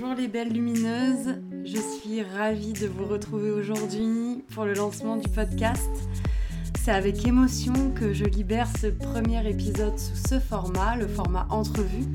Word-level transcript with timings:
Bonjour 0.00 0.16
les 0.16 0.28
belles 0.28 0.52
lumineuses, 0.52 1.42
je 1.62 1.76
suis 1.76 2.22
ravie 2.22 2.72
de 2.72 2.86
vous 2.86 3.04
retrouver 3.04 3.50
aujourd'hui 3.50 4.42
pour 4.54 4.64
le 4.64 4.72
lancement 4.72 5.16
du 5.16 5.28
podcast. 5.28 5.90
C'est 6.82 6.90
avec 6.90 7.26
émotion 7.26 7.74
que 7.94 8.14
je 8.14 8.24
libère 8.24 8.66
ce 8.80 8.86
premier 8.86 9.46
épisode 9.46 9.98
sous 9.98 10.16
ce 10.16 10.38
format, 10.38 10.96
le 10.96 11.06
format 11.06 11.46
entrevue, 11.50 12.06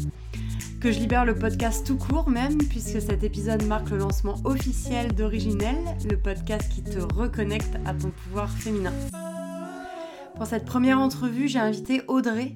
que 0.82 0.92
je 0.92 0.98
libère 0.98 1.26
le 1.26 1.36
podcast 1.36 1.86
tout 1.86 1.98
court 1.98 2.28
même, 2.28 2.58
puisque 2.58 3.00
cet 3.00 3.24
épisode 3.24 3.64
marque 3.68 3.92
le 3.92 3.98
lancement 3.98 4.38
officiel 4.46 5.14
d'Originel, 5.14 5.78
le 6.10 6.18
podcast 6.18 6.68
qui 6.74 6.82
te 6.82 6.98
reconnecte 7.14 7.76
à 7.86 7.94
ton 7.94 8.10
pouvoir 8.10 8.50
féminin. 8.50 8.94
Pour 10.36 10.48
cette 10.48 10.66
première 10.66 10.98
entrevue, 10.98 11.48
j'ai 11.48 11.60
invité 11.60 12.02
Audrey, 12.08 12.56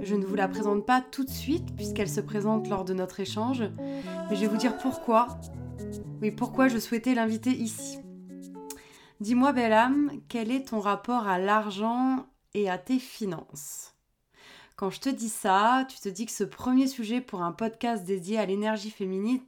je 0.00 0.14
ne 0.14 0.24
vous 0.24 0.34
la 0.34 0.48
présente 0.48 0.86
pas 0.86 1.00
tout 1.00 1.24
de 1.24 1.30
suite 1.30 1.74
puisqu'elle 1.76 2.08
se 2.08 2.20
présente 2.20 2.68
lors 2.68 2.84
de 2.84 2.94
notre 2.94 3.20
échange, 3.20 3.64
mais 3.78 4.36
je 4.36 4.40
vais 4.40 4.46
vous 4.46 4.56
dire 4.56 4.78
pourquoi. 4.78 5.28
Oui, 6.22 6.30
pourquoi 6.30 6.68
je 6.68 6.78
souhaitais 6.78 7.14
l'inviter 7.14 7.50
ici. 7.50 7.98
Dis-moi, 9.20 9.52
belle 9.52 9.72
âme, 9.72 10.12
quel 10.28 10.50
est 10.50 10.68
ton 10.68 10.80
rapport 10.80 11.26
à 11.26 11.38
l'argent 11.38 12.26
et 12.54 12.70
à 12.70 12.78
tes 12.78 12.98
finances? 12.98 13.94
Quand 14.76 14.90
je 14.90 15.00
te 15.00 15.08
dis 15.08 15.28
ça, 15.28 15.86
tu 15.88 15.98
te 15.98 16.08
dis 16.08 16.24
que 16.26 16.32
ce 16.32 16.44
premier 16.44 16.86
sujet 16.86 17.20
pour 17.20 17.42
un 17.42 17.50
podcast 17.50 18.04
dédié 18.04 18.38
à 18.38 18.46
l'énergie 18.46 18.90
féminine 18.90 19.40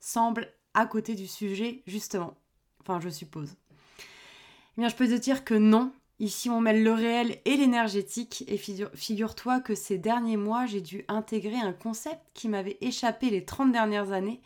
semble 0.00 0.48
à 0.72 0.86
côté 0.86 1.14
du 1.14 1.26
sujet, 1.26 1.82
justement. 1.86 2.38
Enfin, 2.80 3.00
je 3.00 3.10
suppose. 3.10 3.54
Eh 3.98 4.80
bien, 4.80 4.88
je 4.88 4.94
peux 4.94 5.08
te 5.08 5.18
dire 5.18 5.44
que 5.44 5.54
non, 5.54 5.92
Ici, 6.20 6.50
on 6.50 6.60
mêle 6.60 6.82
le 6.82 6.92
réel 6.92 7.38
et 7.44 7.56
l'énergétique, 7.56 8.44
et 8.48 8.56
figure-toi 8.56 9.60
que 9.60 9.76
ces 9.76 9.98
derniers 9.98 10.36
mois, 10.36 10.66
j'ai 10.66 10.80
dû 10.80 11.04
intégrer 11.06 11.58
un 11.58 11.72
concept 11.72 12.20
qui 12.34 12.48
m'avait 12.48 12.76
échappé 12.80 13.30
les 13.30 13.44
30 13.44 13.70
dernières 13.70 14.10
années, 14.10 14.40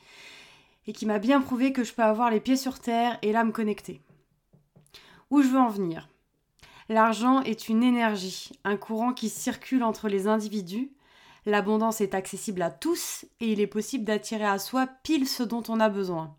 et 0.87 0.93
qui 0.93 1.07
m'a 1.07 1.19
bien 1.19 1.41
prouvé 1.41 1.73
que 1.73 1.85
je 1.85 1.95
peux 1.95 2.03
avoir 2.03 2.31
les 2.31 2.41
pieds 2.41 2.57
sur 2.57 2.79
terre 2.79 3.19
et 3.23 3.33
l'âme 3.33 3.53
connectée. 3.53 4.03
Où 5.31 5.41
je 5.41 5.49
veux 5.49 5.59
en 5.59 5.69
venir? 5.69 6.09
L'argent 6.91 7.41
est 7.41 7.71
une 7.71 7.83
énergie, 7.83 8.51
un 8.65 8.77
courant 8.77 9.15
qui 9.15 9.31
circule 9.31 9.83
entre 9.83 10.09
les 10.09 10.27
individus. 10.27 10.93
L'abondance 11.47 12.03
est 12.03 12.15
accessible 12.15 12.61
à 12.61 12.71
tous 12.71 13.25
et 13.41 13.51
il 13.51 13.61
est 13.61 13.67
possible 13.67 14.05
d'attirer 14.05 14.45
à 14.45 14.59
soi 14.59 14.87
pile 15.03 15.27
ce 15.27 15.43
dont 15.43 15.63
on 15.69 15.81
a 15.81 15.89
besoin. 15.89 16.37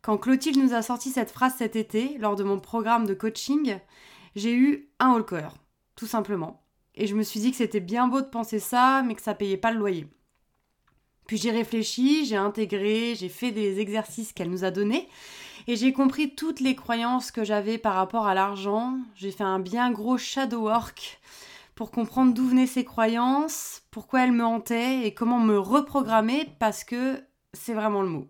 Quand 0.00 0.16
Clotilde 0.16 0.58
nous 0.58 0.74
a 0.74 0.82
sorti 0.82 1.10
cette 1.10 1.30
phrase 1.30 1.54
cet 1.58 1.74
été, 1.74 2.18
lors 2.18 2.36
de 2.36 2.44
mon 2.44 2.60
programme 2.60 3.06
de 3.06 3.14
coaching, 3.14 3.78
j'ai 4.38 4.54
eu 4.54 4.90
un 4.98 5.22
cœur, 5.22 5.56
tout 5.96 6.06
simplement. 6.06 6.62
Et 6.94 7.06
je 7.06 7.14
me 7.14 7.22
suis 7.22 7.40
dit 7.40 7.50
que 7.50 7.56
c'était 7.56 7.80
bien 7.80 8.08
beau 8.08 8.20
de 8.20 8.26
penser 8.26 8.58
ça, 8.58 9.02
mais 9.02 9.14
que 9.14 9.22
ça 9.22 9.34
payait 9.34 9.56
pas 9.56 9.70
le 9.70 9.78
loyer. 9.78 10.06
Puis 11.26 11.36
j'ai 11.36 11.50
réfléchi, 11.50 12.24
j'ai 12.24 12.36
intégré, 12.36 13.14
j'ai 13.14 13.28
fait 13.28 13.52
des 13.52 13.80
exercices 13.80 14.32
qu'elle 14.32 14.50
nous 14.50 14.64
a 14.64 14.70
donnés, 14.70 15.08
et 15.66 15.76
j'ai 15.76 15.92
compris 15.92 16.34
toutes 16.34 16.60
les 16.60 16.74
croyances 16.74 17.30
que 17.30 17.44
j'avais 17.44 17.76
par 17.76 17.94
rapport 17.94 18.26
à 18.26 18.34
l'argent. 18.34 18.98
J'ai 19.14 19.30
fait 19.30 19.44
un 19.44 19.58
bien 19.58 19.90
gros 19.90 20.16
shadow 20.16 20.62
work 20.62 21.20
pour 21.74 21.90
comprendre 21.90 22.32
d'où 22.32 22.48
venaient 22.48 22.66
ces 22.66 22.84
croyances, 22.84 23.82
pourquoi 23.90 24.24
elles 24.24 24.32
me 24.32 24.44
hantaient 24.44 25.06
et 25.06 25.12
comment 25.12 25.38
me 25.38 25.58
reprogrammer 25.58 26.48
parce 26.58 26.82
que 26.82 27.22
c'est 27.52 27.74
vraiment 27.74 28.02
le 28.02 28.08
mot. 28.08 28.28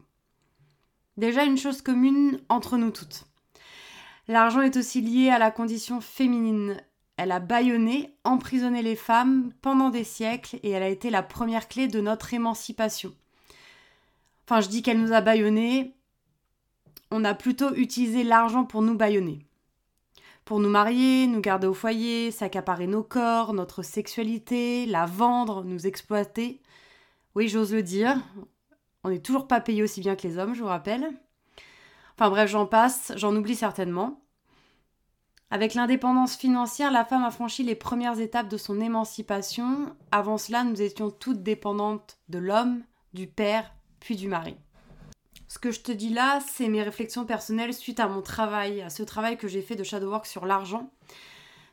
Déjà 1.17 1.45
une 1.45 1.57
chose 1.57 1.81
commune 1.81 2.41
entre 2.49 2.77
nous 2.77 2.91
toutes. 2.91 3.28
L'argent 4.29 4.61
est 4.61 4.77
aussi 4.77 5.01
lié 5.01 5.31
à 5.31 5.39
la 5.39 5.51
condition 5.51 6.03
féminine. 6.03 6.77
Elle 7.17 7.33
a 7.33 7.41
bâillonné, 7.41 8.15
emprisonné 8.25 8.83
les 8.83 8.95
femmes 8.95 9.53
pendant 9.63 9.89
des 9.89 10.05
siècles 10.05 10.61
et 10.63 10.71
elle 10.71 10.83
a 10.83 10.89
été 10.89 11.11
la 11.11 11.23
première 11.23 11.67
clé 11.67 11.89
de 11.89 12.01
notre 12.01 12.35
émancipation. 12.35 13.15
Enfin, 14.45 14.61
je 14.61 14.69
dis 14.69 14.83
qu'elle 14.83 15.01
nous 15.01 15.13
a 15.13 15.23
bâillonné. 15.23 15.95
On 17.11 17.25
a 17.25 17.35
plutôt 17.35 17.75
utilisé 17.75 18.23
l'argent 18.23 18.65
pour 18.65 18.83
nous 18.83 18.95
bâillonner. 18.95 19.41
Pour 20.45 20.61
nous 20.61 20.69
marier, 20.69 21.27
nous 21.27 21.41
garder 21.41 21.67
au 21.67 21.75
foyer, 21.75 22.31
s'accaparer 22.31 22.87
nos 22.87 23.03
corps, 23.03 23.53
notre 23.53 23.83
sexualité, 23.83 24.87
la 24.87 25.07
vendre, 25.07 25.65
nous 25.65 25.87
exploiter. 25.87 26.61
Oui, 27.35 27.49
j'ose 27.49 27.73
le 27.75 27.83
dire. 27.83 28.17
On 29.05 29.11
n'est 29.11 29.21
toujours 29.21 29.47
pas 29.47 29.61
payé 29.61 29.83
aussi 29.83 30.01
bien 30.01 30.17
que 30.17 30.27
les 30.27 30.39
hommes, 30.39 30.55
je 30.55 30.61
vous 30.61 30.69
rappelle. 30.69 31.11
Enfin 32.17 32.31
bref, 32.31 32.51
j'en 32.51 32.67
passe, 32.67 33.13
j'en 33.17 33.37
oublie 33.37 33.55
certainement. 33.55 34.21
Avec 35.51 35.73
l'indépendance 35.73 36.37
financière, 36.37 36.93
la 36.93 37.07
femme 37.07 37.25
a 37.25 37.31
franchi 37.31 37.63
les 37.63 37.75
premières 37.75 38.21
étapes 38.21 38.49
de 38.49 38.59
son 38.59 38.81
émancipation. 38.81 39.95
Avant 40.11 40.37
cela, 40.37 40.63
nous 40.63 40.83
étions 40.83 41.11
toutes 41.11 41.43
dépendantes 41.43 42.19
de 42.29 42.39
l'homme, 42.39 42.83
du 43.15 43.27
père, 43.27 43.73
puis 43.99 44.15
du 44.15 44.29
mari. 44.29 44.57
Ce 45.49 45.59
que 45.59 45.71
je 45.71 45.81
te 45.81 45.91
dis 45.91 46.11
là, 46.11 46.41
c'est 46.47 46.69
mes 46.69 46.83
réflexions 46.83 47.25
personnelles 47.25 47.73
suite 47.73 47.99
à 47.99 48.09
mon 48.09 48.21
travail, 48.21 48.83
à 48.83 48.91
ce 48.91 49.03
travail 49.03 49.39
que 49.39 49.49
j'ai 49.49 49.63
fait 49.63 49.77
de 49.77 49.85
shadow 49.85 50.11
work 50.11 50.27
sur 50.27 50.45
l'argent. 50.45 50.91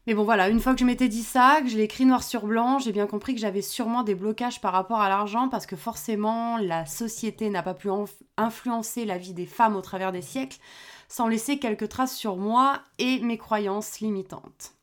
Mais 0.08 0.14
bon 0.14 0.24
voilà, 0.24 0.47
une 0.50 0.62
fois 0.62 0.74
que 0.74 0.80
je 0.80 0.85
m'étais 0.85 1.09
dit 1.09 1.24
ça, 1.24 1.59
que 1.62 1.68
je 1.68 1.75
l'ai 1.75 1.84
écrit 1.84 2.06
noir 2.06 2.24
sur 2.24 2.46
blanc, 2.46 2.80
j'ai 2.80 2.94
bien 2.94 3.08
compris 3.08 3.34
que 3.34 3.41
j'avais 3.41 3.64
sûrement 3.64 4.03
des 4.03 4.16
blocages 4.16 4.62
par 4.62 4.72
rapport 4.72 5.02
à 5.02 5.09
l'argent 5.09 5.50
parce 5.50 5.66
que 5.66 5.75
forcément 5.75 6.58
la 6.58 6.85
société 6.85 7.50
n'a 7.50 7.64
pas 7.64 7.74
pu 7.74 7.90
influencer 8.38 9.03
la 9.03 9.18
vie 9.18 9.34
des 9.34 9.47
femmes 9.47 9.75
au 9.75 9.81
travers 9.81 10.12
des 10.12 10.22
siècles 10.22 10.59
sans 11.07 11.27
laisser 11.27 11.59
quelques 11.59 11.89
traces 11.89 12.16
sur 12.16 12.38
moi 12.38 12.81
et 12.97 13.19
mes 13.19 13.38
croyances 13.38 13.99
limitantes. 13.99 14.73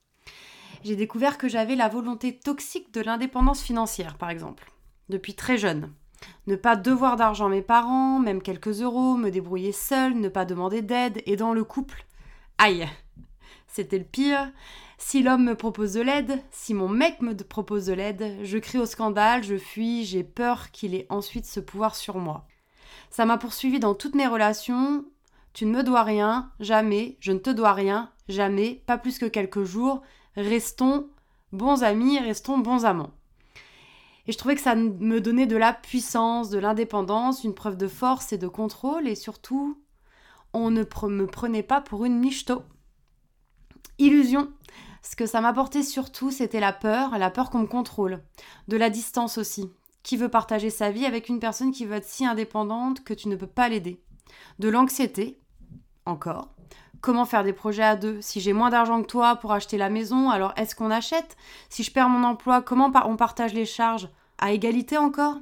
J'ai 0.85 0.97
découvert 0.97 1.39
que 1.39 1.49
j'avais 1.49 1.77
la 1.77 1.89
volonté 1.89 2.39
toxique 2.39 2.93
de 2.93 3.01
l'indépendance 3.01 3.63
financière 3.63 4.17
par 4.17 4.31
exemple, 4.31 4.73
depuis 5.09 5.35
très 5.35 5.59
jeune. 5.59 5.93
Ne 6.47 6.57
pas 6.57 6.77
devoir 6.77 7.17
d'argent 7.17 7.47
à 7.47 7.51
mes 7.51 7.63
parents, 7.63 8.19
même 8.19 8.43
quelques 8.43 8.83
euros, 8.83 9.17
me 9.17 9.31
débrouiller 9.31 9.73
seule, 9.73 10.15
ne 10.15 10.29
pas 10.29 10.45
demander 10.45 10.83
d'aide, 10.83 11.23
et 11.27 11.37
dans 11.37 11.53
le 11.53 11.65
couple. 11.65 12.05
Aïe 12.59 12.89
C'était 13.67 13.99
le 13.99 14.05
pire. 14.05 14.53
Si 14.99 15.23
l'homme 15.23 15.45
me 15.45 15.57
propose 15.57 15.95
de 15.95 16.01
l'aide, 16.01 16.41
si 16.53 16.75
mon 16.75 16.89
mec 16.89 17.21
me 17.23 17.35
propose 17.35 17.87
de 17.87 17.93
l'aide, 17.93 18.39
je 18.43 18.59
crie 18.59 18.79
au 18.79 18.87
scandale, 18.87 19.43
je 19.43 19.57
fuis, 19.57 20.05
j'ai 20.05 20.23
peur 20.23 20.71
qu'il 20.71 20.95
ait 20.95 21.07
ensuite 21.09 21.47
ce 21.47 21.59
pouvoir 21.59 21.97
sur 21.97 22.19
moi. 22.19 22.47
Ça 23.11 23.25
m'a 23.25 23.37
poursuivi 23.37 23.81
dans 23.81 23.95
toutes 23.95 24.15
mes 24.15 24.27
relations. 24.29 25.05
Tu 25.53 25.67
ne 25.67 25.73
me 25.73 25.83
dois 25.83 26.03
rien, 26.03 26.51
jamais, 26.61 27.17
je 27.21 27.33
ne 27.33 27.39
te 27.39 27.51
dois 27.51 27.73
rien, 27.73 28.11
jamais, 28.29 28.83
pas 28.87 28.99
plus 28.99 29.19
que 29.19 29.27
quelques 29.27 29.65
jours. 29.65 30.03
Restons 30.37 31.09
bons 31.53 31.83
amis, 31.83 32.19
restons 32.19 32.59
bons 32.59 32.85
amants. 32.85 33.13
Et 34.27 34.33
je 34.33 34.39
trouvais 34.39 34.55
que 34.55 34.63
ça 34.63 34.75
me 34.75 35.21
donnait 35.21 35.47
de 35.47 35.57
la 35.57 35.73
puissance, 35.73 36.49
de 36.49 36.59
l'indépendance, 36.59 37.45
une 37.45 37.55
preuve 37.55 37.77
de 37.77 37.89
force 37.89 38.33
et 38.33 38.39
de 38.39 38.49
contrôle, 38.49 39.09
et 39.09 39.17
surtout, 39.17 39.79
on 40.53 40.71
ne 40.71 40.85
me 41.09 41.27
prenait 41.27 41.63
pas 41.63 41.81
pour 41.81 42.05
une 42.05 42.19
michto. 42.19 42.63
Illusion, 43.99 44.51
ce 45.03 45.17
que 45.17 45.27
ça 45.27 45.41
m'apportait 45.41 45.83
surtout, 45.83 46.31
c'était 46.31 46.61
la 46.61 46.73
peur, 46.73 47.19
la 47.19 47.31
peur 47.31 47.51
qu'on 47.51 47.61
me 47.61 47.67
contrôle. 47.67 48.23
De 48.69 48.77
la 48.77 48.89
distance 48.89 49.39
aussi. 49.39 49.71
Qui 50.03 50.17
veut 50.17 50.29
partager 50.29 50.71
sa 50.71 50.91
vie 50.91 51.07
avec 51.07 51.29
une 51.29 51.41
personne 51.41 51.73
qui 51.73 51.85
veut 51.85 51.97
être 51.97 52.09
si 52.09 52.25
indépendante 52.25 53.05
que 53.05 53.15
tu 53.15 53.29
ne 53.29 53.37
peux 53.37 53.47
pas 53.47 53.69
l'aider? 53.69 54.03
De 54.59 54.69
l'anxiété, 54.69 55.41
encore. 56.07 56.49
Comment 57.01 57.25
faire 57.25 57.43
des 57.43 57.53
projets 57.53 57.83
à 57.83 57.97
deux? 57.97 58.21
Si 58.21 58.41
j'ai 58.41 58.53
moins 58.53 58.71
d'argent 58.71 59.03
que 59.03 59.09
toi 59.09 59.37
pour 59.37 59.53
acheter 59.53 59.77
la 59.77 59.91
maison, 59.91 60.31
alors 60.31 60.53
est-ce 60.57 60.77
qu'on 60.77 60.91
achète? 60.91 61.37
Si 61.69 61.83
je 61.83 61.91
perds 61.91 62.09
mon 62.09 62.23
emploi, 62.23 62.63
comment 62.63 62.93
on 63.05 63.17
partage 63.17 63.55
les 63.55 63.67
charges 63.67 64.09
À 64.39 64.53
égalité 64.53 64.97
encore? 64.97 65.37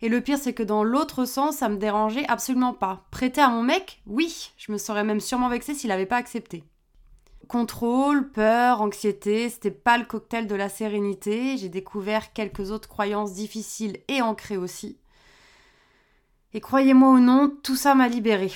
Et 0.00 0.08
le 0.08 0.20
pire, 0.20 0.38
c'est 0.38 0.54
que 0.54 0.62
dans 0.62 0.82
l'autre 0.82 1.26
sens, 1.26 1.58
ça 1.58 1.68
me 1.68 1.76
dérangeait 1.76 2.26
absolument 2.26 2.72
pas. 2.72 3.04
Prêter 3.10 3.40
à 3.40 3.50
mon 3.50 3.62
mec, 3.62 4.02
oui, 4.06 4.50
je 4.56 4.72
me 4.72 4.78
serais 4.78 5.04
même 5.04 5.20
sûrement 5.20 5.48
vexée 5.48 5.74
s'il 5.74 5.90
n'avait 5.90 6.06
pas 6.06 6.16
accepté. 6.16 6.64
Contrôle, 7.48 8.30
peur, 8.30 8.80
anxiété, 8.80 9.50
c'était 9.50 9.70
pas 9.70 9.98
le 9.98 10.04
cocktail 10.04 10.46
de 10.46 10.54
la 10.54 10.68
sérénité. 10.68 11.58
J'ai 11.58 11.68
découvert 11.68 12.32
quelques 12.32 12.70
autres 12.70 12.88
croyances 12.88 13.34
difficiles 13.34 13.98
et 14.08 14.22
ancrées 14.22 14.56
aussi. 14.56 14.96
Et 16.54 16.60
croyez-moi 16.60 17.10
ou 17.10 17.18
non, 17.18 17.52
tout 17.62 17.76
ça 17.76 17.94
m'a 17.94 18.08
libérée. 18.08 18.52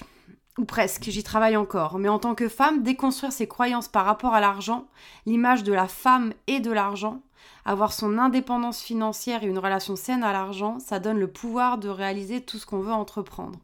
Ou 0.59 0.65
presque, 0.65 1.05
j'y 1.05 1.23
travaille 1.23 1.57
encore. 1.57 1.99
Mais 1.99 2.09
en 2.09 2.19
tant 2.19 2.35
que 2.35 2.49
femme, 2.49 2.83
déconstruire 2.83 3.33
ses 3.33 3.47
croyances 3.47 3.89
par 3.89 4.07
rapport 4.07 4.33
à 4.33 4.41
l'argent, 4.41 4.87
l'image 5.27 5.65
de 5.65 5.73
la 5.73 5.87
femme 5.87 6.33
et 6.47 6.61
de 6.61 6.71
l'argent, 6.71 7.21
avoir 7.65 7.93
son 7.93 8.17
indépendance 8.19 8.81
financière 8.81 9.45
et 9.45 9.49
une 9.49 9.59
relation 9.59 9.97
saine 9.97 10.23
à 10.23 10.33
l'argent, 10.33 10.79
ça 10.79 10.99
donne 10.99 11.19
le 11.19 11.31
pouvoir 11.31 11.79
de 11.79 11.89
réaliser 11.89 12.41
tout 12.41 12.59
ce 12.59 12.65
qu'on 12.65 12.81
veut 12.81 12.93
entreprendre. 12.93 13.59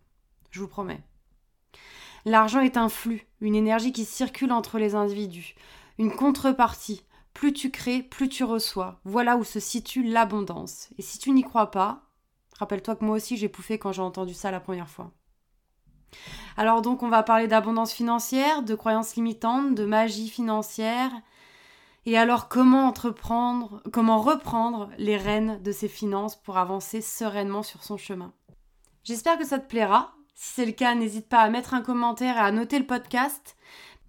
Je 0.50 0.60
vous 0.60 0.68
promets. 0.68 1.00
L'argent 2.24 2.60
est 2.60 2.76
un 2.76 2.88
flux, 2.88 3.26
une 3.40 3.54
énergie 3.54 3.92
qui 3.92 4.04
circule 4.04 4.52
entre 4.52 4.78
les 4.78 4.94
individus, 4.94 5.54
une 5.98 6.14
contrepartie. 6.14 7.04
Plus 7.32 7.54
tu 7.54 7.70
crées, 7.70 8.02
plus 8.02 8.28
tu 8.28 8.44
reçois. 8.44 9.00
Voilà 9.04 9.36
où 9.38 9.44
se 9.44 9.58
situe 9.58 10.02
l'abondance. 10.02 10.90
Et 10.98 11.02
si 11.02 11.18
tu 11.18 11.30
n'y 11.32 11.42
crois 11.42 11.70
pas, 11.70 12.02
rappelle-toi 12.58 12.96
que 12.96 13.04
moi 13.04 13.16
aussi 13.16 13.38
j'ai 13.38 13.48
pouffé 13.48 13.78
quand 13.78 13.92
j'ai 13.92 14.02
entendu 14.02 14.34
ça 14.34 14.50
la 14.50 14.60
première 14.60 14.90
fois. 14.90 15.10
Alors 16.56 16.82
donc 16.82 17.02
on 17.02 17.08
va 17.08 17.22
parler 17.22 17.48
d'abondance 17.48 17.92
financière, 17.92 18.62
de 18.62 18.74
croyances 18.74 19.16
limitantes, 19.16 19.74
de 19.74 19.84
magie 19.84 20.28
financière. 20.28 21.10
Et 22.04 22.18
alors 22.18 22.48
comment 22.48 22.86
entreprendre, 22.86 23.82
comment 23.92 24.20
reprendre 24.20 24.90
les 24.98 25.16
rênes 25.16 25.62
de 25.62 25.72
ses 25.72 25.88
finances 25.88 26.36
pour 26.36 26.58
avancer 26.58 27.00
sereinement 27.00 27.62
sur 27.62 27.84
son 27.84 27.96
chemin? 27.96 28.32
J'espère 29.04 29.38
que 29.38 29.46
ça 29.46 29.58
te 29.58 29.68
plaira. 29.68 30.12
Si 30.34 30.54
c'est 30.54 30.66
le 30.66 30.72
cas, 30.72 30.94
n'hésite 30.94 31.28
pas 31.28 31.40
à 31.40 31.50
mettre 31.50 31.74
un 31.74 31.82
commentaire 31.82 32.36
et 32.36 32.40
à 32.40 32.50
noter 32.50 32.78
le 32.78 32.86
podcast, 32.86 33.56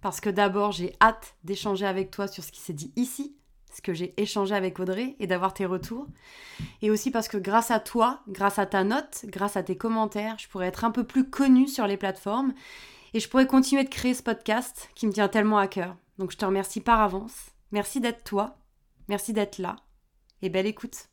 parce 0.00 0.20
que 0.20 0.30
d'abord, 0.30 0.72
j'ai 0.72 0.96
hâte 1.00 1.36
d'échanger 1.44 1.86
avec 1.86 2.10
toi 2.10 2.26
sur 2.26 2.42
ce 2.42 2.52
qui 2.52 2.60
s'est 2.60 2.72
dit 2.72 2.92
ici, 2.96 3.36
ce 3.74 3.82
que 3.82 3.92
j'ai 3.92 4.14
échangé 4.16 4.54
avec 4.54 4.78
Audrey 4.78 5.16
et 5.18 5.26
d'avoir 5.26 5.52
tes 5.52 5.66
retours. 5.66 6.06
Et 6.82 6.90
aussi 6.90 7.10
parce 7.10 7.28
que 7.28 7.36
grâce 7.36 7.70
à 7.70 7.80
toi, 7.80 8.20
grâce 8.28 8.58
à 8.58 8.66
ta 8.66 8.84
note, 8.84 9.24
grâce 9.26 9.56
à 9.56 9.62
tes 9.62 9.76
commentaires, 9.76 10.36
je 10.38 10.48
pourrais 10.48 10.68
être 10.68 10.84
un 10.84 10.90
peu 10.90 11.04
plus 11.04 11.28
connue 11.28 11.68
sur 11.68 11.86
les 11.86 11.96
plateformes 11.96 12.54
et 13.12 13.20
je 13.20 13.28
pourrais 13.28 13.46
continuer 13.46 13.84
de 13.84 13.88
créer 13.88 14.14
ce 14.14 14.22
podcast 14.22 14.90
qui 14.94 15.06
me 15.06 15.12
tient 15.12 15.28
tellement 15.28 15.58
à 15.58 15.66
cœur. 15.66 15.96
Donc 16.18 16.30
je 16.30 16.36
te 16.36 16.44
remercie 16.44 16.80
par 16.80 17.00
avance. 17.00 17.50
Merci 17.72 18.00
d'être 18.00 18.24
toi. 18.24 18.56
Merci 19.08 19.32
d'être 19.32 19.58
là. 19.58 19.76
Et 20.42 20.48
belle 20.48 20.66
écoute. 20.66 21.08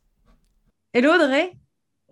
Hello 0.93 1.13
Audrey. 1.13 1.53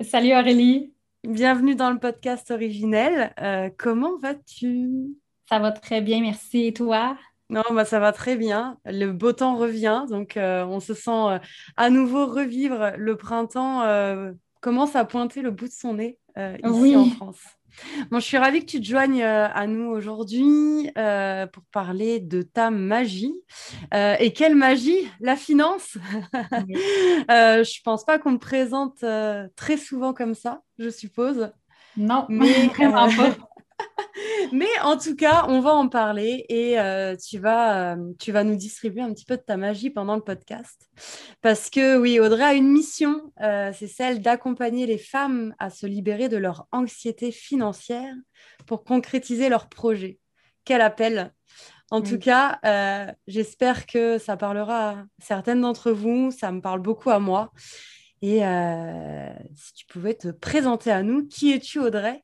Salut 0.01 0.33
Aurélie. 0.33 0.93
Bienvenue 1.27 1.75
dans 1.75 1.91
le 1.91 1.99
podcast 1.99 2.49
originel. 2.49 3.33
Euh, 3.41 3.69
comment 3.77 4.17
vas-tu? 4.17 5.17
Ça 5.49 5.59
va 5.59 5.71
très 5.71 6.01
bien, 6.01 6.21
merci. 6.21 6.67
Et 6.67 6.73
toi? 6.73 7.17
Non, 7.49 7.63
bah, 7.71 7.85
ça 7.85 7.99
va 7.99 8.11
très 8.11 8.35
bien. 8.35 8.77
Le 8.85 9.11
beau 9.11 9.33
temps 9.33 9.55
revient, 9.55 10.05
donc 10.09 10.37
euh, 10.37 10.63
on 10.65 10.79
se 10.79 10.93
sent 10.93 11.09
euh, 11.09 11.39
à 11.77 11.89
nouveau 11.89 12.27
revivre. 12.27 12.91
Le 12.97 13.15
printemps 13.15 13.83
commence 14.61 14.95
à 14.95 15.05
pointer 15.05 15.41
le 15.41 15.51
bout 15.51 15.67
de 15.67 15.73
son 15.73 15.95
nez 15.95 16.19
ici 16.37 16.95
en 16.95 17.05
France. 17.05 17.41
Bon, 18.09 18.19
je 18.19 18.25
suis 18.25 18.37
ravie 18.37 18.61
que 18.61 18.65
tu 18.65 18.81
te 18.81 18.85
joignes 18.85 19.23
à 19.23 19.67
nous 19.67 19.89
aujourd'hui 19.89 20.91
pour 21.53 21.63
parler 21.71 22.19
de 22.19 22.41
ta 22.41 22.71
magie. 22.71 23.33
et 23.93 24.33
quelle 24.33 24.55
magie? 24.55 25.09
La 25.19 25.35
finance? 25.35 25.97
Je 26.33 27.63
Je 27.79 27.81
pense 27.83 28.03
pas 28.03 28.19
qu'on 28.19 28.31
me 28.31 28.39
présente 28.39 29.03
très 29.55 29.77
souvent 29.77 30.13
comme 30.13 30.35
ça, 30.35 30.61
je 30.77 30.89
suppose. 30.89 31.51
Non, 31.97 32.25
mais 32.29 32.67
vraiment 32.77 33.09
pas. 33.09 33.35
Mais 34.51 34.67
en 34.83 34.97
tout 34.97 35.15
cas, 35.15 35.45
on 35.47 35.59
va 35.61 35.73
en 35.73 35.87
parler 35.87 36.45
et 36.49 36.79
euh, 36.79 37.15
tu, 37.15 37.39
vas, 37.39 37.93
euh, 37.93 38.13
tu 38.19 38.31
vas 38.31 38.43
nous 38.43 38.55
distribuer 38.55 39.01
un 39.01 39.13
petit 39.13 39.25
peu 39.25 39.37
de 39.37 39.41
ta 39.41 39.57
magie 39.57 39.89
pendant 39.89 40.15
le 40.15 40.21
podcast. 40.21 40.89
Parce 41.41 41.69
que 41.69 41.97
oui, 41.97 42.19
Audrey 42.19 42.43
a 42.43 42.53
une 42.53 42.69
mission, 42.69 43.31
euh, 43.41 43.71
c'est 43.77 43.87
celle 43.87 44.21
d'accompagner 44.21 44.85
les 44.85 44.97
femmes 44.97 45.55
à 45.59 45.69
se 45.69 45.85
libérer 45.85 46.29
de 46.29 46.37
leur 46.37 46.67
anxiété 46.71 47.31
financière 47.31 48.13
pour 48.65 48.83
concrétiser 48.83 49.49
leurs 49.49 49.69
projets. 49.69 50.19
Quel 50.65 50.81
appel 50.81 51.33
en 51.91 52.03
tout 52.03 52.19
cas, 52.19 52.59
j'espère 53.25 53.87
que 53.87 54.19
ça 54.19 54.37
parlera 54.37 54.91
à 54.91 55.05
certaines 55.17 55.61
d'entre 55.61 55.89
vous, 55.89 56.29
ça 56.29 56.51
me 56.51 56.61
parle 56.61 56.81
beaucoup 56.81 57.09
à 57.09 57.17
moi. 57.17 57.51
Et 58.21 58.41
si 59.55 59.73
tu 59.73 59.87
pouvais 59.87 60.13
te 60.13 60.27
présenter 60.27 60.91
à 60.91 61.01
nous, 61.01 61.25
qui 61.25 61.51
es-tu 61.51 61.79
Audrey? 61.79 62.23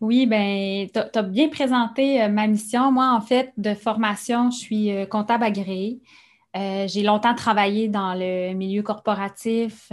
Oui, 0.00 0.26
ben, 0.26 0.86
tu 0.92 1.18
as, 1.18 1.22
bien 1.22 1.48
présenté 1.48 2.22
euh, 2.22 2.28
ma 2.28 2.46
mission. 2.46 2.92
Moi, 2.92 3.10
en 3.10 3.20
fait, 3.20 3.52
de 3.56 3.74
formation, 3.74 4.50
je 4.50 4.58
suis 4.58 4.92
euh, 4.92 5.06
comptable 5.06 5.42
agréé. 5.44 6.00
Euh, 6.56 6.86
j'ai 6.88 7.02
longtemps 7.02 7.34
travaillé 7.34 7.88
dans 7.88 8.14
le 8.14 8.54
milieu 8.54 8.82
corporatif, 8.82 9.92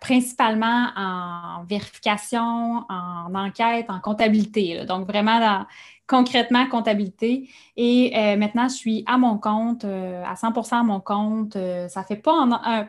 principalement 0.00 0.88
en 0.96 1.64
vérification, 1.64 2.84
en 2.88 3.34
enquête, 3.34 3.86
en 3.90 4.00
comptabilité. 4.00 4.84
Donc, 4.86 5.06
vraiment 5.06 5.66
concrètement 6.06 6.66
comptabilité. 6.68 7.50
Et 7.76 8.36
maintenant, 8.36 8.68
je 8.68 8.74
suis 8.74 9.04
à 9.06 9.18
mon 9.18 9.38
compte, 9.38 9.84
à 9.84 10.34
100% 10.34 10.80
à 10.80 10.82
mon 10.82 11.00
compte. 11.00 11.56
ça 11.88 12.02
fait 12.02 12.16
pas 12.16 12.34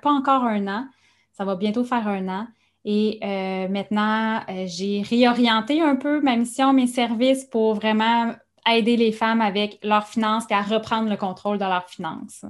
encore 0.05 0.45
un 0.45 0.67
an. 0.67 0.87
Ça 1.33 1.45
va 1.45 1.55
bientôt 1.55 1.83
faire 1.83 2.07
un 2.07 2.27
an. 2.29 2.47
Et 2.85 3.19
euh, 3.23 3.67
maintenant, 3.69 4.41
euh, 4.49 4.65
j'ai 4.67 5.01
réorienté 5.01 5.81
un 5.81 5.95
peu 5.95 6.21
ma 6.21 6.35
mission, 6.35 6.73
mes 6.73 6.87
services 6.87 7.45
pour 7.45 7.75
vraiment 7.75 8.33
aider 8.69 8.97
les 8.97 9.11
femmes 9.11 9.41
avec 9.41 9.79
leurs 9.83 10.07
finances 10.07 10.45
et 10.49 10.53
à 10.53 10.61
reprendre 10.61 11.09
le 11.09 11.17
contrôle 11.17 11.57
de 11.57 11.63
leurs 11.63 11.89
finances. 11.89 12.45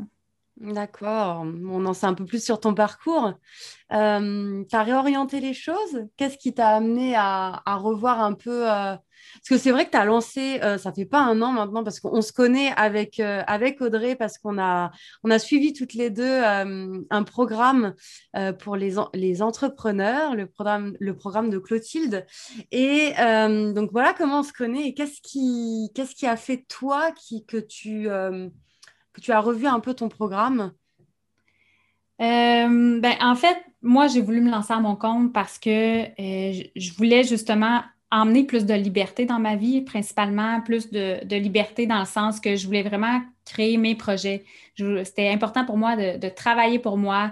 D'accord. 0.64 1.44
On 1.44 1.86
en 1.86 1.94
sait 1.94 2.06
un 2.06 2.14
peu 2.14 2.26
plus 2.26 2.44
sur 2.44 2.60
ton 2.60 2.74
parcours. 2.74 3.34
Euh, 3.92 4.64
tu 4.70 4.76
as 4.76 4.84
réorienté 4.84 5.40
les 5.40 5.54
choses? 5.54 6.08
Qu'est-ce 6.18 6.38
qui 6.38 6.54
t'a 6.54 6.70
amené 6.70 7.16
à, 7.16 7.62
revoir 7.68 8.22
un 8.22 8.34
peu 8.34 8.66
parce 9.36 9.50
que 9.50 9.58
c'est 9.58 9.72
vrai 9.72 9.86
que 9.86 9.92
tu 9.92 9.98
as 9.98 10.06
lancé, 10.06 10.60
euh, 10.64 10.78
ça 10.78 10.92
fait 10.92 11.06
pas 11.06 11.20
un 11.20 11.42
an 11.42 11.52
maintenant, 11.52 11.84
parce 11.84 12.00
qu'on 12.00 12.22
se 12.22 12.32
connaît 12.32 12.72
avec, 12.76 13.20
euh, 13.20 13.44
Audrey, 13.80 14.16
parce 14.16 14.38
qu'on 14.38 14.60
a, 14.60 14.92
suivi 15.40 15.74
toutes 15.74 15.94
les 15.94 16.10
deux 16.10 16.24
euh, 16.24 17.02
un 17.10 17.24
programme 17.24 17.96
pour 18.60 18.76
les, 18.76 19.42
entrepreneurs, 19.42 20.36
le 20.36 20.48
programme, 20.48 20.94
de 21.50 21.58
Clotilde. 21.58 22.26
Et 22.72 23.14
donc 23.74 23.92
voilà 23.92 24.14
comment 24.14 24.40
on 24.40 24.44
se 24.44 24.54
connaît 24.54 24.88
et 24.88 24.94
qu'est-ce 24.94 25.22
qui, 25.22 26.28
a 26.28 26.36
fait 26.38 26.66
toi 26.68 27.12
que, 27.48 27.60
tu, 27.60 28.08
tu 29.22 29.32
as 29.32 29.40
revu 29.40 29.68
un 29.68 29.80
peu 29.80 29.94
ton 29.94 30.10
programme? 30.10 30.72
Ben, 32.20 33.16
en 33.20 33.36
fait, 33.36 33.58
moi, 33.82 34.08
j'ai 34.08 34.22
voulu 34.22 34.40
me 34.40 34.50
lancer 34.50 34.74
à 34.74 34.80
mon 34.80 34.96
compte 34.96 35.34
parce 35.34 35.60
que 35.60 36.06
je 36.18 36.94
voulais 36.94 37.24
justement 37.24 37.82
emmener 38.14 38.44
plus 38.44 38.66
de 38.66 38.74
liberté 38.76 39.26
dans 39.26 39.40
ma 39.40 39.56
vie, 39.56 39.82
principalement 39.82 40.62
plus 40.62 40.92
de, 40.92 41.36
liberté 41.36 41.88
dans 41.88 42.00
le 42.00 42.06
sens 42.06 42.40
que 42.40 42.56
je 42.56 42.68
voulais 42.68 42.84
vraiment 42.84 43.22
créer 43.44 43.78
mes 43.78 43.96
projets. 43.96 44.44
C'était 44.78 45.30
important 45.30 45.66
pour 45.66 45.78
moi 45.78 45.96
de, 45.96 46.30
travailler 46.30 46.78
pour 46.78 46.96
moi, 46.96 47.32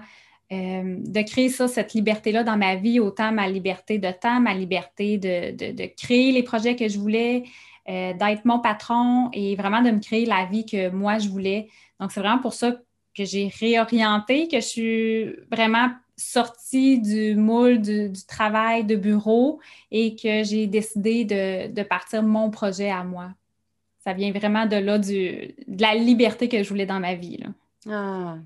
euh, 0.51 0.98
de 0.98 1.22
créer 1.22 1.50
ça, 1.50 1.68
cette 1.68 1.94
liberté-là 1.94 2.44
dans 2.44 2.57
ma 2.57 2.75
vie, 2.75 3.00
autant 3.00 3.31
ma 3.31 3.48
liberté 3.48 4.00
de 4.00 4.10
temps, 4.10 4.39
ma 4.39 4.56
liberté 4.56 5.19
de, 5.19 5.86
créer 5.95 6.31
les 6.31 6.44
projets 6.44 6.75
que 6.75 6.89
je 6.89 6.98
voulais, 6.98 7.44
euh, 7.92 8.14
d'être 8.14 8.46
mon 8.46 8.60
patron 8.60 9.30
et 9.34 9.56
vraiment 9.58 9.82
de 9.82 9.92
me 9.92 10.00
créer 10.00 10.26
la 10.26 10.46
vie 10.46 10.66
que 10.66 10.90
moi 10.90 11.20
je 11.20 11.28
voulais. 11.28 11.68
Donc, 12.00 12.14
c'est 12.14 12.22
vraiment 12.22 12.40
pour 12.40 12.54
ça 12.54 12.72
que 13.14 13.26
j'ai 13.26 13.52
réorienté, 13.60 14.48
que 14.48 14.62
je 14.62 14.66
suis 14.66 15.26
vraiment 15.52 15.90
sortie 16.16 17.00
du 17.00 17.36
moule 17.36 17.82
du, 17.82 18.14
travail 18.28 18.86
de 18.86 18.96
bureau 18.96 19.60
et 19.92 20.16
que 20.16 20.44
j'ai 20.44 20.68
décidé 20.68 21.26
de, 21.26 21.84
partir 21.84 22.24
mon 22.24 22.50
projet 22.50 22.90
à 22.90 23.04
moi. 23.04 23.34
Ça 24.00 24.14
vient 24.14 24.32
vraiment 24.32 24.66
de 24.66 24.78
là, 24.78 24.98
du, 24.98 25.54
de 25.68 25.82
la 25.82 25.96
liberté 25.96 26.48
que 26.48 26.64
je 26.64 26.70
voulais 26.70 26.86
dans 26.86 27.00
ma 27.02 27.16
vie. 27.16 27.40
Ah, 27.90 28.38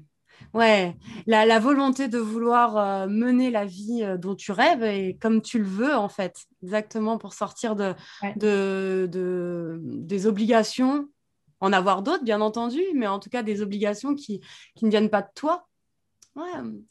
ouais, 0.54 0.96
la, 1.28 1.60
volonté 1.60 2.08
de 2.08 2.18
vouloir 2.18 2.78
euh, 2.78 3.08
mener 3.08 3.52
la 3.52 3.66
vie 3.66 4.04
euh, 4.04 4.18
dont 4.18 4.36
tu 4.36 4.52
rêves 4.52 4.84
et 4.84 5.18
comme 5.20 5.42
tu 5.42 5.60
le 5.60 5.66
veux, 5.66 5.96
en 5.96 6.10
fait, 6.10 6.46
exactement 6.64 7.18
pour 7.18 7.34
sortir 7.34 7.76
de, 7.76 7.94
de, 8.36 9.80
des 9.82 10.27
obligations, 10.27 11.08
en 11.60 11.74
avoir 11.74 12.01
d'autres, 12.01 12.24
bien 12.24 12.42
entendu, 12.42 12.82
mais 12.94 13.08
en 13.08 13.20
tout 13.20 13.30
cas 13.30 13.44
des 13.44 13.62
obligations 13.62 14.15
qui, 14.15 14.42
qui 14.75 14.86
ne 14.86 14.89
viennent 14.89 15.10
pas 15.10 15.22
de 15.22 15.30
toi 15.36 15.68
Ouais, 16.36 16.44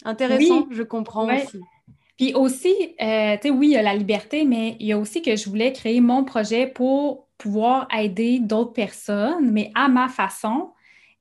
intéressant, 0.04 0.66
je 0.70 0.82
comprends 0.82 1.34
aussi. 1.34 1.60
Puis 2.16 2.32
aussi, 2.34 2.74
euh, 3.02 3.36
tu 3.36 3.48
sais, 3.48 3.50
oui, 3.50 3.68
il 3.68 3.72
y 3.72 3.76
a 3.76 3.82
la 3.82 3.94
liberté, 3.94 4.44
mais 4.44 4.76
il 4.80 4.86
y 4.86 4.92
a 4.92 4.98
aussi 4.98 5.20
que 5.20 5.36
je 5.36 5.48
voulais 5.48 5.72
créer 5.72 6.00
mon 6.00 6.24
projet 6.24 6.66
pour 6.66 7.28
pouvoir 7.38 7.88
aider 7.94 8.38
d'autres 8.38 8.72
personnes, 8.72 9.50
mais 9.50 9.70
à 9.74 9.88
ma 9.88 10.08
façon. 10.08 10.70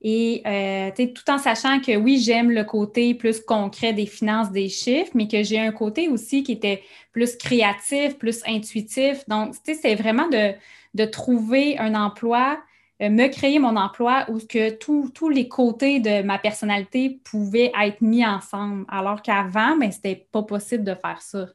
Et 0.04 0.42
euh, 0.46 0.92
tout 0.96 1.32
en 1.32 1.38
sachant 1.38 1.80
que 1.80 1.96
oui, 1.96 2.20
j'aime 2.20 2.52
le 2.52 2.66
côté 2.66 3.14
plus 3.16 3.40
concret 3.40 3.94
des 3.94 4.06
finances, 4.06 4.52
des 4.52 4.68
chiffres, 4.68 5.12
mais 5.14 5.28
que 5.28 5.44
j'ai 5.44 5.60
un 5.60 5.72
côté 5.72 6.10
aussi 6.10 6.44
qui 6.44 6.52
était 6.52 6.84
plus 7.14 7.38
créatif, 7.38 8.18
plus 8.18 8.42
intuitif. 8.46 9.28
Donc, 9.30 9.56
c'est 9.64 9.96
vraiment 9.96 10.28
de, 10.28 10.54
de 10.94 11.06
trouver 11.06 11.78
un 11.78 11.96
emploi 11.96 12.60
euh, 13.02 13.10
me 13.10 13.28
créer 13.28 13.60
mon 13.60 13.76
emploi 13.76 14.26
où 14.30 14.38
que 14.38 14.70
tous 14.72 15.30
les 15.30 15.48
côtés 15.48 16.00
de 16.00 16.22
ma 16.22 16.38
personnalité 16.38 17.20
pouvaient 17.24 17.72
être 17.82 18.02
mis 18.02 18.26
ensemble, 18.26 18.86
alors 18.88 19.22
qu'avant, 19.22 19.78
ben, 19.78 19.92
c'était 19.92 20.28
pas 20.32 20.44
possible 20.44 20.84
de 20.84 20.94
faire 20.94 21.22
ça. 21.22 21.48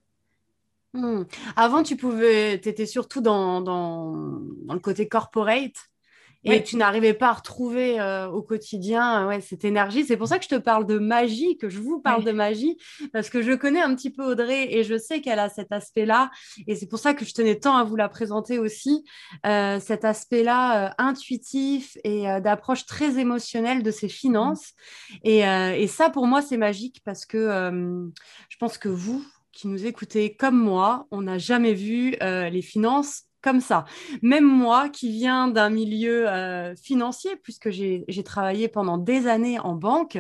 Hmm. 0.95 1.23
Avant, 1.55 1.83
tu 1.83 1.97
pouvais, 1.97 2.61
tu 2.61 2.69
étais 2.69 2.87
surtout 2.87 3.21
dans, 3.21 3.61
dans, 3.61 4.41
le 4.73 4.81
côté 4.81 5.07
corporate? 5.07 5.88
Et 6.45 6.63
tu 6.63 6.77
n'arrivais 6.77 7.15
pas 7.15 7.29
à 7.29 7.33
retrouver 7.33 8.01
euh, 8.01 8.29
au 8.29 8.43
quotidien 8.43 9.23
euh, 9.23 9.29
ouais, 9.29 9.41
cette 9.41 9.65
énergie. 9.65 10.05
C'est 10.05 10.17
pour 10.17 10.29
ça 10.29 10.39
que 10.39 10.45
je 10.45 10.49
te 10.49 10.55
parle 10.55 10.87
de 10.87 10.99
magie, 10.99 11.59
que 11.59 11.69
je 11.69 11.81
vous 11.81 12.01
parle 12.01 12.25
de 12.25 12.33
magie, 12.33 12.77
parce 13.13 13.29
que 13.29 13.43
je 13.43 13.53
connais 13.53 13.81
un 13.81 13.95
petit 13.95 14.11
peu 14.11 14.25
Audrey 14.25 14.73
et 14.73 14.85
je 14.85 14.97
sais 14.97 15.21
qu'elle 15.21 15.39
a 15.39 15.49
cet 15.49 15.73
aspect-là. 15.73 16.31
Et 16.67 16.77
c'est 16.77 16.87
pour 16.87 16.99
ça 16.99 17.15
que 17.15 17.25
je 17.25 17.35
tenais 17.35 17.57
tant 17.59 17.77
à 17.77 17.85
vous 17.85 17.97
la 17.97 18.09
présenter 18.09 18.59
aussi, 18.59 19.05
euh, 19.47 19.81
cet 19.81 20.05
aspect-là 20.05 20.95
intuitif 20.99 21.97
et 22.05 22.25
d'approche 22.41 22.87
très 22.87 23.19
émotionnelle 23.19 23.83
de 23.83 23.91
ses 23.91 24.09
finances. 24.09 24.73
Et, 25.25 25.39
et, 25.41 25.87
ça, 25.87 26.11
pour 26.11 26.27
moi, 26.27 26.43
c'est 26.43 26.57
magique 26.57 27.01
parce 27.05 27.27
que 27.27 27.39
je 28.49 28.57
pense 28.59 28.79
que 28.79 28.89
vous, 28.89 29.25
qui 29.53 29.69
nous 29.69 29.87
écoutez 29.87 30.35
comme 30.37 30.59
moi, 30.59 31.07
on 31.11 31.23
n'a 31.23 31.39
jamais 31.39 31.75
vu 31.75 32.17
les 32.21 32.63
finances 32.63 33.28
comme 33.43 33.61
ça. 33.61 33.85
Même 34.23 34.45
moi 34.45 34.89
qui 34.89 35.11
viens 35.11 35.49
d'un 35.49 35.71
milieu 35.71 36.29
euh, 36.29 36.75
financier, 36.77 37.37
puisque 37.43 37.71
j'ai 37.71 38.23
travaillé 38.25 38.69
pendant 38.69 38.99
des 38.99 39.27
années 39.27 39.59
en 39.59 39.75
banque, 39.75 40.19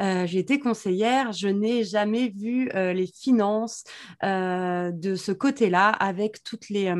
euh, 0.00 0.26
j'ai 0.26 0.38
été 0.38 0.58
conseillère, 0.58 1.32
je 1.32 1.48
n'ai 1.48 1.84
jamais 1.84 2.28
vu 2.28 2.70
euh, 2.74 2.92
les 2.92 3.06
finances 3.06 3.84
de 4.22 5.14
ce 5.16 5.32
côté-là 5.32 5.88
avec 5.88 6.42
toutes 6.42 6.68
les 6.68 6.94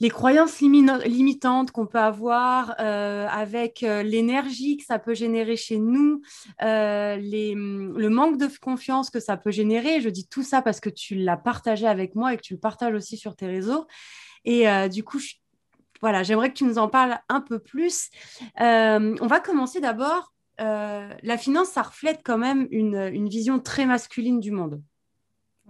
les 0.00 0.10
croyances 0.10 0.60
limitantes 0.60 1.70
qu'on 1.70 1.86
peut 1.86 1.98
avoir, 1.98 2.74
avec 2.78 3.80
l'énergie 3.80 4.76
que 4.76 4.84
ça 4.84 4.98
peut 4.98 5.14
générer 5.14 5.56
chez 5.56 5.78
nous, 5.78 6.20
les, 6.60 7.54
le 7.54 8.08
manque 8.08 8.36
de 8.36 8.48
confiance 8.60 9.08
que 9.08 9.20
ça 9.20 9.36
peut 9.36 9.52
générer. 9.52 10.00
Je 10.00 10.08
dis 10.08 10.26
tout 10.26 10.42
ça 10.42 10.62
parce 10.62 10.80
que 10.80 10.90
tu 10.90 11.14
l'as 11.14 11.36
partagé 11.36 11.86
avec 11.86 12.16
moi 12.16 12.34
et 12.34 12.36
que 12.36 12.42
tu 12.42 12.54
le 12.54 12.60
partages 12.60 12.94
aussi 12.94 13.16
sur 13.16 13.36
tes 13.36 13.46
réseaux. 13.46 13.86
Et 14.44 14.68
euh, 14.68 14.88
du 14.88 15.04
coup, 15.04 15.18
voilà, 16.00 16.22
j'aimerais 16.22 16.50
que 16.50 16.54
tu 16.54 16.64
nous 16.64 16.78
en 16.78 16.88
parles 16.88 17.18
un 17.28 17.40
peu 17.40 17.58
plus. 17.58 18.10
Euh, 18.60 19.16
on 19.20 19.26
va 19.26 19.40
commencer 19.40 19.80
d'abord. 19.80 20.32
Euh, 20.60 21.12
la 21.22 21.38
finance, 21.38 21.68
ça 21.68 21.82
reflète 21.82 22.20
quand 22.24 22.38
même 22.38 22.68
une, 22.70 23.28
vision 23.28 23.58
très 23.58 23.86
masculine 23.86 24.40
du 24.40 24.50
monde. 24.50 24.82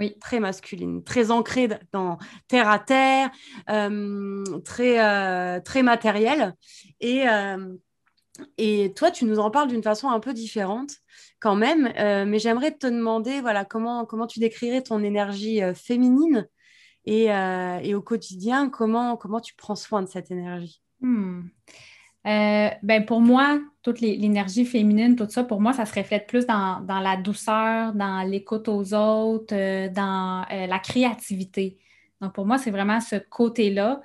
Oui. 0.01 0.17
Très 0.21 0.41
masculine, 0.41 1.05
très 1.05 1.31
ancrée 1.31 1.69
dans 1.93 2.19
terre 2.49 2.69
à 2.69 2.81
terre, 2.81 3.31
très, 4.65 5.61
très 5.61 5.83
matérielle. 5.85 6.55
Et, 7.01 7.25
et 8.59 8.93
toi, 8.95 9.13
tu 9.13 9.25
nous 9.25 9.39
en 9.39 9.53
parles 9.53 9.69
d'une 9.69 9.85
façon 9.85 10.09
un 10.09 10.19
peu 10.19 10.35
différente 10.35 10.97
quand 11.39 11.55
même. 11.55 11.93
mais 12.29 12.41
j'aimerais 12.41 12.73
te 12.73 12.89
demander 12.89 13.41
voilà, 13.41 13.65
comment, 13.65 14.05
comment 14.05 14.27
tu 14.27 14.41
décrirais 14.41 14.83
ton 14.83 15.01
énergie 15.01 15.61
féminine 15.77 16.49
euh, 17.07 17.79
et, 17.83 17.95
au 17.95 18.03
quotidien, 18.03 18.69
comment, 18.69 19.17
comment 19.17 19.41
tu 19.41 19.55
prends 19.55 19.75
soin 19.75 20.03
de 20.03 20.09
cette 20.09 20.31
énergie? 20.31 20.81
Hmm. 21.01 21.43
euh, 22.27 22.71
ben 22.83 23.05
pour 23.05 23.21
moi, 23.21 23.61
toute 23.83 24.01
l'énergie 24.01 24.65
féminine, 24.65 25.17
tout 25.17 25.29
ça, 25.29 25.45
pour 25.45 25.61
moi, 25.61 25.75
ça 25.75 25.85
se 25.85 25.95
reflète 25.95 26.27
plus 26.27 26.47
dans, 26.47 26.83
la 26.89 27.17
douceur, 27.17 27.93
dans 27.93 28.23
l'écoute 28.27 28.69
aux 28.69 28.95
autres, 28.95 29.55
euh, 29.55 29.89
dans 29.91 30.47
la 30.51 30.79
créativité. 30.79 31.79
Donc, 32.21 32.33
pour 32.33 32.47
moi, 32.47 32.57
c'est 32.57 32.71
vraiment 32.71 33.01
ce 33.01 33.17
côté-là. 33.17 34.01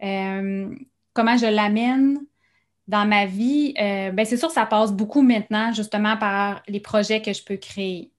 comment 0.00 1.36
je 1.38 1.50
l'amène 1.54 2.18
dans 2.86 3.06
ma 3.08 3.24
vie, 3.24 3.72
ben 3.76 4.26
c'est 4.26 4.36
sûr, 4.36 4.50
ça 4.50 4.66
passe 4.66 4.92
beaucoup 4.92 5.22
maintenant, 5.22 5.72
justement, 5.72 6.18
par 6.18 6.62
les 6.68 6.80
projets 6.80 7.22
que 7.22 7.32
je 7.32 7.42
peux 7.42 7.56
créer. 7.56 8.12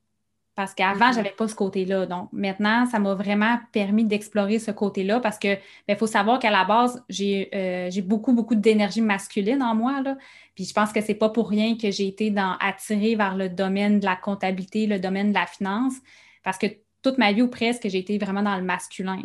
Parce 0.55 0.73
qu'avant, 0.73 1.11
je 1.11 1.17
n'avais 1.17 1.31
pas 1.31 1.49
ce 1.49 1.55
côté-là. 1.55 2.05
Donc, 2.05 2.29
maintenant, 2.31 2.85
ça 2.85 2.97
m'a 2.97 3.13
vraiment 3.13 3.59
permis 3.73 4.05
d'explorer 4.05 4.57
ce 4.57 4.71
côté-là 4.71 5.19
parce 5.19 5.37
que 5.37 5.55
il 5.55 5.59
ben, 5.85 5.97
faut 5.97 6.07
savoir 6.07 6.39
qu'à 6.39 6.49
la 6.49 6.63
base, 6.63 7.03
euh, 7.09 7.89
j'ai 7.91 8.01
beaucoup, 8.01 8.31
beaucoup 8.31 8.55
d'énergie 8.55 9.01
masculine 9.01 9.61
en 9.61 9.75
moi. 9.75 10.01
Là. 10.01 10.17
Puis 10.55 10.63
je 10.63 10.73
pense 10.73 10.93
que 10.93 11.01
ce 11.01 11.09
n'est 11.09 11.15
pas 11.15 11.27
pour 11.27 11.49
rien 11.49 11.75
que 11.75 11.91
j'ai 11.91 12.07
été 12.07 12.31
dans, 12.31 12.55
attirée 12.61 13.15
vers 13.15 13.35
le 13.35 13.49
domaine 13.49 13.99
de 13.99 14.05
la 14.05 14.15
comptabilité, 14.15 14.87
le 14.87 14.97
domaine 14.97 15.29
de 15.29 15.33
la 15.33 15.45
finance, 15.45 15.95
parce 16.41 16.57
que 16.57 16.67
toute 17.01 17.17
ma 17.17 17.33
vie 17.33 17.41
ou 17.41 17.49
presque, 17.49 17.89
j'ai 17.89 17.99
été 17.99 18.17
vraiment 18.17 18.41
dans 18.41 18.55
le 18.55 18.63
masculin. 18.63 19.23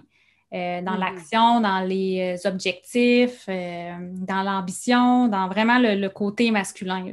Euh, 0.53 0.83
dans 0.83 0.97
mm-hmm. 0.97 0.99
l'action, 0.99 1.61
dans 1.61 1.87
les 1.87 2.37
euh, 2.45 2.49
objectifs, 2.49 3.47
dans 3.47 4.43
l'ambition, 4.43 5.29
dans 5.29 5.47
vraiment 5.47 5.79
le, 5.79 6.09
côté 6.09 6.51
masculin. 6.51 7.07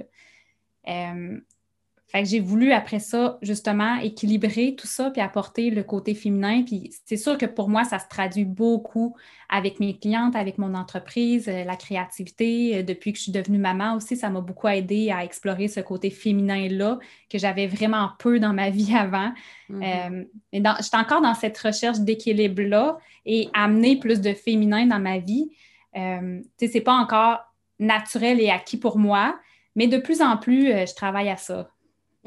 Fait 2.09 2.23
que 2.23 2.29
j'ai 2.29 2.39
voulu 2.39 2.71
après 2.71 2.99
ça, 2.99 3.37
justement, 3.41 3.97
équilibrer 3.97 4.75
tout 4.75 4.87
ça 4.87 5.11
puis 5.11 5.21
apporter 5.21 5.69
le 5.69 5.83
côté 5.83 6.15
féminin. 6.15 6.63
Puis 6.63 6.89
c'est 7.05 7.17
sûr 7.17 7.37
que 7.37 7.45
pour 7.45 7.67
moi, 7.67 7.83
ça 7.83 7.99
se 7.99 8.07
traduit 8.07 8.45
beaucoup 8.45 9.13
avec 9.49 9.81
mes 9.81 9.97
clientes, 9.97 10.33
avec 10.33 10.57
mon 10.57 10.73
entreprise, 10.73 11.49
euh, 11.49 11.65
la 11.65 11.75
créativité. 11.75 12.77
Euh, 12.77 12.83
depuis 12.83 13.11
que 13.11 13.17
je 13.17 13.23
suis 13.23 13.31
devenue 13.33 13.57
maman 13.57 13.95
aussi, 13.95 14.15
ça 14.15 14.29
m'a 14.29 14.39
beaucoup 14.39 14.69
aidé 14.69 15.11
à 15.11 15.25
explorer 15.25 15.67
ce 15.67 15.81
côté 15.81 16.09
féminin-là 16.09 16.97
que 17.29 17.37
j'avais 17.37 17.67
vraiment 17.67 18.11
peu 18.19 18.39
dans 18.39 18.53
ma 18.53 18.69
vie 18.77 18.95
avant. 18.95 19.33
Mm-hmm. 19.69 20.23
Euh, 20.53 20.71
j'étais 20.81 20.97
encore 20.97 21.21
dans 21.21 21.33
cette 21.33 21.57
recherche 21.57 21.99
d'équilibre-là 21.99 22.99
et 23.25 23.49
amener 23.53 23.99
plus 23.99 24.21
de 24.21 24.31
féminin 24.33 24.85
dans 24.85 24.99
ma 24.99 25.17
vie. 25.19 25.49
Euh, 25.97 26.39
c'est 26.57 26.79
pas 26.79 26.93
encore 26.93 27.39
naturel 27.79 28.39
et 28.39 28.49
acquis 28.49 28.77
pour 28.77 28.97
moi, 28.97 29.37
mais 29.75 29.87
de 29.87 29.97
plus 29.97 30.21
en 30.21 30.37
plus, 30.37 30.67
je 30.67 30.95
travaille 30.95 31.29
à 31.29 31.35
ça. 31.35 31.69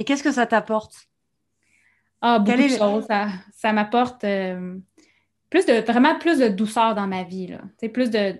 Et 0.00 0.04
qu'est-ce 0.04 0.22
que 0.22 0.32
ça 0.32 0.46
t'apporte? 0.46 1.08
Ah, 2.22 2.38
beaucoup 2.38 2.56
de 2.56 2.68
choses. 2.68 3.06
Ça, 3.52 3.72
m'apporte 3.72 4.24
euh, 4.24 4.78
plus 5.50 5.66
de 5.66 5.74
vraiment 5.74 6.18
plus 6.18 6.38
de 6.38 6.48
douceur 6.48 6.94
dans 6.94 7.06
ma 7.06 7.22
vie. 7.22 7.48
Là. 7.48 7.60
plus 7.88 8.10
de 8.10 8.34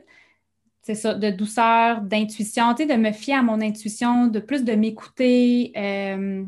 ça, 0.95 1.15
de 1.15 1.31
douceur, 1.31 2.01
d'intuition, 2.01 2.73
de 2.73 2.97
me 2.97 3.13
fier 3.13 3.39
à 3.39 3.43
mon 3.43 3.61
intuition, 3.61 4.27
de 4.27 4.41
plus 4.41 4.65
de 4.65 4.73
m'écouter, 4.73 5.73
euh, 5.77 6.45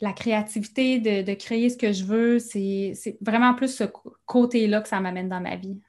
la 0.00 0.12
créativité, 0.12 0.98
de, 0.98 1.22
de, 1.22 1.34
créer 1.34 1.70
ce 1.70 1.78
que 1.78 1.92
je 1.92 2.04
veux. 2.04 2.38
C'est 2.40 3.16
vraiment 3.20 3.54
plus 3.54 3.74
ce 3.74 3.84
côté-là 4.26 4.80
que 4.80 4.88
ça 4.88 4.98
m'amène 5.00 5.28
dans 5.28 5.40
ma 5.40 5.54
vie. 5.54 5.80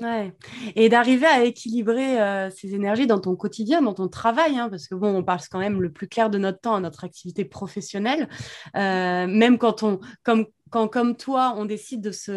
Ouais. 0.00 0.32
Et 0.74 0.88
d'arriver 0.88 1.26
à 1.26 1.44
équilibrer 1.44 2.20
euh, 2.20 2.50
ces 2.50 2.74
énergies 2.74 3.06
dans 3.06 3.20
ton 3.20 3.36
quotidien, 3.36 3.80
dans 3.80 3.94
ton 3.94 4.08
travail, 4.08 4.58
hein, 4.58 4.68
parce 4.68 4.88
que 4.88 4.96
bon, 4.96 5.14
on 5.14 5.22
passe 5.22 5.48
quand 5.48 5.60
même 5.60 5.80
le 5.80 5.92
plus 5.92 6.08
clair 6.08 6.30
de 6.30 6.38
notre 6.38 6.60
temps 6.60 6.74
à 6.74 6.80
notre 6.80 7.04
activité 7.04 7.44
professionnelle, 7.44 8.28
euh, 8.76 9.28
même 9.28 9.56
quand 9.56 9.84
on, 9.84 10.00
comme, 10.24 10.46
quand 10.70 10.88
comme 10.88 11.16
toi, 11.16 11.54
on 11.56 11.64
décide 11.64 12.00
de, 12.00 12.10
se, 12.10 12.32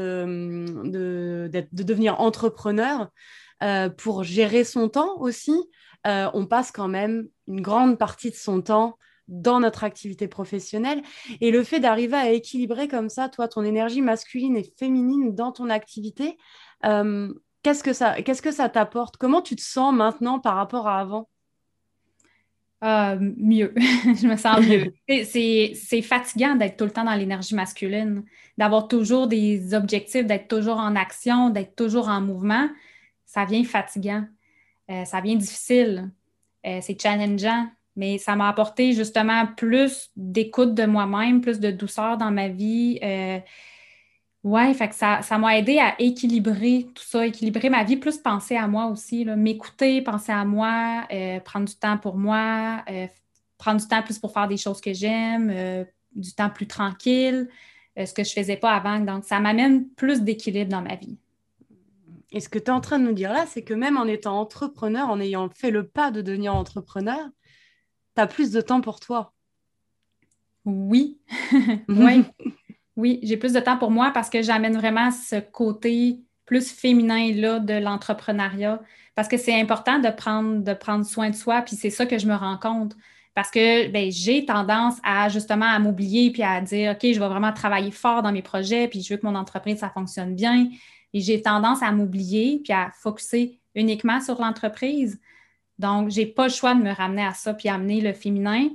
de, 0.88 1.50
de 1.52 1.84
devenir 1.84 2.22
entrepreneur 2.22 3.10
euh, 3.64 3.90
pour 3.90 4.24
gérer 4.24 4.64
son 4.64 4.88
temps 4.88 5.18
aussi, 5.20 5.56
on 6.06 6.46
passe 6.46 6.72
quand 6.72 6.88
même 6.88 7.28
une 7.48 7.60
grande 7.60 7.98
partie 7.98 8.30
de 8.30 8.36
son 8.36 8.62
temps 8.62 8.98
dans 9.28 9.60
notre 9.60 9.84
activité 9.84 10.30
professionnelle. 10.30 11.02
Et 11.42 11.52
le 11.52 11.62
fait 11.64 11.82
d'arriver 11.82 12.16
à 12.16 12.32
équilibrer 12.32 12.88
comme 12.88 13.10
ça, 13.10 13.28
toi, 13.28 13.50
ton 13.50 13.66
énergie 13.66 14.02
masculine 14.02 14.56
et 14.56 14.72
féminine 14.78 15.36
dans 15.36 15.52
ton 15.52 15.70
activité, 15.70 16.38
Qu'est-ce 17.68 17.84
que 17.84 17.92
ça, 17.92 18.22
qu'est-ce 18.22 18.42
que 18.42 18.54
ça 18.54 18.70
t'apporte? 18.70 19.18
Comment 19.18 19.42
tu 19.42 19.58
te 19.58 19.62
sens 19.62 19.94
maintenant 19.94 20.40
par 20.40 20.56
rapport 20.56 20.88
à 20.88 21.02
avant? 21.02 21.28
Euh, 22.82 23.18
mieux, 23.36 23.74
je 23.78 24.26
me 24.26 24.38
sens 24.38 24.66
mieux. 24.66 24.94
c'est 25.26 26.02
fatigant 26.02 26.56
d'être 26.56 26.78
tout 26.78 26.86
le 26.86 26.92
temps 26.92 27.04
dans 27.04 27.14
l'énergie 27.14 27.56
masculine, 27.56 28.24
d'avoir 28.58 28.88
toujours 28.88 29.28
des 29.28 29.74
objectifs, 29.74 30.26
d'être 30.26 30.48
toujours 30.48 30.78
en 30.78 30.96
action, 30.96 31.50
d'être 31.50 31.76
toujours 31.76 32.08
en 32.08 32.22
mouvement. 32.22 32.70
Ça 33.26 33.44
vient 33.44 33.66
fatigant, 33.66 34.24
euh, 34.90 35.04
ça 35.04 35.20
vient 35.20 35.36
difficile, 35.36 36.10
euh, 36.66 36.80
c'est 36.82 36.98
challengeant, 36.98 37.68
mais 37.98 38.18
ça 38.18 38.38
m'a 38.38 38.48
apporté 38.48 38.94
justement 38.94 39.46
plus 39.46 40.10
d'écoute 40.16 40.74
de 40.74 40.86
moi-même, 40.86 41.42
plus 41.42 41.60
de 41.60 41.72
douceur 41.72 42.18
dans 42.18 42.32
ma 42.32 42.48
vie. 42.48 42.98
Oui, 44.48 44.74
fait 44.76 44.88
que 44.88 44.96
ça, 44.96 45.38
m'a 45.38 45.58
aidé 45.58 45.78
à 45.78 46.00
équilibrer 46.00 46.88
tout 46.96 47.04
ça, 47.04 47.28
équilibrer 47.28 47.70
ma 47.70 47.84
vie, 47.84 47.98
plus 47.98 48.18
penser 48.18 48.56
à 48.56 48.66
moi 48.66 48.86
aussi, 48.86 49.26
m'écouter, 49.26 50.02
penser 50.02 50.32
à 50.32 50.46
moi, 50.46 51.06
euh, 51.12 51.42
prendre 51.42 51.66
du 51.66 51.76
temps 51.76 51.98
pour 51.98 52.16
moi, 52.16 52.82
euh, 52.90 53.08
prendre 53.58 53.82
du 53.82 53.88
temps 53.90 54.02
plus 54.02 54.18
pour 54.18 54.32
faire 54.32 54.48
des 54.48 54.56
choses 54.56 54.80
que 54.80 54.94
j'aime, 54.94 55.52
euh, 55.54 55.84
du 56.16 56.34
temps 56.34 56.50
plus 56.50 56.66
tranquille, 56.66 57.50
ce 57.98 58.14
que 58.14 58.24
je 58.24 58.30
ne 58.30 58.42
faisais 58.42 58.56
pas 58.56 58.72
avant. 58.72 59.02
Donc, 59.02 59.26
ça 59.26 59.42
m'amène 59.42 59.90
plus 59.90 60.22
d'équilibre 60.22 60.72
dans 60.72 60.82
ma 60.82 60.96
vie. 60.96 61.18
Et 62.32 62.40
ce 62.40 62.48
que 62.48 62.58
tu 62.58 62.68
es 62.68 62.70
en 62.70 62.80
train 62.80 63.00
de 63.00 63.04
nous 63.04 63.12
dire 63.12 63.34
là, 63.34 63.46
c'est 63.48 63.64
que 63.64 63.74
même 63.74 63.98
en 63.98 64.06
étant 64.06 64.40
entrepreneur, 64.40 65.10
en 65.10 65.20
ayant 65.20 65.50
fait 65.50 65.72
le 65.72 65.86
pas 65.86 66.10
de 66.10 66.22
devenir 66.22 66.56
entrepreneur, 66.56 67.20
tu 68.16 68.22
as 68.22 68.28
plus 68.28 68.52
de 68.52 68.62
temps 68.62 68.80
pour 68.80 69.02
toi. 69.02 69.34
Oui. 70.64 71.20
oui. 71.90 72.24
Oui, 72.98 73.20
j'ai 73.22 73.38
plus 73.38 73.54
de 73.54 73.60
temps 73.60 73.78
pour 73.78 73.92
moi 73.92 74.12
parce 74.12 74.30
que 74.30 74.42
j'amène 74.42 74.76
vraiment 74.76 75.12
ce 75.12 75.40
côté 75.40 76.20
plus 76.46 76.72
féminin 76.72 77.32
là 77.34 77.60
de 77.60 77.76
l'entrepreneuriat 77.76 78.82
parce 79.16 79.28
que 79.28 79.38
c'est 79.38 79.60
important 79.60 80.00
de 80.00 80.10
prendre, 80.10 81.06
soin 81.06 81.30
de 81.30 81.36
soi, 81.36 81.62
puis 81.62 81.76
c'est 81.76 81.90
ça 81.92 82.06
que 82.06 82.18
je 82.18 82.28
me 82.28 82.36
rends 82.36 82.58
compte. 82.58 82.96
Parce 83.36 83.52
que 83.52 83.88
ben, 83.90 84.12
j'ai 84.12 84.46
tendance 84.46 84.96
à 85.04 85.30
justement 85.30 85.68
à 85.68 85.78
m'oublier 85.78 86.32
puis 86.32 86.42
à 86.42 86.60
dire 86.62 86.94
OK, 86.94 87.02
je 87.14 87.20
vais 87.20 87.28
vraiment 87.28 87.54
travailler 87.54 87.92
fort 87.92 88.24
dans 88.24 88.32
mes 88.32 88.42
projets, 88.42 88.88
puis 88.88 89.02
je 89.04 89.14
veux 89.14 89.20
que 89.20 89.26
mon 89.26 89.36
entreprise, 89.36 89.80
ça 89.80 89.90
fonctionne 89.90 90.34
bien. 90.36 90.70
Et 91.14 91.22
j'ai 91.22 91.42
tendance 91.42 91.84
à 91.84 91.92
m'oublier 91.92 92.62
puis 92.64 92.74
à 92.74 92.92
focuser 93.00 93.60
uniquement 93.76 94.22
sur 94.22 94.42
l'entreprise. 94.42 95.20
Donc, 95.78 96.10
je 96.10 96.22
n'ai 96.22 96.26
pas 96.26 96.48
le 96.48 96.54
choix 96.54 96.74
de 96.74 96.82
me 96.82 96.92
ramener 96.92 97.26
à 97.26 97.34
ça 97.34 97.54
puis 97.54 97.70
amener 97.70 98.02
le 98.02 98.14
féminin. 98.14 98.70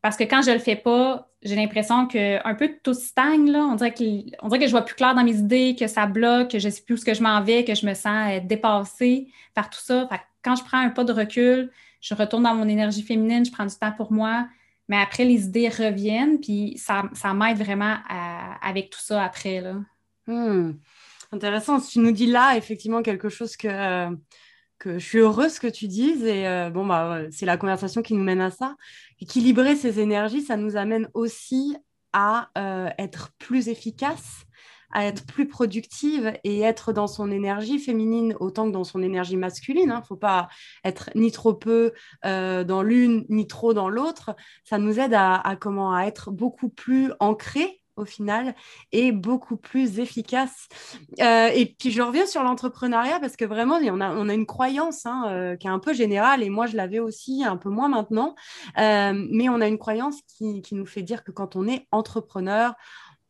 Parce 0.00 0.16
que 0.16 0.24
quand 0.24 0.42
je 0.42 0.52
le 0.52 0.58
fais 0.58 0.76
pas, 0.76 1.27
j'ai 1.42 1.54
l'impression 1.54 2.06
que 2.08 2.46
un 2.46 2.54
peu 2.54 2.70
tout 2.82 2.94
stagne. 2.94 3.50
Là. 3.50 3.60
On, 3.60 3.74
dirait 3.76 3.94
que, 3.94 4.66
je 4.66 4.70
vois 4.70 4.82
plus 4.82 4.94
clair 4.94 5.14
dans 5.14 5.24
mes 5.24 5.36
idées, 5.36 5.76
que 5.78 5.86
ça 5.86 6.06
bloque, 6.06 6.50
que 6.50 6.58
je 6.58 6.66
ne 6.68 6.72
sais 6.72 6.82
plus 6.82 6.94
où 6.94 6.96
ce 6.96 7.04
que 7.04 7.14
je 7.14 7.22
m'en 7.22 7.42
vais, 7.42 7.64
que 7.64 7.74
je 7.74 7.86
me 7.86 7.94
sens 7.94 8.32
euh, 8.32 8.40
dépassée 8.42 9.28
par 9.54 9.70
tout 9.70 9.80
ça. 9.80 10.08
quand 10.42 10.56
je 10.56 10.64
prends 10.64 10.78
un 10.78 10.90
pas 10.90 11.04
de 11.04 11.12
recul, 11.12 11.70
je 12.00 12.14
retourne 12.14 12.44
dans 12.44 12.54
mon 12.54 12.68
énergie 12.68 13.02
féminine, 13.02 13.44
je 13.44 13.52
prends 13.52 13.66
du 13.66 13.74
temps 13.74 13.92
pour 13.92 14.12
moi. 14.12 14.48
Mais 14.88 14.96
après, 14.96 15.24
les 15.24 15.44
idées 15.44 15.68
reviennent, 15.68 16.40
puis 16.40 16.78
ça, 16.78 17.02
m'aide 17.34 17.58
vraiment 17.58 17.96
avec 18.62 18.90
tout 18.90 19.00
ça 19.00 19.22
après. 19.22 19.60
Là. 19.60 19.74
Hmm. 20.26 20.72
Intéressant. 21.30 21.78
Tu 21.80 21.98
nous 21.98 22.12
dis 22.12 22.26
là 22.26 22.56
effectivement 22.56 23.02
quelque 23.02 23.28
chose 23.28 23.54
que, 23.56 24.08
que 24.78 24.98
je 24.98 25.04
suis 25.04 25.18
heureuse 25.18 25.58
que 25.58 25.66
tu 25.66 25.88
dises. 25.88 26.24
Et 26.24 26.46
euh, 26.46 26.70
bon, 26.70 26.86
bah, 26.86 27.22
c'est 27.30 27.46
la 27.46 27.56
conversation 27.56 28.02
qui 28.02 28.14
nous 28.14 28.22
mène 28.22 28.40
à 28.40 28.50
ça. 28.50 28.76
Équilibrer 29.20 29.76
ces 29.76 30.00
énergies, 30.00 30.42
ça 30.42 30.56
nous 30.56 30.76
amène 30.76 31.08
aussi 31.14 31.76
à 32.12 32.48
euh, 32.56 32.88
être 32.98 33.30
plus 33.38 33.68
efficace 33.68 34.46
à 34.92 35.04
être 35.04 35.26
plus 35.26 35.46
productive 35.46 36.32
et 36.44 36.60
être 36.60 36.92
dans 36.92 37.06
son 37.06 37.30
énergie 37.30 37.78
féminine 37.78 38.34
autant 38.40 38.66
que 38.66 38.72
dans 38.72 38.84
son 38.84 39.02
énergie 39.02 39.36
masculine. 39.36 39.84
Il 39.86 39.90
hein. 39.90 40.00
ne 40.00 40.04
faut 40.04 40.16
pas 40.16 40.48
être 40.84 41.10
ni 41.14 41.30
trop 41.30 41.54
peu 41.54 41.92
euh, 42.24 42.64
dans 42.64 42.82
l'une 42.82 43.26
ni 43.28 43.46
trop 43.46 43.74
dans 43.74 43.88
l'autre. 43.88 44.34
Ça 44.64 44.78
nous 44.78 44.98
aide 44.98 45.14
à, 45.14 45.56
comment 45.60 45.94
à 45.94 46.04
être 46.04 46.30
beaucoup 46.30 46.68
plus 46.68 47.12
ancré 47.20 47.77
au 47.98 48.04
final 48.04 48.54
et 48.92 49.12
beaucoup 49.12 49.56
plus 49.56 49.98
efficace. 49.98 50.68
Euh, 51.20 51.48
et 51.54 51.66
puis 51.66 51.90
je 51.90 52.02
reviens 52.02 52.26
sur 52.26 52.42
l'entrepreneuriat 52.42 53.20
parce 53.20 53.36
que 53.36 53.44
vraiment 53.44 53.78
on 53.82 54.28
a, 54.28 54.34
une 54.34 54.46
croyance 54.46 55.06
hein, 55.06 55.24
euh, 55.28 55.56
qui 55.56 55.66
est 55.66 55.70
un 55.70 55.78
peu 55.78 55.92
générale 55.92 56.42
et 56.42 56.50
moi 56.50 56.66
je 56.66 56.76
l'avais 56.76 56.98
aussi 56.98 57.44
un 57.44 57.56
peu 57.56 57.70
moins 57.70 57.88
maintenant, 57.88 58.34
mais 58.76 59.48
on 59.48 59.60
a 59.60 59.66
une 59.66 59.78
croyance 59.78 60.20
qui 60.26 60.62
nous 60.72 60.86
fait 60.86 61.02
dire 61.02 61.24
que 61.24 61.30
quand 61.30 61.56
on 61.56 61.66
est 61.66 61.86
entrepreneur, 61.90 62.74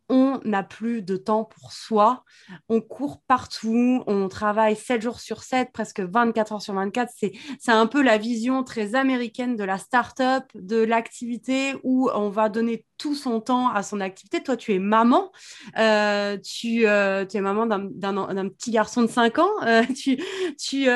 on 0.09 0.41
n'a 0.45 0.63
plus 0.63 1.03
de 1.03 1.17
temps 1.17 1.45
pour 1.45 1.73
soi, 1.73 2.25
on 2.69 2.81
court 2.81 3.21
partout, 3.27 4.03
on 4.07 4.29
travaille 4.29 4.77
7 4.77 5.03
jours 5.03 5.21
sur 5.21 5.43
7, 5.43 5.71
presque 5.73 6.01
24 6.01 6.53
heures 6.53 6.63
sur 6.63 6.75
24. 6.75 7.13
C'est, 7.15 7.33
un 7.69 7.87
peu 7.87 8.03
la 8.03 8.19
vision 8.19 8.65
très 8.65 8.95
américaine 8.95 9.57
de 9.57 9.65
la 9.65 9.79
start-up, 9.79 10.45
de 10.55 10.79
l'activité 10.79 11.75
où 11.85 12.09
on 12.15 12.31
va 12.31 12.49
donner 12.49 12.87
tout 12.97 13.15
son 13.15 13.41
temps 13.41 13.69
à 13.69 13.83
son 13.83 14.01
activité. 14.01 14.43
Toi, 14.43 14.57
tu 14.57 14.75
es 14.75 14.79
maman, 14.79 15.31
euh, 15.79 16.37
tu, 16.39 16.87
euh, 16.87 17.25
tu, 17.25 17.37
es 17.37 17.41
maman 17.41 17.67
d'un, 17.67 18.49
petit 18.49 18.71
garçon 18.71 19.03
de 19.03 19.09
5 19.09 19.39
ans, 19.39 19.51
euh, 19.65 19.83
tu, 19.97 20.17
tu, 20.59 20.89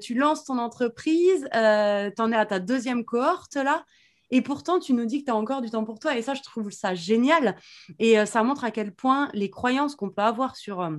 tu, 0.00 0.14
lances 0.14 0.44
ton 0.44 0.58
entreprise, 0.58 1.48
tu 1.52 2.22
en 2.22 2.32
es 2.32 2.36
à 2.36 2.46
ta 2.46 2.58
deuxième 2.58 3.04
cohorte 3.04 3.56
là. 3.56 3.84
Et 4.30 4.42
pourtant, 4.42 4.78
tu 4.78 4.92
nous 4.92 5.06
dis 5.06 5.20
que 5.20 5.26
tu 5.26 5.30
as 5.30 5.36
encore 5.36 5.62
du 5.62 5.70
temps 5.70 5.84
pour 5.84 5.98
toi. 5.98 6.16
Et 6.16 6.22
ça, 6.22 6.34
je 6.34 6.42
trouve 6.42 6.70
ça 6.70 6.94
génial. 6.94 7.56
Et 7.98 8.18
euh, 8.18 8.26
ça 8.26 8.42
montre 8.42 8.64
à 8.64 8.70
quel 8.70 8.94
point 8.94 9.30
les 9.32 9.50
croyances 9.50 9.94
qu'on 9.94 10.10
peut 10.10 10.22
avoir 10.22 10.56
sur 10.56 10.80
euh, 10.80 10.96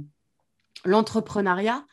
l'entrepreneuriat 0.86 1.86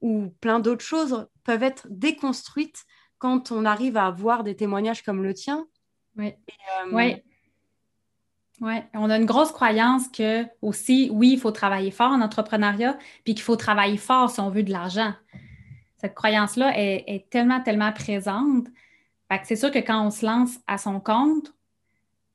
ou 0.00 0.34
plein 0.40 0.60
d'autres 0.60 0.84
choses 0.84 1.28
peuvent 1.44 1.62
être 1.62 1.86
déconstruites 1.90 2.84
quand 3.18 3.52
on 3.52 3.64
arrive 3.64 3.96
à 3.96 4.10
voir 4.10 4.44
des 4.44 4.56
témoignages 4.56 5.02
comme 5.02 5.22
le 5.22 5.34
tien. 5.34 5.66
Oui. 6.16 6.28
Euh, 6.28 6.90
oui. 6.92 7.16
Ouais. 8.60 8.86
on 8.92 9.08
a 9.08 9.16
une 9.16 9.24
grosse 9.24 9.52
croyance 9.52 10.08
que 10.08 10.44
aussi, 10.60 11.08
oui, 11.12 11.32
il 11.32 11.40
faut 11.40 11.50
travailler 11.50 11.90
fort 11.90 12.12
en 12.12 12.20
entrepreneuriat, 12.20 12.98
puis 13.24 13.34
qu'il 13.34 13.42
faut 13.42 13.56
travailler 13.56 13.96
fort 13.96 14.30
si 14.30 14.40
on 14.40 14.50
veut 14.50 14.62
de 14.62 14.70
l'argent. 14.70 15.14
Cette 15.96 16.14
croyance-là 16.14 16.72
est, 16.76 17.28
tellement, 17.30 17.60
tellement 17.62 17.92
présente 17.92 18.66
c'est 19.44 19.56
sûr 19.56 19.70
que 19.70 19.78
quand 19.78 20.06
on 20.06 20.10
se 20.10 20.24
lance 20.24 20.58
à 20.66 20.78
son 20.78 21.00
compte, 21.00 21.52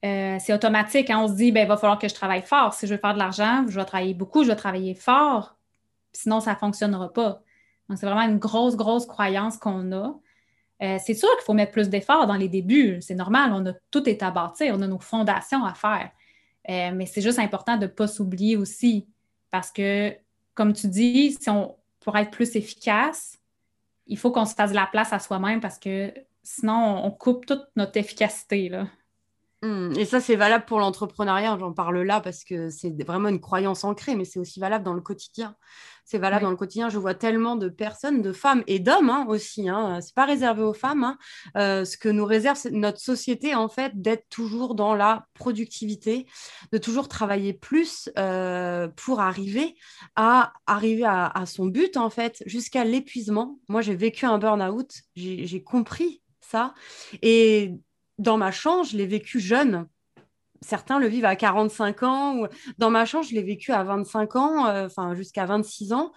euh, 0.05 0.37
c'est 0.39 0.53
automatique. 0.53 1.09
Hein. 1.09 1.19
On 1.19 1.27
se 1.27 1.33
dit, 1.33 1.51
ben, 1.51 1.63
il 1.63 1.67
va 1.67 1.77
falloir 1.77 1.99
que 1.99 2.07
je 2.07 2.13
travaille 2.13 2.41
fort. 2.41 2.73
Si 2.73 2.87
je 2.87 2.93
veux 2.93 2.99
faire 2.99 3.13
de 3.13 3.19
l'argent, 3.19 3.65
je 3.67 3.79
vais 3.79 3.85
travailler 3.85 4.13
beaucoup, 4.13 4.43
je 4.43 4.49
vais 4.49 4.55
travailler 4.55 4.93
fort. 4.93 5.57
Sinon, 6.13 6.39
ça 6.39 6.53
ne 6.53 6.57
fonctionnera 6.57 7.11
pas. 7.11 7.41
Donc, 7.89 7.97
c'est 7.97 8.05
vraiment 8.05 8.21
une 8.21 8.37
grosse, 8.37 8.75
grosse 8.75 9.05
croyance 9.05 9.57
qu'on 9.57 9.91
a. 9.91 10.15
Euh, 10.83 10.97
c'est 11.03 11.13
sûr 11.13 11.29
qu'il 11.35 11.45
faut 11.45 11.53
mettre 11.53 11.71
plus 11.71 11.89
d'efforts 11.89 12.27
dans 12.27 12.35
les 12.35 12.49
débuts. 12.49 12.97
C'est 13.01 13.15
normal, 13.15 13.51
on 13.53 13.65
a 13.65 13.73
tout 13.91 14.07
est 14.09 14.21
à 14.21 14.31
bâtir, 14.31 14.75
on 14.77 14.81
a 14.81 14.87
nos 14.87 14.99
fondations 14.99 15.63
à 15.63 15.73
faire. 15.73 16.11
Euh, 16.69 16.91
mais 16.93 17.05
c'est 17.05 17.21
juste 17.21 17.39
important 17.39 17.77
de 17.77 17.83
ne 17.83 17.91
pas 17.91 18.07
s'oublier 18.07 18.57
aussi. 18.57 19.07
Parce 19.51 19.71
que, 19.71 20.13
comme 20.53 20.73
tu 20.73 20.87
dis, 20.87 21.37
pour 21.99 22.17
être 22.17 22.31
plus 22.31 22.55
efficace, 22.55 23.39
il 24.07 24.17
faut 24.17 24.31
qu'on 24.31 24.45
se 24.45 24.53
fasse 24.53 24.71
de 24.71 24.75
la 24.75 24.85
place 24.85 25.13
à 25.13 25.19
soi-même 25.19 25.59
parce 25.61 25.79
que 25.79 26.13
Sinon, 26.45 27.01
on 27.03 27.11
coupe 27.11 27.47
toute 27.47 27.65
notre 27.75 27.97
efficacité. 27.97 28.69
Là. 28.69 28.87
Hmm, 29.63 29.93
et 29.97 30.05
ça, 30.05 30.19
c'est 30.19 30.35
valable 30.35 30.65
pour 30.65 30.79
l'entrepreneuriat. 30.79 31.57
J'en 31.59 31.73
parle 31.73 31.99
là 32.03 32.21
parce 32.21 32.43
que 32.43 32.69
c'est 32.69 32.91
vraiment 33.03 33.29
une 33.29 33.41
croyance 33.41 33.83
ancrée, 33.83 34.15
mais 34.15 34.23
c'est 34.23 34.37
aussi 34.37 34.59
valable 34.59 34.85
dans 34.85 34.93
le 34.93 35.01
quotidien. 35.01 35.55
C'est 36.03 36.19
valable 36.19 36.43
dans 36.43 36.51
le 36.51 36.55
quotidien. 36.55 36.89
Je 36.89 36.99
vois 36.99 37.15
tellement 37.15 37.55
de 37.55 37.67
personnes, 37.67 38.21
de 38.21 38.31
femmes 38.31 38.63
et 38.67 38.77
d'hommes 38.77 39.09
hein, 39.09 39.25
aussi. 39.27 39.67
Hein. 39.67 40.01
C'est 40.01 40.13
pas 40.13 40.25
réservé 40.25 40.61
aux 40.61 40.75
femmes. 40.75 41.03
Hein. 41.03 41.17
Euh, 41.57 41.83
ce 41.83 41.97
que 41.97 42.09
nous 42.09 42.25
réserve 42.25 42.59
notre 42.71 42.99
société, 42.99 43.55
en 43.55 43.67
fait, 43.67 43.99
d'être 43.99 44.29
toujours 44.29 44.75
dans 44.75 44.93
la 44.93 45.25
productivité, 45.33 46.27
de 46.71 46.77
toujours 46.77 47.07
travailler 47.07 47.53
plus 47.53 48.07
euh, 48.19 48.87
pour 48.95 49.19
arriver 49.19 49.75
à 50.15 50.53
arriver 50.67 51.05
à, 51.05 51.25
à, 51.25 51.47
son 51.47 51.65
but, 51.65 51.97
en 51.97 52.11
fait, 52.11 52.43
jusqu'à 52.45 52.83
l'épuisement. 52.83 53.57
Moi, 53.67 53.81
j'ai 53.81 53.95
vécu 53.95 54.27
un 54.27 54.37
burn-out. 54.37 54.91
J'ai 55.15 55.63
compris 55.63 56.21
ça. 56.49 56.73
Et 57.21 57.73
dans 58.17 58.37
ma 58.37 58.51
chambre, 58.51 58.85
je 58.85 58.97
l'ai 58.97 59.07
vécu 59.07 59.39
jeune. 59.39 59.87
Certains 60.61 60.99
le 60.99 61.07
vivent 61.07 61.25
à 61.25 61.35
45 61.35 62.03
ans. 62.03 62.37
Ou... 62.37 62.47
Dans 62.77 62.89
ma 62.89 63.05
chambre, 63.05 63.25
je 63.25 63.33
l'ai 63.33 63.43
vécu 63.43 63.71
à 63.71 63.83
25 63.83 64.35
ans, 64.35 64.65
euh, 64.67 64.85
enfin 64.85 65.13
jusqu'à 65.15 65.45
26 65.45 65.93
ans. 65.93 66.11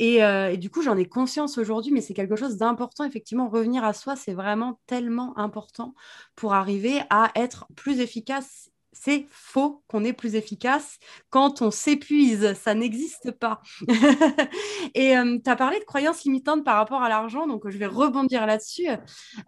Euh, 0.00 0.48
et, 0.48 0.56
du 0.56 0.70
coup, 0.70 0.82
j'en 0.82 0.96
ai 0.96 1.06
conscience 1.06 1.58
aujourd'hui, 1.58 1.92
mais 1.92 2.00
c'est 2.00 2.14
quelque 2.14 2.36
chose 2.36 2.56
d'important. 2.56 3.04
Effectivement, 3.04 3.48
revenir 3.48 3.84
à 3.84 3.92
soi, 3.92 4.16
c'est 4.16 4.32
vraiment 4.32 4.80
tellement 4.86 5.36
important 5.38 5.94
pour 6.34 6.54
arriver 6.54 7.00
à 7.10 7.30
être 7.36 7.66
plus 7.76 8.00
efficace 8.00 8.71
c'est 8.92 9.26
faux 9.30 9.82
qu'on 9.88 10.04
est 10.04 10.12
plus 10.12 10.34
efficace 10.34 10.98
quand 11.30 11.62
on 11.62 11.70
s'épuise. 11.70 12.54
Ça 12.54 12.74
n'existe 12.74 13.32
pas. 13.32 13.60
et 14.94 15.16
euh, 15.16 15.38
tu 15.42 15.50
as 15.50 15.56
parlé 15.56 15.78
de 15.80 15.84
croyances 15.84 16.24
limitantes 16.24 16.64
par 16.64 16.76
rapport 16.76 17.02
à 17.02 17.08
l'argent, 17.08 17.46
donc 17.46 17.68
je 17.68 17.78
vais 17.78 17.86
rebondir 17.86 18.46
là-dessus. 18.46 18.88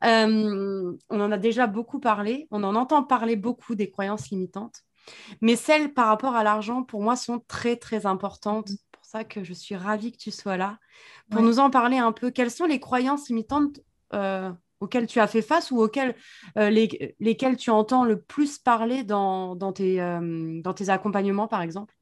Euh, 0.04 0.92
on 1.10 1.20
en 1.20 1.32
a 1.32 1.38
déjà 1.38 1.66
beaucoup 1.66 2.00
parlé, 2.00 2.48
on 2.50 2.64
en 2.64 2.74
entend 2.74 3.02
parler 3.02 3.36
beaucoup 3.36 3.74
des 3.74 3.90
croyances 3.90 4.30
limitantes, 4.30 4.80
mais 5.40 5.56
celles 5.56 5.92
par 5.92 6.06
rapport 6.06 6.34
à 6.34 6.42
l'argent, 6.42 6.82
pour 6.82 7.02
moi, 7.02 7.16
sont 7.16 7.40
très, 7.46 7.76
très 7.76 8.06
importantes. 8.06 8.68
C'est 8.68 8.90
pour 8.92 9.04
ça 9.04 9.24
que 9.24 9.44
je 9.44 9.52
suis 9.52 9.76
ravie 9.76 10.12
que 10.12 10.18
tu 10.18 10.30
sois 10.30 10.56
là, 10.56 10.78
pour 11.30 11.42
nous 11.42 11.58
en 11.58 11.70
parler 11.70 11.98
un 11.98 12.12
peu. 12.12 12.30
Quelles 12.30 12.50
sont 12.50 12.66
les 12.66 12.80
croyances 12.80 13.28
limitantes 13.28 13.80
euh, 14.14 14.50
auxquels 14.84 15.06
tu 15.06 15.20
as 15.20 15.26
fait 15.26 15.42
face 15.42 15.70
ou 15.70 15.80
auxquels, 15.80 16.14
euh, 16.58 16.70
lesquels 17.20 17.56
tu 17.56 17.70
entends 17.70 18.04
le 18.04 18.20
plus 18.20 18.58
parler 18.58 19.02
dans, 19.02 19.56
dans, 19.56 19.72
tes, 19.72 20.00
euh, 20.00 20.60
dans 20.62 20.74
tes 20.74 20.88
accompagnements, 20.90 21.48
par 21.48 21.62
exemple? 21.62 21.94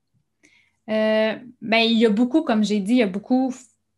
Euh, 0.91 1.37
ben, 1.61 1.79
il 1.79 1.99
y 1.99 2.07
a 2.07 2.11
beaucoup, 2.11 2.43
comme 2.43 2.65
j'ai 2.65 2.81
dit, 2.81 2.93
il 2.93 2.99
y 2.99 3.03
a 3.03 3.07
beaucoup, 3.07 3.55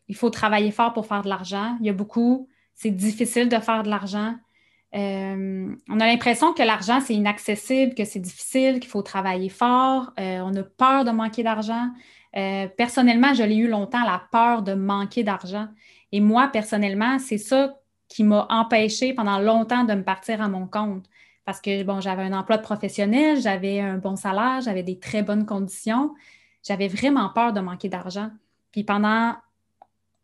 il 0.09 0.17
faut 0.17 0.31
travailler 0.31 0.71
fort 0.71 0.93
pour 0.93 1.07
faire 1.07 1.23
de 1.23 1.29
l'argent. 1.29 1.77
Il 1.81 1.87
y 1.87 1.91
a 1.91 1.95
beaucoup, 1.95 2.49
c'est 2.75 2.91
difficile 2.91 3.49
de 3.49 3.59
faire 3.59 3.83
de 3.83 3.89
l'argent. 3.89 4.35
on 4.93 6.01
a 6.01 6.07
l'impression 6.07 6.53
que 6.53 6.63
l'argent, 6.63 7.01
c'est 7.01 7.15
inaccessible, 7.15 7.95
que 7.95 8.05
c'est 8.05 8.21
difficile, 8.21 8.81
qu'il 8.81 8.91
faut 8.91 9.03
travailler 9.03 9.49
fort. 9.49 10.13
on 10.19 10.55
a 10.55 10.63
peur 10.63 11.05
de 11.05 11.11
manquer 11.11 11.43
d'argent. 11.43 11.89
personnellement, 12.77 13.33
je 13.33 13.43
l'ai 13.43 13.57
eu 13.57 13.69
longtemps, 13.69 14.05
la 14.05 14.23
peur 14.31 14.63
de 14.63 14.75
manquer 14.75 15.25
d'argent. 15.25 15.69
Et 16.13 16.21
moi, 16.21 16.49
personnellement, 16.49 17.19
c'est 17.19 17.39
ça 17.39 17.75
qui 18.09 18.25
m'a 18.25 18.47
empêché 18.51 19.13
pendant 19.15 19.39
longtemps 19.39 19.85
de 19.85 19.95
me 19.95 20.03
partir 20.03 20.43
à 20.43 20.49
mon 20.49 20.67
compte. 20.67 21.07
Parce 21.45 21.61
que, 21.61 21.83
bon, 21.83 22.01
j'avais 22.01 22.23
un 22.23 22.33
emploi 22.33 22.59
professionnel, 22.59 23.41
j'avais 23.41 23.81
un 23.81 23.99
bon 23.99 24.17
salaire, 24.17 24.61
j'avais 24.63 24.83
des 24.83 24.99
très 24.99 25.23
bonnes 25.23 25.47
conditions. 25.47 26.15
J'avais 26.63 26.89
vraiment 26.89 27.29
peur 27.29 27.53
de 27.53 27.61
manquer 27.61 27.89
d'argent. 27.89 28.31
Puis 28.73 28.85
pendant 28.85 29.35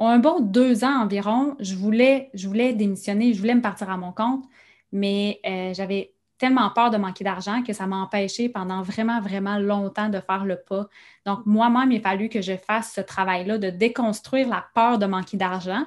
un 0.00 0.18
bon 0.18 0.40
deux 0.40 0.82
ans 0.84 1.02
environ, 1.02 1.56
je 1.60 1.74
voulais, 1.74 2.30
je 2.32 2.48
voulais 2.48 2.72
démissionner, 2.72 3.34
je 3.34 3.38
voulais 3.38 3.54
me 3.54 3.60
partir 3.60 3.90
à 3.90 3.98
mon 3.98 4.12
compte, 4.12 4.44
mais 4.92 5.40
euh, 5.46 5.74
j'avais 5.74 6.14
tellement 6.38 6.70
peur 6.70 6.90
de 6.90 6.96
manquer 6.96 7.22
d'argent 7.22 7.62
que 7.62 7.74
ça 7.74 7.86
m'a 7.86 7.96
empêché 7.96 8.48
pendant 8.48 8.80
vraiment, 8.80 9.20
vraiment 9.20 9.58
longtemps 9.58 10.08
de 10.08 10.20
faire 10.20 10.46
le 10.46 10.56
pas. 10.56 10.88
Donc, 11.26 11.44
moi-même, 11.44 11.92
il 11.92 11.98
a 11.98 12.00
fallu 12.00 12.30
que 12.30 12.40
je 12.40 12.56
fasse 12.56 12.94
ce 12.94 13.02
travail-là 13.02 13.58
de 13.58 13.68
déconstruire 13.68 14.48
la 14.48 14.64
peur 14.74 14.98
de 14.98 15.04
manquer 15.04 15.36
d'argent, 15.36 15.84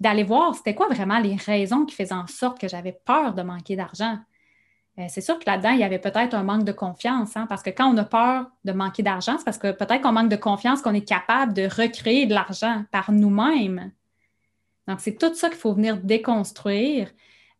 d'aller 0.00 0.24
voir 0.24 0.54
c'était 0.54 0.74
quoi 0.74 0.88
vraiment 0.88 1.18
les 1.18 1.36
raisons 1.36 1.84
qui 1.84 1.94
faisaient 1.94 2.14
en 2.14 2.26
sorte 2.26 2.58
que 2.58 2.68
j'avais 2.68 2.98
peur 3.04 3.34
de 3.34 3.42
manquer 3.42 3.76
d'argent. 3.76 4.18
Euh, 4.98 5.04
c'est 5.08 5.20
sûr 5.20 5.38
que 5.38 5.44
là-dedans, 5.46 5.70
il 5.70 5.80
y 5.80 5.84
avait 5.84 5.98
peut-être 5.98 6.34
un 6.34 6.42
manque 6.42 6.64
de 6.64 6.72
confiance, 6.72 7.36
hein, 7.36 7.46
parce 7.48 7.62
que 7.62 7.70
quand 7.70 7.92
on 7.92 7.96
a 7.96 8.04
peur 8.04 8.46
de 8.64 8.72
manquer 8.72 9.02
d'argent, 9.02 9.36
c'est 9.38 9.44
parce 9.44 9.58
que 9.58 9.72
peut-être 9.72 10.02
qu'on 10.02 10.12
manque 10.12 10.30
de 10.30 10.36
confiance 10.36 10.82
qu'on 10.82 10.94
est 10.94 11.06
capable 11.06 11.52
de 11.52 11.62
recréer 11.62 12.26
de 12.26 12.34
l'argent 12.34 12.84
par 12.90 13.12
nous-mêmes. 13.12 13.92
Donc, 14.88 15.00
c'est 15.00 15.16
tout 15.16 15.32
ça 15.34 15.48
qu'il 15.48 15.58
faut 15.58 15.72
venir 15.72 15.98
déconstruire. 15.98 17.10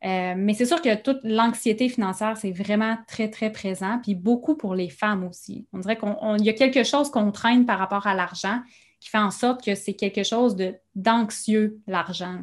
Euh, 0.02 0.34
mais 0.36 0.54
c'est 0.54 0.64
sûr 0.64 0.80
que 0.80 0.94
toute 0.96 1.20
l'anxiété 1.22 1.88
financière, 1.90 2.36
c'est 2.36 2.52
vraiment 2.52 2.96
très, 3.06 3.28
très 3.28 3.52
présent, 3.52 4.00
puis 4.02 4.14
beaucoup 4.14 4.56
pour 4.56 4.74
les 4.74 4.88
femmes 4.88 5.24
aussi. 5.24 5.66
On 5.72 5.78
dirait 5.78 5.98
qu'il 5.98 6.46
y 6.46 6.48
a 6.48 6.54
quelque 6.54 6.84
chose 6.84 7.10
qu'on 7.10 7.30
traîne 7.30 7.66
par 7.66 7.78
rapport 7.78 8.06
à 8.06 8.14
l'argent 8.14 8.60
qui 9.00 9.08
fait 9.08 9.18
en 9.18 9.30
sorte 9.30 9.64
que 9.64 9.74
c'est 9.74 9.94
quelque 9.94 10.22
chose 10.22 10.56
d'anxieux, 10.94 11.80
l'argent. 11.86 12.42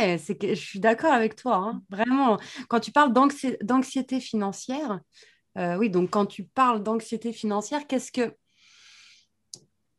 Eh, 0.00 0.18
que, 0.18 0.48
je 0.48 0.60
suis 0.60 0.80
d'accord 0.80 1.12
avec 1.12 1.34
toi, 1.34 1.56
hein. 1.56 1.82
vraiment. 1.88 2.38
Quand 2.68 2.80
tu 2.80 2.92
parles 2.92 3.12
d'anxiété 3.62 4.20
financière, 4.20 5.00
euh, 5.56 5.76
oui, 5.76 5.88
donc 5.88 6.10
quand 6.10 6.26
tu 6.26 6.44
parles 6.44 6.82
d'anxiété 6.82 7.32
financière, 7.32 7.86
qu'est-ce 7.86 8.12
que 8.12 8.34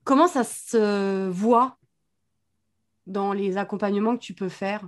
comment 0.04 0.28
ça 0.28 0.44
se 0.44 1.28
voit 1.30 1.78
dans 3.08 3.34
les 3.34 3.58
accompagnements 3.58 4.16
que 4.16 4.24
tu 4.24 4.36
peux 4.36 4.50
faire? 4.50 4.88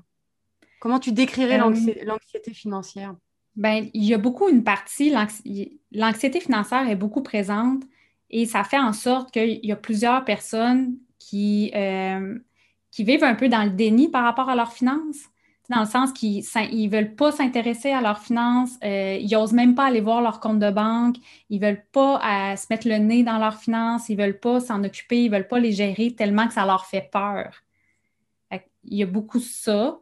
Comment 0.80 1.00
tu 1.00 1.12
décrirais 1.12 1.60
euh, 1.60 2.04
l'anxiété 2.06 2.54
financière? 2.54 3.16
ben, 3.56 3.90
il 3.94 4.04
y 4.04 4.14
a 4.14 4.18
beaucoup 4.18 4.48
une 4.50 4.64
partie, 4.64 5.14
l'anxiété 5.92 6.40
financière 6.40 6.88
est 6.90 6.96
beaucoup 6.96 7.22
présente 7.22 7.84
et 8.32 8.46
ça 8.46 8.64
fait 8.64 8.80
en 8.80 8.94
sorte 8.94 9.32
qu'il 9.32 9.60
y 9.64 9.72
a 9.72 9.76
plusieurs 9.76 10.26
personnes 10.26 10.96
qui, 11.20 11.72
euh, 11.76 12.40
qui 12.90 13.04
vivent 13.04 13.24
un 13.24 13.36
peu 13.36 13.50
dans 13.50 13.64
le 13.64 13.70
déni 13.70 14.10
par 14.10 14.24
rapport 14.24 14.50
à 14.50 14.56
leurs 14.56 14.72
finances, 14.72 15.26
dans 15.70 15.82
le 15.82 15.86
sens 15.86 16.12
qu'ils 16.12 16.44
ne 16.44 16.90
veulent 16.90 17.16
pas 17.16 17.32
s'intéresser 17.32 17.92
à 17.92 18.02
leurs 18.02 18.20
finances, 18.20 18.72
euh, 18.84 19.18
ils 19.22 19.32
n'osent 19.32 19.54
même 19.54 19.76
pas 19.76 19.86
aller 19.86 20.02
voir 20.02 20.22
leur 20.22 20.40
compte 20.40 20.60
de 20.60 20.72
banque, 20.72 21.18
ils 21.50 21.60
ne 21.60 21.66
veulent 21.66 21.86
pas 21.92 22.56
se 22.58 22.66
mettre 22.70 22.88
le 22.88 22.98
nez 22.98 23.24
dans 23.24 23.38
leurs 23.38 23.58
finances, 23.58 24.10
ils 24.10 24.18
ne 24.18 24.24
veulent 24.24 24.40
pas 24.40 24.60
s'en 24.60 24.84
occuper, 24.84 25.24
ils 25.24 25.32
ne 25.32 25.36
veulent 25.36 25.48
pas 25.48 25.60
les 25.60 25.72
gérer 25.72 26.12
tellement 26.12 26.48
que 26.48 26.54
ça 26.54 26.66
leur 26.66 26.86
fait 26.86 27.10
peur. 27.12 27.54
il 28.84 28.98
y 28.98 29.04
a 29.04 29.06
beaucoup 29.06 29.40
ça. 29.40 30.00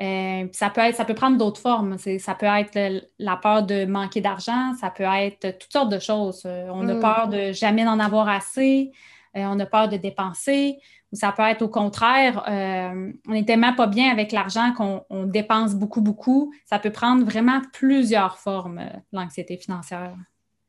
Euh, 0.00 0.48
ça, 0.52 0.70
peut 0.70 0.92
ça 0.92 1.04
peut 1.04 1.14
prendre 1.14 1.38
d'autres 1.38 1.60
formes. 1.60 1.98
Ça 1.98 2.34
peut 2.34 2.46
être 2.46 3.08
la 3.18 3.36
peur 3.36 3.62
de 3.64 3.84
manquer 3.84 4.20
d'argent, 4.20 4.74
ça 4.80 4.90
peut 4.90 5.04
être 5.04 5.58
toutes 5.58 5.72
sortes 5.72 5.90
de 5.90 5.98
choses. 5.98 6.42
Euh, 6.46 6.68
on 6.72 6.88
a 6.88 6.94
mm. 6.94 7.00
peur 7.00 7.28
de 7.28 7.52
jamais 7.52 7.86
en 7.86 8.00
avoir 8.00 8.28
assez, 8.28 8.90
euh, 9.36 9.44
on 9.46 9.58
a 9.60 9.66
peur 9.66 9.88
de 9.88 9.96
dépenser, 9.96 10.78
ou 11.12 11.16
ça 11.16 11.30
peut 11.30 11.42
être 11.42 11.62
au 11.62 11.68
contraire, 11.68 12.42
on 12.48 13.32
n'est 13.32 13.44
tellement 13.44 13.72
pas 13.74 13.86
bien 13.86 14.10
avec 14.10 14.32
l'argent 14.32 14.72
qu'on 14.72 15.26
dépense 15.26 15.76
beaucoup, 15.76 16.00
beaucoup. 16.00 16.52
Ça 16.64 16.80
peut 16.80 16.90
prendre 16.90 17.24
vraiment 17.24 17.60
plusieurs 17.72 18.38
formes, 18.38 18.82
l'anxiété 19.12 19.56
financière. 19.56 20.16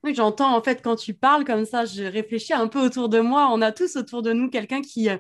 Oui, 0.06 0.14
j'entends 0.14 0.56
en 0.56 0.62
fait 0.62 0.84
quand 0.84 0.96
tu 0.96 1.16
parles 1.16 1.46
comme 1.46 1.66
ça, 1.66 1.86
je 1.86 2.04
réfléchis 2.04 2.54
un 2.54 2.68
peu 2.68 2.80
autour 2.80 3.10
de 3.10 3.20
moi. 3.20 3.50
On 3.52 3.60
a 3.64 3.72
tous 3.72 3.96
autour 3.96 4.22
de 4.22 4.34
nous 4.34 4.52
quelqu'un 4.52 4.84
qui, 4.84 5.10
euh, 5.10 5.18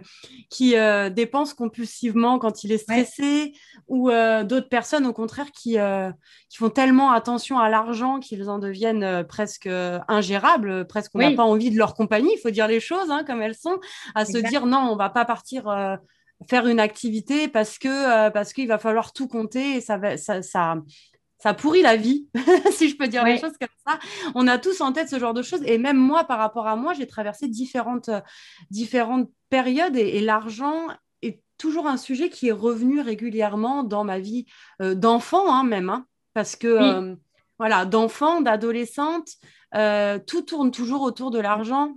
qui 0.51 0.77
euh, 0.77 1.09
dépense 1.09 1.55
compulsivement 1.55 2.37
quand 2.37 2.63
il 2.63 2.71
est 2.71 2.77
stressé 2.77 3.53
ou 3.87 4.11
euh, 4.11 4.43
d'autres 4.43 4.69
personnes 4.69 5.07
au 5.07 5.13
contraire 5.13 5.51
qui, 5.51 5.77
qui 6.49 6.57
font 6.57 6.69
tellement 6.69 7.11
attention 7.11 7.57
à 7.57 7.67
l'argent 7.67 8.19
qu'ils 8.19 8.47
en 8.47 8.59
deviennent 8.59 9.23
presque 9.23 9.67
ingérables, 10.07 10.85
presque 10.85 11.15
on 11.15 11.19
n'a 11.19 11.31
pas 11.31 11.43
envie 11.43 11.71
de 11.71 11.77
leur 11.79 11.95
compagnie, 11.95 12.29
il 12.35 12.39
faut 12.39 12.51
dire 12.51 12.67
les 12.67 12.79
choses 12.79 13.09
hein, 13.09 13.23
comme 13.25 13.41
elles 13.41 13.55
sont, 13.55 13.79
à 14.13 14.23
se 14.23 14.37
dire 14.37 14.67
non, 14.67 14.87
on 14.91 14.95
va 14.95 15.09
pas 15.09 15.25
partir 15.25 15.63
faire 16.47 16.67
une 16.67 16.79
activité 16.79 17.47
parce 17.47 17.79
que 17.79 18.29
parce 18.29 18.53
qu'il 18.53 18.67
va 18.67 18.77
falloir 18.77 19.13
tout 19.13 19.27
compter 19.27 19.77
et 19.77 19.81
ça, 19.81 20.17
ça, 20.17 20.43
ça, 20.43 20.75
ça 21.37 21.53
pourrit 21.53 21.81
la 21.81 21.95
vie, 21.95 22.27
si 22.71 22.89
je 22.89 22.97
peux 22.97 23.07
dire 23.07 23.23
les 23.23 23.37
choses 23.37 23.57
comme 23.59 23.67
ça. 23.85 23.99
On 24.33 24.47
a 24.47 24.57
tous 24.57 24.81
en 24.81 24.91
tête 24.91 25.09
ce 25.09 25.19
genre 25.19 25.33
de 25.33 25.41
choses. 25.41 25.61
Et 25.65 25.77
même 25.77 25.97
moi, 25.97 26.23
par 26.23 26.39
rapport 26.39 26.67
à 26.67 26.75
moi, 26.75 26.93
j'ai 26.93 27.07
traversé 27.07 27.47
différentes, 27.47 28.09
différentes 28.69 29.29
périodes 29.49 29.95
et, 29.95 30.21
l'argent 30.21 30.87
est 31.21 31.41
toujours 31.57 31.87
un 31.87 31.97
sujet 31.97 32.29
qui 32.29 32.47
est 32.47 32.53
revenu 32.53 33.01
régulièrement 33.01 33.83
dans 33.83 34.03
ma 34.03 34.19
vie 34.19 34.45
euh, 34.81 34.95
d'enfant 34.95 35.53
hein, 35.53 35.63
même. 35.63 35.89
Hein. 35.89 36.05
parce 36.33 36.55
que, 36.55 36.67
euh, 36.67 37.15
voilà, 37.59 37.85
d'enfant, 37.85 38.41
d'adolescente, 38.41 39.29
euh, 39.75 40.19
tout 40.25 40.41
tourne 40.41 40.71
toujours 40.71 41.01
autour 41.01 41.31
de 41.31 41.39
l'argent. 41.39 41.93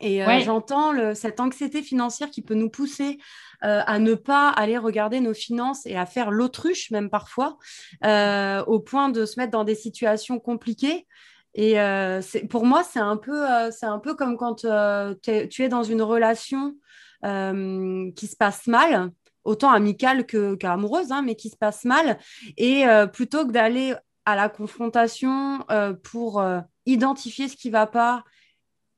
Et 0.00 0.22
j'entends 0.40 1.14
cette 1.14 1.40
anxiété 1.40 1.82
financière 1.82 2.30
qui 2.30 2.40
peut 2.40 2.54
nous 2.54 2.70
pousser 2.70 3.18
euh, 3.64 3.80
à 3.86 3.98
ne 3.98 4.14
pas 4.14 4.50
aller 4.50 4.76
regarder 4.76 5.20
nos 5.20 5.32
finances 5.32 5.86
et 5.86 5.96
à 5.96 6.04
faire 6.04 6.30
l'autruche 6.30 6.90
même 6.90 7.08
parfois, 7.08 7.56
euh, 8.04 8.62
au 8.66 8.78
point 8.78 9.08
de 9.08 9.24
se 9.24 9.40
mettre 9.40 9.52
dans 9.52 9.64
des 9.64 9.74
situations 9.74 10.38
compliquées. 10.38 11.06
Et 11.54 11.80
euh, 11.80 12.20
pour 12.50 12.66
moi, 12.66 12.82
c'est 12.82 13.00
un, 13.00 13.16
peu, 13.16 13.46
un 13.46 13.98
peu 14.00 14.14
comme 14.14 14.36
quand 14.36 14.66
tu 15.22 15.62
es 15.62 15.68
dans 15.68 15.82
une 15.82 16.02
relation 16.02 16.74
qui 17.22 18.26
se 18.26 18.36
passe 18.36 18.66
mal, 18.66 19.10
autant 19.44 19.70
amicale 19.70 20.26
qu'amoureuse, 20.26 21.10
hein, 21.10 21.22
mais 21.22 21.36
qui 21.36 21.48
se 21.48 21.56
passe 21.56 21.84
mal. 21.84 22.18
Et 22.58 22.84
plutôt 23.14 23.46
que 23.46 23.52
d'aller 23.52 23.94
à 24.26 24.36
la 24.36 24.50
confrontation 24.50 25.64
pour 26.02 26.44
identifier 26.84 27.48
ce 27.48 27.56
qui 27.56 27.68
ne 27.68 27.72
va 27.72 27.86
pas 27.86 28.24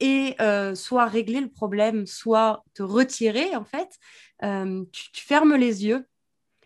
et 0.01 0.37
soit 0.75 1.07
régler 1.07 1.41
le 1.41 1.49
problème, 1.49 2.07
soit 2.07 2.65
te 2.75 2.83
retirer, 2.83 3.57
en 3.57 3.65
fait, 3.65 3.99
euh, 4.43 4.85
tu, 4.93 5.23
fermes 5.23 5.55
les 5.55 5.87
yeux. 5.87 6.07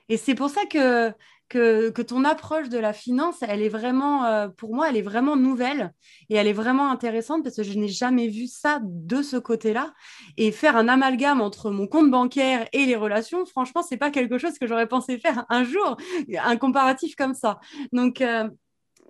Et 0.08 0.16
c'est 0.16 0.34
pour 0.34 0.50
ça 0.50 0.62
que, 0.66 1.12
que, 1.48 2.02
ton 2.02 2.24
approche 2.24 2.68
de 2.68 2.78
la 2.78 2.92
finance, 2.92 3.36
elle 3.42 3.62
est 3.62 3.68
vraiment, 3.68 4.24
euh, 4.24 4.48
pour 4.48 4.74
moi, 4.74 4.88
elle 4.88 4.96
est 4.96 5.02
vraiment 5.02 5.36
nouvelle 5.36 5.92
et 6.28 6.34
elle 6.34 6.48
est 6.48 6.52
vraiment 6.52 6.90
intéressante 6.90 7.44
parce 7.44 7.56
que 7.56 7.62
je 7.62 7.78
n'ai 7.78 7.88
jamais 7.88 8.26
vu 8.26 8.48
ça 8.48 8.80
de 8.82 9.22
ce 9.22 9.36
côté-là. 9.36 9.94
Et 10.36 10.50
faire 10.50 10.76
un 10.76 10.88
amalgame 10.88 11.40
entre 11.40 11.70
mon 11.70 11.86
compte 11.86 12.10
bancaire 12.10 12.68
et 12.72 12.86
les 12.86 12.96
relations, 12.96 13.46
franchement, 13.46 13.82
c'est 13.82 13.96
pas 13.96 14.10
quelque 14.10 14.38
chose 14.38 14.58
que 14.58 14.66
j'aurais 14.66 14.88
pensé 14.88 15.18
faire 15.18 15.44
un 15.48 15.62
jour, 15.62 15.96
un 16.42 16.56
comparatif 16.56 17.14
comme 17.14 17.34
ça. 17.34 17.60
Donc, 17.92 18.20
euh, 18.20 18.48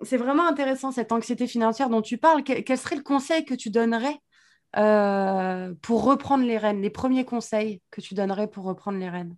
c'est 0.03 0.17
vraiment 0.17 0.47
intéressant 0.47 0.91
cette 0.91 1.11
anxiété 1.11 1.47
financière 1.47 1.89
dont 1.89 2.01
tu 2.01 2.17
parles. 2.17 2.43
quel 2.43 2.77
serait 2.77 2.95
le 2.95 3.03
conseil 3.03 3.45
que 3.45 3.53
tu 3.53 3.69
donnerais 3.69 4.17
euh, 4.77 5.73
pour 5.81 6.03
reprendre 6.03 6.43
les 6.45 6.57
rênes, 6.57 6.81
les 6.81 6.89
premiers 6.89 7.25
conseils 7.25 7.81
que 7.91 8.01
tu 8.01 8.13
donnerais 8.13 8.47
pour 8.47 8.65
reprendre 8.65 8.97
les 8.97 9.09
rênes? 9.09 9.35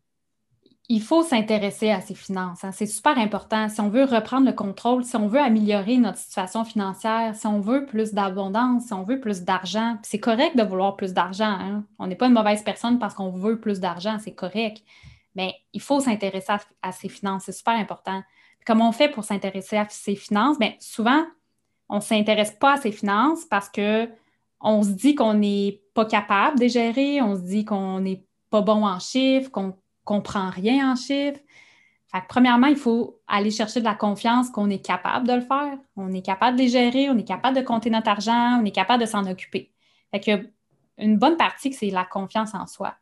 Il 0.89 1.01
faut 1.01 1.23
s'intéresser 1.23 1.91
à 1.91 2.01
ses 2.01 2.13
finances. 2.13 2.63
Hein. 2.65 2.71
C'est 2.73 2.85
super 2.85 3.17
important. 3.17 3.69
Si 3.69 3.79
on 3.79 3.89
veut 3.89 4.03
reprendre 4.03 4.45
le 4.45 4.53
contrôle, 4.53 5.05
si 5.05 5.15
on 5.15 5.27
veut 5.27 5.39
améliorer 5.39 5.97
notre 5.97 6.17
situation 6.17 6.65
financière, 6.65 7.35
si 7.35 7.47
on 7.47 7.61
veut 7.61 7.85
plus 7.85 8.13
d'abondance, 8.13 8.87
si 8.87 8.93
on 8.93 9.03
veut 9.03 9.21
plus 9.21 9.43
d'argent, 9.43 9.97
c'est 10.03 10.19
correct 10.19 10.57
de 10.57 10.63
vouloir 10.63 10.97
plus 10.97 11.13
d'argent. 11.13 11.57
Hein. 11.57 11.85
On 11.99 12.07
n'est 12.07 12.17
pas 12.17 12.27
une 12.27 12.33
mauvaise 12.33 12.63
personne 12.63 12.99
parce 12.99 13.13
qu'on 13.13 13.31
veut 13.31 13.59
plus 13.61 13.79
d'argent, 13.79 14.17
c'est 14.19 14.35
correct. 14.35 14.83
Mais 15.35 15.55
il 15.71 15.81
faut 15.81 15.99
s'intéresser 15.99 16.53
à, 16.81 16.91
ses 16.91 17.09
finances. 17.09 17.43
C'est 17.45 17.53
super 17.53 17.73
important. 17.73 18.21
Comment 18.65 18.89
on 18.89 18.91
fait 18.91 19.09
pour 19.09 19.23
s'intéresser 19.23 19.77
à 19.77 19.87
ses 19.89 20.15
finances? 20.15 20.59
Bien, 20.59 20.73
souvent, 20.79 21.25
on 21.89 21.97
ne 21.97 22.01
s'intéresse 22.01 22.51
pas 22.51 22.73
à 22.73 22.77
ses 22.77 22.91
finances 22.91 23.45
parce 23.45 23.69
que 23.69 24.09
on 24.61 24.81
se 24.81 24.89
dit 24.89 25.15
qu'on 25.15 25.33
n'est 25.33 25.81
pas 25.93 26.05
capable 26.05 26.59
de 26.59 26.67
gérer, 26.67 27.21
on 27.21 27.35
se 27.35 27.41
dit 27.41 27.65
qu'on 27.65 27.99
n'est 27.99 28.23
pas 28.49 28.61
bon 28.61 28.85
en 28.85 28.99
chiffres, 28.99 29.51
qu'on 29.51 29.67
ne 29.67 29.71
comprend 30.05 30.49
rien 30.49 30.93
en 30.93 30.95
chiffres. 30.95 31.39
premièrement, 32.29 32.67
il 32.67 32.77
faut 32.77 33.19
aller 33.27 33.51
chercher 33.51 33.81
de 33.81 33.85
la 33.85 33.95
confiance 33.95 34.49
qu'on 34.49 34.69
est 34.69 34.83
capable 34.83 35.27
de 35.27 35.33
le 35.33 35.41
faire. 35.41 35.77
On 35.97 36.11
est 36.13 36.21
capable 36.21 36.57
de 36.57 36.63
les 36.63 36.69
gérer, 36.69 37.09
on 37.09 37.17
est 37.17 37.27
capable 37.27 37.57
de 37.57 37.61
compter 37.61 37.89
notre 37.89 38.09
argent, 38.09 38.59
on 38.61 38.65
est 38.65 38.71
capable 38.71 39.01
de 39.01 39.07
s'en 39.07 39.29
occuper. 39.29 39.71
Fait 40.11 40.19
que 40.19 40.49
une 40.97 41.17
bonne 41.17 41.37
partie, 41.37 41.73
c'est 41.73 41.89
la 41.89 42.05
confiance 42.05 42.53
en 42.53 42.67
soi. 42.67 42.95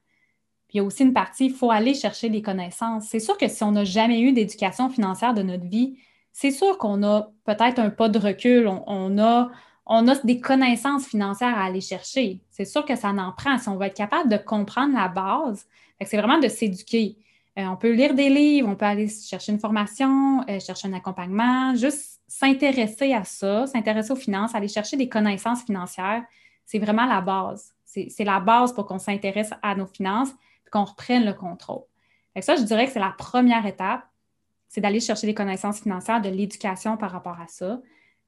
Puis 0.72 0.78
il 0.78 0.78
y 0.78 0.80
a 0.80 0.84
aussi 0.86 1.04
une 1.04 1.12
partie, 1.12 1.48
il 1.48 1.54
faut 1.54 1.70
aller 1.70 1.94
chercher 1.94 2.30
des 2.30 2.42
connaissances. 2.42 3.08
C'est 3.10 3.20
sûr 3.20 3.38
que 3.38 3.50
si 3.50 3.62
on 3.62 3.72
n'a 3.72 3.84
jamais 3.84 4.22
eu 4.22 4.32
d'éducation 4.32 4.90
financière 4.90 5.34
de 5.34 5.42
notre 5.42 5.66
vie, 5.66 5.98
c'est 6.32 6.52
sûr 6.52 6.78
qu'on 6.78 7.04
a 7.04 7.30
peut-être 7.44 7.78
un 7.80 7.90
pas 7.90 8.08
de 8.08 8.18
recul, 8.18 8.68
on 8.68 9.18
a 9.20 9.52
on 9.86 10.08
a 10.08 10.16
des 10.24 10.40
connaissances 10.40 11.06
financières 11.06 11.58
à 11.58 11.66
aller 11.66 11.82
chercher. 11.82 12.40
C'est 12.50 12.64
sûr 12.64 12.86
que 12.86 12.96
ça 12.96 13.10
en 13.10 13.34
prend. 13.34 13.58
Si 13.58 13.68
on 13.68 13.76
va 13.76 13.88
être 13.88 13.98
capable 13.98 14.30
de 14.30 14.38
comprendre 14.38 14.94
la 14.94 15.10
base, 15.10 15.68
c'est 16.06 16.16
vraiment 16.16 16.40
de 16.40 16.48
s'éduquer. 16.48 17.18
Euh, 17.60 17.66
on 17.66 17.76
peut 17.76 17.92
lire 17.92 18.14
des 18.14 18.30
livres, 18.30 18.70
on 18.70 18.76
peut 18.76 18.86
aller 18.86 19.10
chercher 19.10 19.52
une 19.52 19.60
formation, 19.60 20.46
euh, 20.50 20.62
chercher 20.62 20.88
un 20.88 20.94
accompagnement, 20.94 21.76
juste 21.76 22.22
s'intéresser 22.26 23.14
à 23.14 23.26
ça, 23.26 23.68
s'intéresser 23.68 24.14
aux 24.14 24.16
finances, 24.16 24.56
aller 24.56 24.70
chercher 24.70 24.96
des 24.96 25.10
connaissances 25.10 25.64
financières. 25.64 26.24
C'est 26.66 26.80
vraiment 26.80 27.06
la 27.06 27.20
base. 27.20 27.74
C'est 27.84 28.24
la 28.24 28.40
base 28.40 28.72
pour 28.72 28.86
qu'on 28.86 29.00
s'intéresse 29.00 29.50
à 29.62 29.76
nos 29.76 29.86
finances 29.86 30.32
qu'on 30.72 30.86
reprenne 30.86 31.26
le 31.26 31.34
contrôle. 31.34 31.84
ça, 32.40 32.56
je 32.56 32.64
dirais 32.64 32.88
que 32.88 32.94
c'est 32.94 33.00
la 33.00 33.14
première 33.18 33.66
étape, 33.66 34.04
c'est 34.68 34.82
d'aller 34.82 35.00
chercher 35.00 35.28
des 35.28 35.34
connaissances 35.34 35.82
financières, 35.82 36.22
de 36.22 36.30
l'éducation 36.30 36.98
par 36.98 37.12
rapport 37.12 37.40
à 37.40 37.48
ça. 37.48 37.82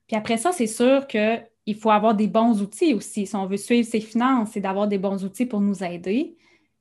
Puis 0.07 0.17
après 0.17 0.37
ça, 0.37 0.51
c'est 0.51 0.67
sûr 0.67 1.07
qu'il 1.07 1.75
faut 1.79 1.89
avoir 1.89 2.13
des 2.13 2.27
bons 2.27 2.61
outils 2.61 2.93
aussi. 2.93 3.25
Si 3.25 3.35
on 3.35 3.45
veut 3.45 3.57
suivre 3.57 3.87
ses 3.87 4.01
finances, 4.01 4.49
c'est 4.51 4.59
d'avoir 4.59 4.87
des 4.87 4.97
bons 4.97 5.23
outils 5.23 5.45
pour 5.45 5.61
nous 5.61 5.83
aider. 5.83 6.35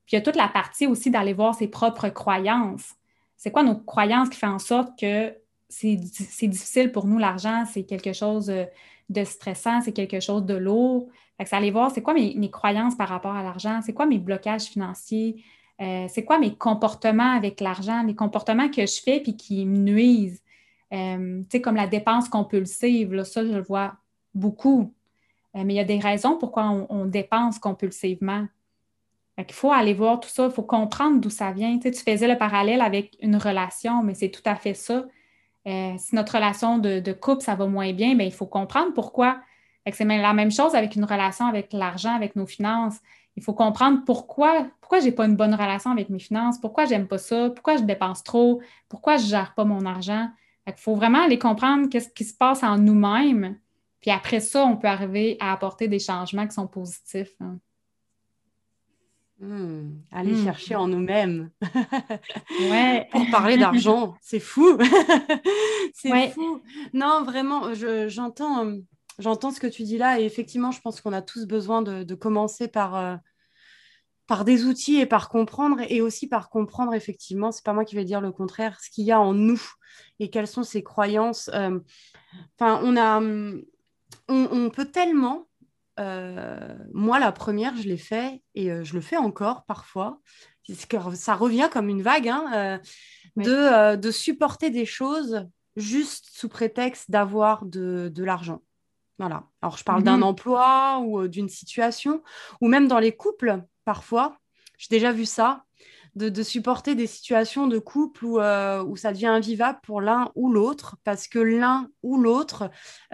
Puis 0.05 0.11
il 0.11 0.15
y 0.15 0.17
a 0.17 0.21
toute 0.21 0.35
la 0.35 0.49
partie 0.49 0.85
aussi 0.85 1.09
d'aller 1.09 1.33
voir 1.33 1.55
ses 1.55 1.69
propres 1.69 2.09
croyances. 2.09 2.95
C'est 3.37 3.51
quoi 3.51 3.63
nos 3.63 3.75
croyances 3.75 4.29
qui 4.29 4.37
font 4.37 4.47
en 4.47 4.59
sorte 4.59 4.99
que 4.99 5.33
c'est 5.69 5.95
difficile 5.95 6.91
pour 6.91 7.07
nous, 7.07 7.17
l'argent, 7.17 7.63
c'est 7.71 7.83
quelque 7.83 8.13
chose 8.13 8.53
de 9.09 9.23
stressant, 9.23 9.81
c'est 9.81 9.91
quelque 9.91 10.19
chose 10.19 10.45
de 10.45 10.55
lourd. 10.55 11.07
Fait 11.37 11.43
que 11.43 11.49
c'est 11.49 11.55
aller 11.55 11.71
voir 11.71 11.91
c'est 11.91 12.01
quoi 12.01 12.13
mes, 12.13 12.49
croyances 12.51 12.95
par 12.95 13.09
rapport 13.09 13.35
à 13.35 13.43
l'argent, 13.43 13.81
c'est 13.83 13.93
quoi 13.93 14.05
mes 14.05 14.19
blocages 14.19 14.63
financiers, 14.63 15.43
euh, 15.81 16.05
c'est 16.07 16.23
quoi 16.23 16.37
mes 16.37 16.55
comportements 16.55 17.31
avec 17.31 17.59
l'argent, 17.59 18.03
les 18.03 18.15
comportements 18.15 18.69
que 18.69 18.85
je 18.85 19.01
fais 19.01 19.19
puis 19.19 19.35
qui 19.35 19.65
me 19.65 19.77
nuisent? 19.77 20.41
Euh, 20.93 21.41
tu 21.41 21.57
sais, 21.57 21.61
comme 21.61 21.75
la 21.75 21.87
dépense 21.87 22.29
compulsive, 22.29 23.13
là, 23.13 23.23
ça, 23.23 23.43
je 23.43 23.51
le 23.51 23.61
vois 23.61 23.95
beaucoup. 24.35 24.93
Euh, 25.55 25.63
mais 25.65 25.73
il 25.73 25.77
y 25.77 25.79
a 25.79 25.85
des 25.85 25.99
raisons 25.99 26.37
pourquoi 26.37 26.69
on, 26.89 27.05
dépense 27.05 27.59
compulsivement. 27.59 28.47
il 29.37 29.53
faut 29.53 29.71
aller 29.71 29.93
voir 29.93 30.19
tout 30.19 30.29
ça, 30.29 30.45
il 30.45 30.51
faut 30.51 30.63
comprendre 30.63 31.19
d'où 31.19 31.29
ça 31.29 31.51
vient. 31.51 31.77
Tu, 31.79 31.91
faisais 31.93 32.27
le 32.27 32.37
parallèle 32.37 32.81
avec 32.81 33.17
une 33.21 33.35
relation, 33.35 34.03
mais 34.03 34.13
c'est 34.13 34.29
tout 34.29 34.41
à 34.45 34.55
fait 34.55 34.73
ça. 34.73 35.05
Euh, 35.67 35.93
si 35.97 36.15
notre 36.15 36.35
relation 36.35 36.77
de, 36.77 37.11
couple, 37.13 37.41
ça 37.41 37.55
va 37.55 37.67
moins 37.67 37.93
bien, 37.93 38.15
bien, 38.15 38.25
il 38.25 38.33
faut 38.33 38.45
comprendre 38.45 38.93
pourquoi. 38.93 39.39
C'est 39.91 40.05
la 40.05 40.33
même 40.33 40.51
chose 40.51 40.75
avec 40.75 40.95
une 40.95 41.03
relation 41.03 41.45
avec 41.45 41.73
l'argent, 41.73 42.15
avec 42.15 42.35
nos 42.35 42.45
finances. 42.45 42.99
il 43.35 43.43
faut 43.43 43.53
comprendre 43.53 44.01
pourquoi, 44.05 44.67
pourquoi 44.79 44.99
je 44.99 45.05
n'ai 45.05 45.11
pas 45.11 45.25
une 45.25 45.35
bonne 45.35 45.53
relation 45.55 45.91
avec 45.91 46.09
mes 46.09 46.19
finances, 46.19 46.59
pourquoi 46.59 46.85
j'aime 46.85 47.07
pas 47.07 47.17
ça, 47.17 47.49
pourquoi 47.49 47.77
je 47.77 47.83
dépense 47.83 48.23
trop, 48.23 48.61
pourquoi 48.87 49.17
je 49.17 49.23
ne 49.23 49.29
gère 49.29 49.53
pas 49.55 49.65
mon 49.65 49.85
argent. 49.85 50.29
Il 50.67 50.73
faut 50.77 50.95
vraiment 50.95 51.23
aller 51.23 51.39
comprendre 51.39 51.89
qu'est-ce 51.89 52.09
qui 52.09 52.23
se 52.23 52.33
passe 52.33 52.63
en 52.63 52.77
nous-mêmes. 52.77 53.57
Puis 53.99 54.11
après 54.11 54.39
ça, 54.39 54.65
on 54.65 54.77
peut 54.77 54.87
arriver 54.87 55.37
à 55.39 55.51
apporter 55.53 55.87
des 55.87 55.99
changements 55.99 56.47
qui 56.47 56.53
sont 56.53 56.67
positifs. 56.67 57.33
Hein. 57.41 57.57
Hmm, 59.43 59.95
aller 60.11 60.33
hmm. 60.33 60.43
chercher 60.43 60.75
en 60.75 60.87
nous-mêmes. 60.87 61.49
ouais. 62.61 63.07
Pour 63.11 63.29
parler 63.29 63.57
d'argent, 63.57 64.15
c'est 64.21 64.39
fou. 64.39 64.77
c'est 65.93 66.29
fou. 66.29 66.61
Non, 66.93 67.23
vraiment, 67.23 67.73
j'entends 68.07 68.73
j'entends 69.19 69.51
ce 69.51 69.59
que 69.59 69.67
tu 69.67 69.83
dis 69.83 69.97
là 69.97 70.19
et 70.19 70.25
effectivement, 70.25 70.71
je 70.71 70.81
pense 70.81 71.01
qu'on 71.01 71.13
a 71.13 71.21
tous 71.21 71.45
besoin 71.45 71.81
de, 71.81 72.15
commencer 72.15 72.67
par, 72.67 72.95
euh, 72.95 73.15
par 74.27 74.45
des 74.45 74.65
outils 74.65 74.99
et 74.99 75.05
par 75.05 75.29
comprendre 75.29 75.81
et 75.87 76.01
aussi 76.01 76.27
par 76.27 76.49
comprendre 76.49 76.93
effectivement, 76.93 77.51
c'est 77.51 77.65
pas 77.65 77.73
moi 77.73 77.85
qui 77.85 77.95
vais 77.95 78.05
dire 78.05 78.21
le 78.21 78.31
contraire, 78.31 78.79
ce 78.81 78.89
qu'il 78.89 79.05
y 79.05 79.11
a 79.11 79.19
en 79.19 79.33
nous 79.33 79.61
et 80.19 80.29
quelles 80.29 80.47
sont 80.47 80.63
ces 80.63 80.83
croyances. 80.83 81.49
Euh, 81.53 81.79
enfin, 82.59 82.79
on 82.83 82.97
a, 82.97 83.21
on, 84.27 84.69
peut 84.69 84.85
tellement. 84.85 85.47
Euh, 85.99 86.75
moi, 86.93 87.19
la 87.19 87.31
première, 87.31 87.75
je 87.75 87.87
l'ai 87.87 87.97
fait 87.97 88.41
et 88.55 88.83
je 88.83 88.93
le 88.93 89.01
fais 89.01 89.17
encore 89.17 89.65
parfois. 89.65 90.19
Que 90.87 90.97
ça 91.15 91.35
revient 91.35 91.67
comme 91.71 91.89
une 91.89 92.01
vague 92.01 92.29
hein, 92.29 92.79
de, 93.35 93.95
de 93.97 94.11
supporter 94.11 94.69
des 94.69 94.85
choses 94.85 95.45
juste 95.75 96.29
sous 96.31 96.49
prétexte 96.49 97.11
d'avoir 97.11 97.65
de, 97.65 98.09
de 98.13 98.23
l'argent. 98.23 98.61
Voilà. 99.19 99.43
Alors, 99.61 99.77
je 99.77 99.83
parle 99.83 100.03
d'un 100.03 100.17
mhm. 100.17 100.23
emploi 100.23 100.99
ou 101.03 101.21
euh, 101.21 101.27
d'une 101.27 101.49
situation, 101.49 102.23
ou 102.61 102.67
même 102.67 102.87
dans 102.87 102.99
les 102.99 103.15
couples, 103.15 103.61
parfois. 103.85 104.37
J'ai 104.77 104.87
déjà 104.89 105.11
vu 105.11 105.25
ça, 105.25 105.63
de, 106.15 106.43
supporter 106.43 106.95
des 106.95 107.07
situations 107.07 107.67
de 107.67 107.79
couple 107.79 108.25
où, 108.25 108.39
euh, 108.39 108.83
où 108.83 108.95
ça 108.95 109.13
devient 109.13 109.27
invivable 109.27 109.79
pour 109.83 110.01
l'un 110.01 110.31
ou 110.35 110.51
l'autre, 110.51 110.97
parce 111.03 111.27
que 111.27 111.39
l'un 111.39 111.87
ou 112.01 112.17
l'autre 112.17 112.63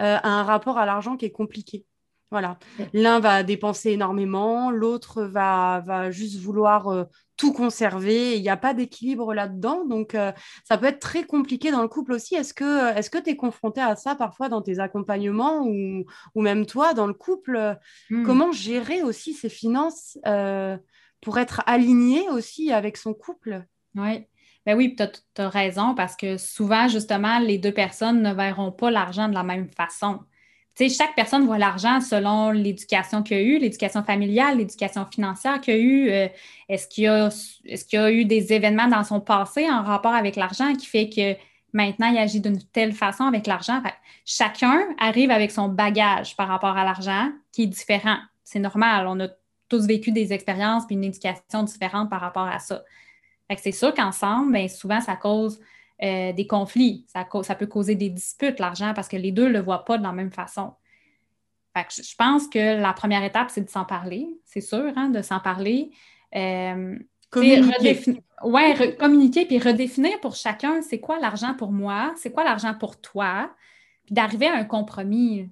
euh, 0.00 0.16
a 0.22 0.28
un 0.28 0.42
rapport 0.42 0.78
à 0.78 0.86
l'argent 0.86 1.16
qui 1.16 1.26
est 1.26 1.30
compliqué. 1.30 1.84
Voilà. 2.30 2.58
L'un 2.92 3.18
va 3.18 3.42
dépenser 3.42 3.90
énormément, 3.90 4.70
l'autre 4.70 5.24
va, 5.24 5.82
va 5.84 6.12
juste 6.12 6.38
vouloir 6.40 6.86
euh, 6.86 7.04
tout 7.36 7.52
conserver. 7.52 8.36
Il 8.36 8.42
n'y 8.42 8.48
a 8.48 8.56
pas 8.56 8.72
d'équilibre 8.72 9.34
là-dedans. 9.34 9.84
Donc, 9.84 10.14
euh, 10.14 10.30
ça 10.64 10.78
peut 10.78 10.86
être 10.86 11.00
très 11.00 11.24
compliqué 11.24 11.72
dans 11.72 11.82
le 11.82 11.88
couple 11.88 12.12
aussi. 12.12 12.36
Est-ce 12.36 12.54
que 12.54 13.18
tu 13.18 13.30
es 13.30 13.36
confronté 13.36 13.80
à 13.80 13.96
ça 13.96 14.14
parfois 14.14 14.48
dans 14.48 14.62
tes 14.62 14.78
accompagnements 14.78 15.62
ou, 15.66 16.04
ou 16.36 16.42
même 16.42 16.66
toi 16.66 16.94
dans 16.94 17.08
le 17.08 17.14
couple? 17.14 17.76
Hmm. 18.10 18.24
Comment 18.24 18.52
gérer 18.52 19.02
aussi 19.02 19.32
ses 19.32 19.48
finances 19.48 20.16
euh, 20.26 20.76
pour 21.20 21.38
être 21.38 21.62
aligné 21.66 22.28
aussi 22.28 22.70
avec 22.72 22.96
son 22.96 23.12
couple? 23.12 23.64
Oui. 23.96 24.26
Ben 24.66 24.76
oui, 24.76 24.94
tu 24.94 25.02
as, 25.42 25.48
raison 25.48 25.94
parce 25.96 26.14
que 26.14 26.36
souvent, 26.36 26.86
justement, 26.86 27.38
les 27.38 27.58
deux 27.58 27.72
personnes 27.72 28.22
ne 28.22 28.32
verront 28.32 28.70
pas 28.70 28.90
l'argent 28.90 29.28
de 29.28 29.34
la 29.34 29.42
même 29.42 29.68
façon 29.70 30.20
chaque 30.78 31.14
personne 31.14 31.44
voit 31.44 31.58
l'argent 31.58 32.00
selon 32.00 32.50
l'éducation 32.50 33.22
qu'il 33.22 33.36
a 33.36 33.42
eu, 33.42 33.58
l'éducation 33.58 34.02
familiale, 34.02 34.58
l'éducation 34.58 35.04
financière 35.06 35.60
qu'il 35.60 35.74
a 35.74 35.78
eu. 35.78 36.10
Euh, 36.10 36.28
est-ce 36.68 36.88
qu'il 36.88 37.04
y, 37.04 37.96
a 37.96 38.10
eu 38.10 38.24
des 38.24 38.52
événements 38.52 38.88
dans 38.88 39.04
son 39.04 39.20
passé 39.20 39.68
en 39.70 39.82
rapport 39.82 40.14
avec 40.14 40.36
l'argent 40.36 40.74
qui 40.74 40.86
fait 40.86 41.08
que 41.08 41.36
maintenant 41.72 42.08
il 42.08 42.18
agit 42.18 42.40
d'une 42.40 42.62
telle 42.72 42.92
façon 42.92 43.24
avec 43.24 43.46
l'argent? 43.46 43.82
Chacun 44.24 44.80
arrive 44.98 45.30
avec 45.30 45.50
son 45.50 45.68
bagage 45.68 46.36
par 46.36 46.48
rapport 46.48 46.76
à 46.76 46.84
l'argent 46.84 47.30
qui 47.52 47.64
est 47.64 47.66
différent. 47.66 48.18
C'est 48.44 48.60
normal. 48.60 49.06
On 49.06 49.20
a 49.20 49.28
tous 49.68 49.86
vécu 49.86 50.12
des 50.12 50.32
expériences 50.32 50.84
et 50.90 50.94
une 50.94 51.04
éducation 51.04 51.62
différente 51.62 52.10
par 52.10 52.20
rapport 52.20 52.46
à 52.46 52.58
ça. 52.58 52.82
c'est 53.56 53.72
sûr 53.72 53.94
qu'ensemble, 53.94 54.52
ben, 54.52 54.68
souvent, 54.68 55.00
ça 55.00 55.16
cause 55.16 55.60
euh, 56.02 56.32
des 56.32 56.46
conflits. 56.46 57.06
Ça, 57.08 57.26
ça, 57.42 57.54
peut 57.54 57.66
causer 57.66 57.94
des 57.94 58.08
disputes, 58.08 58.58
l'argent, 58.58 58.92
parce 58.94 59.08
que 59.08 59.16
les 59.16 59.32
deux 59.32 59.48
ne 59.48 59.52
le 59.52 59.60
voient 59.60 59.84
pas 59.84 59.98
de 59.98 60.02
la 60.02 60.12
même 60.12 60.32
façon. 60.32 60.74
je 61.76 62.14
pense 62.16 62.48
que 62.48 62.80
la 62.80 62.92
première 62.92 63.22
étape, 63.22 63.50
c'est 63.50 63.60
de 63.60 63.70
s'en 63.70 63.84
parler, 63.84 64.28
c'est 64.44 64.60
sûr, 64.60 64.92
hein, 64.96 65.10
de 65.10 65.22
s'en 65.22 65.40
parler. 65.40 65.90
Euh, 66.34 66.98
communiquer. 67.30 68.00
Oui, 68.42 68.96
communiquer 68.98 69.44
puis 69.44 69.58
redéfinir 69.58 70.18
pour 70.20 70.34
chacun 70.34 70.80
c'est 70.80 71.00
quoi 71.00 71.18
l'argent 71.18 71.54
pour 71.54 71.72
moi, 71.72 72.14
c'est 72.16 72.32
quoi 72.32 72.44
l'argent 72.44 72.74
pour 72.74 73.00
toi, 73.00 73.50
puis 74.06 74.14
d'arriver 74.14 74.46
à 74.46 74.54
un 74.54 74.64
compromis. 74.64 75.50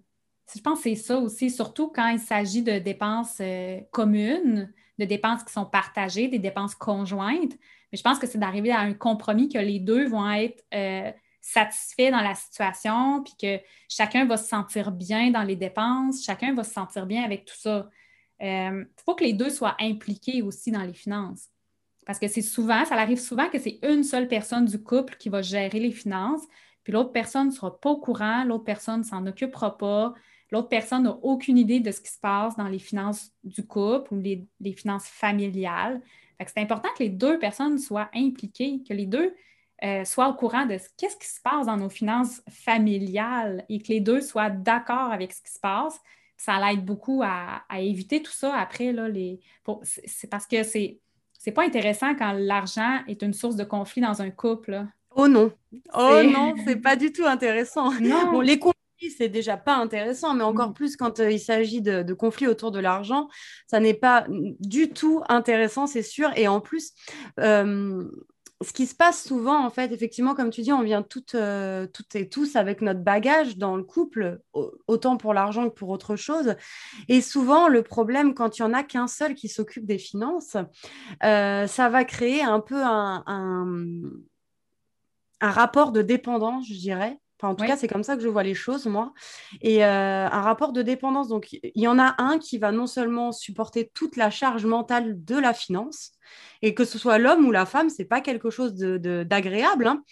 Je 0.54 0.60
pense 0.62 0.78
que 0.78 0.84
c'est 0.84 0.94
ça 0.94 1.18
aussi, 1.18 1.50
surtout 1.50 1.88
quand 1.88 2.08
il 2.08 2.18
s'agit 2.18 2.62
de 2.62 2.78
dépenses 2.78 3.36
euh, 3.40 3.80
communes, 3.90 4.72
de 4.98 5.04
dépenses 5.04 5.44
qui 5.44 5.52
sont 5.52 5.66
partagées, 5.66 6.28
des 6.28 6.38
dépenses 6.38 6.74
conjointes. 6.74 7.52
Mais 7.92 7.98
je 7.98 8.02
pense 8.02 8.18
que 8.18 8.26
c'est 8.26 8.38
d'arriver 8.38 8.70
à 8.70 8.80
un 8.80 8.94
compromis 8.94 9.48
que 9.48 9.58
les 9.58 9.80
deux 9.80 10.08
vont 10.08 10.30
être 10.30 10.64
euh, 10.74 11.10
satisfaits 11.40 12.10
dans 12.10 12.20
la 12.20 12.34
situation, 12.34 13.22
puis 13.22 13.34
que 13.40 13.62
chacun 13.88 14.26
va 14.26 14.36
se 14.36 14.48
sentir 14.48 14.92
bien 14.92 15.30
dans 15.30 15.42
les 15.42 15.56
dépenses, 15.56 16.24
chacun 16.24 16.54
va 16.54 16.64
se 16.64 16.72
sentir 16.72 17.06
bien 17.06 17.24
avec 17.24 17.44
tout 17.44 17.56
ça. 17.56 17.88
Il 18.40 18.46
euh, 18.46 18.84
faut 19.04 19.14
que 19.14 19.24
les 19.24 19.32
deux 19.32 19.50
soient 19.50 19.76
impliqués 19.80 20.42
aussi 20.42 20.70
dans 20.70 20.82
les 20.82 20.92
finances. 20.92 21.48
Parce 22.06 22.18
que 22.18 22.28
c'est 22.28 22.42
souvent, 22.42 22.84
ça 22.84 22.94
arrive 22.94 23.18
souvent 23.18 23.48
que 23.48 23.58
c'est 23.58 23.78
une 23.82 24.02
seule 24.02 24.28
personne 24.28 24.64
du 24.64 24.82
couple 24.82 25.16
qui 25.18 25.28
va 25.28 25.42
gérer 25.42 25.80
les 25.80 25.92
finances, 25.92 26.42
puis 26.84 26.92
l'autre 26.92 27.12
personne 27.12 27.48
ne 27.48 27.52
sera 27.52 27.78
pas 27.80 27.90
au 27.90 27.98
courant, 27.98 28.44
l'autre 28.44 28.64
personne 28.64 29.00
ne 29.00 29.04
s'en 29.04 29.26
occupera 29.26 29.76
pas, 29.76 30.14
l'autre 30.50 30.68
personne 30.68 31.02
n'a 31.02 31.18
aucune 31.22 31.58
idée 31.58 31.80
de 31.80 31.90
ce 31.90 32.00
qui 32.00 32.10
se 32.10 32.18
passe 32.18 32.56
dans 32.56 32.68
les 32.68 32.78
finances 32.78 33.32
du 33.44 33.66
couple 33.66 34.14
ou 34.14 34.18
les, 34.18 34.46
les 34.60 34.72
finances 34.72 35.06
familiales 35.06 36.00
c'est 36.46 36.60
important 36.60 36.88
que 36.96 37.02
les 37.02 37.08
deux 37.08 37.38
personnes 37.38 37.78
soient 37.78 38.08
impliquées, 38.14 38.80
que 38.88 38.94
les 38.94 39.06
deux 39.06 39.34
euh, 39.84 40.04
soient 40.04 40.28
au 40.28 40.34
courant 40.34 40.66
de 40.66 40.78
ce, 40.78 40.88
qu'est-ce 40.96 41.16
qui 41.16 41.28
se 41.28 41.40
passe 41.40 41.66
dans 41.66 41.76
nos 41.76 41.88
finances 41.88 42.42
familiales 42.50 43.64
et 43.68 43.80
que 43.80 43.88
les 43.88 44.00
deux 44.00 44.20
soient 44.20 44.50
d'accord 44.50 45.12
avec 45.12 45.32
ce 45.32 45.42
qui 45.42 45.52
se 45.52 45.60
passe. 45.60 46.00
Ça 46.36 46.58
l'aide 46.58 46.84
beaucoup 46.84 47.22
à, 47.24 47.62
éviter 47.78 48.22
tout 48.22 48.32
ça 48.32 48.54
après. 48.54 48.92
Là, 48.92 49.08
les, 49.08 49.40
c'est 49.82 50.28
parce 50.28 50.46
que 50.46 50.62
c'est, 50.62 51.00
c'est 51.32 51.52
pas 51.52 51.64
intéressant 51.64 52.14
quand 52.14 52.32
l'argent 52.32 53.00
est 53.08 53.22
une 53.22 53.32
source 53.32 53.56
de 53.56 53.64
conflit 53.64 54.02
dans 54.02 54.22
un 54.22 54.30
couple. 54.30 54.84
Oh 55.16 55.26
non, 55.26 55.52
oh 55.94 56.22
non, 56.24 56.54
c'est 56.64 56.76
pas 56.76 56.94
du 56.94 57.12
tout 57.12 57.24
intéressant. 57.24 57.90
Non. 58.00 58.40
les 58.40 58.58
c'est 59.16 59.28
déjà 59.28 59.56
pas 59.56 59.76
intéressant, 59.76 60.34
mais 60.34 60.44
encore 60.44 60.70
mm. 60.70 60.74
plus 60.74 60.96
quand 60.96 61.20
euh, 61.20 61.30
il 61.30 61.40
s'agit 61.40 61.80
de, 61.82 62.12
conflits 62.12 62.46
autour 62.46 62.70
de 62.70 62.80
l'argent, 62.80 63.28
ça 63.66 63.80
n'est 63.80 63.94
pas 63.94 64.26
du 64.28 64.90
tout 64.90 65.22
intéressant, 65.28 65.86
c'est 65.86 66.02
sûr. 66.02 66.30
Et 66.36 66.48
en 66.48 66.60
plus, 66.60 66.92
euh, 67.38 68.04
ce 68.62 68.72
qui 68.72 68.86
se 68.86 68.94
passe 68.94 69.24
souvent, 69.24 69.64
en 69.64 69.70
fait, 69.70 69.92
effectivement, 69.92 70.34
comme 70.34 70.50
tu 70.50 70.62
dis, 70.62 70.72
on 70.72 70.82
vient 70.82 71.02
toutes, 71.02 71.36
euh, 71.36 71.86
toutes 71.86 72.16
et 72.16 72.28
tous 72.28 72.56
avec 72.56 72.80
notre 72.80 73.00
bagage 73.00 73.56
dans 73.56 73.76
le 73.76 73.84
couple, 73.84 74.40
autant 74.52 75.16
pour 75.16 75.32
l'argent 75.32 75.68
que 75.68 75.74
pour 75.74 75.90
autre 75.90 76.16
chose. 76.16 76.56
Et 77.08 77.20
souvent, 77.20 77.68
le 77.68 77.82
problème, 77.82 78.34
quand 78.34 78.58
il 78.58 78.62
n'y 78.62 78.68
en 78.68 78.74
a 78.74 78.82
qu'un 78.82 79.06
seul 79.06 79.34
qui 79.34 79.48
s'occupe 79.48 79.86
des 79.86 79.98
finances, 79.98 80.56
ça 81.22 81.88
va 81.88 82.04
créer 82.04 82.42
un 82.42 82.58
peu 82.58 82.82
un, 82.82 83.22
un 85.40 85.50
rapport 85.50 85.92
de 85.92 86.02
dépendance, 86.02 86.66
je 86.66 86.74
dirais 86.74 87.20
en 87.42 87.54
tout 87.54 87.64
cas, 87.64 87.76
c'est 87.76 87.88
comme 87.88 88.02
ça 88.02 88.16
que 88.16 88.22
je 88.22 88.28
vois 88.28 88.42
les 88.42 88.54
choses, 88.54 88.86
moi. 88.86 89.12
Et 89.60 89.84
euh, 89.84 90.26
un 90.26 90.40
rapport 90.42 90.72
de 90.72 90.82
dépendance. 90.82 91.28
Donc, 91.28 91.52
il 91.52 91.82
y 91.82 91.86
en 91.86 91.98
a 91.98 92.14
un 92.18 92.38
qui 92.38 92.58
va 92.58 92.72
non 92.72 92.86
seulement 92.86 93.32
supporter 93.32 93.90
toute 93.94 94.16
la 94.16 94.30
charge 94.30 94.66
mentale 94.66 95.24
de 95.24 95.36
la 95.36 95.54
finance, 95.54 96.12
et 96.62 96.74
que 96.74 96.84
ce 96.84 96.98
soit 96.98 97.18
l'homme 97.18 97.46
ou 97.46 97.52
la 97.52 97.66
femme, 97.66 97.90
c'est 97.90 98.04
pas 98.04 98.20
quelque 98.20 98.50
chose 98.50 98.74
d'agréable. 98.74 99.84
De, 99.84 99.88
hein. 99.88 100.02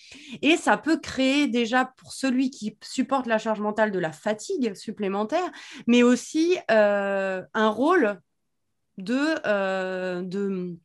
Et 0.42 0.56
ça 0.56 0.76
peut 0.76 0.98
créer 0.98 1.48
déjà 1.48 1.92
pour 1.96 2.12
celui 2.12 2.50
qui 2.50 2.78
supporte 2.82 3.26
la 3.26 3.38
charge 3.38 3.60
mentale 3.60 3.90
de 3.90 3.98
la 3.98 4.12
fatigue 4.12 4.74
supplémentaire, 4.74 5.50
mais 5.86 6.02
aussi 6.02 6.56
euh, 6.70 7.42
un 7.54 7.68
rôle 7.68 8.20
de, 8.98 9.34
euh, 9.46 10.22
de, 10.22 10.76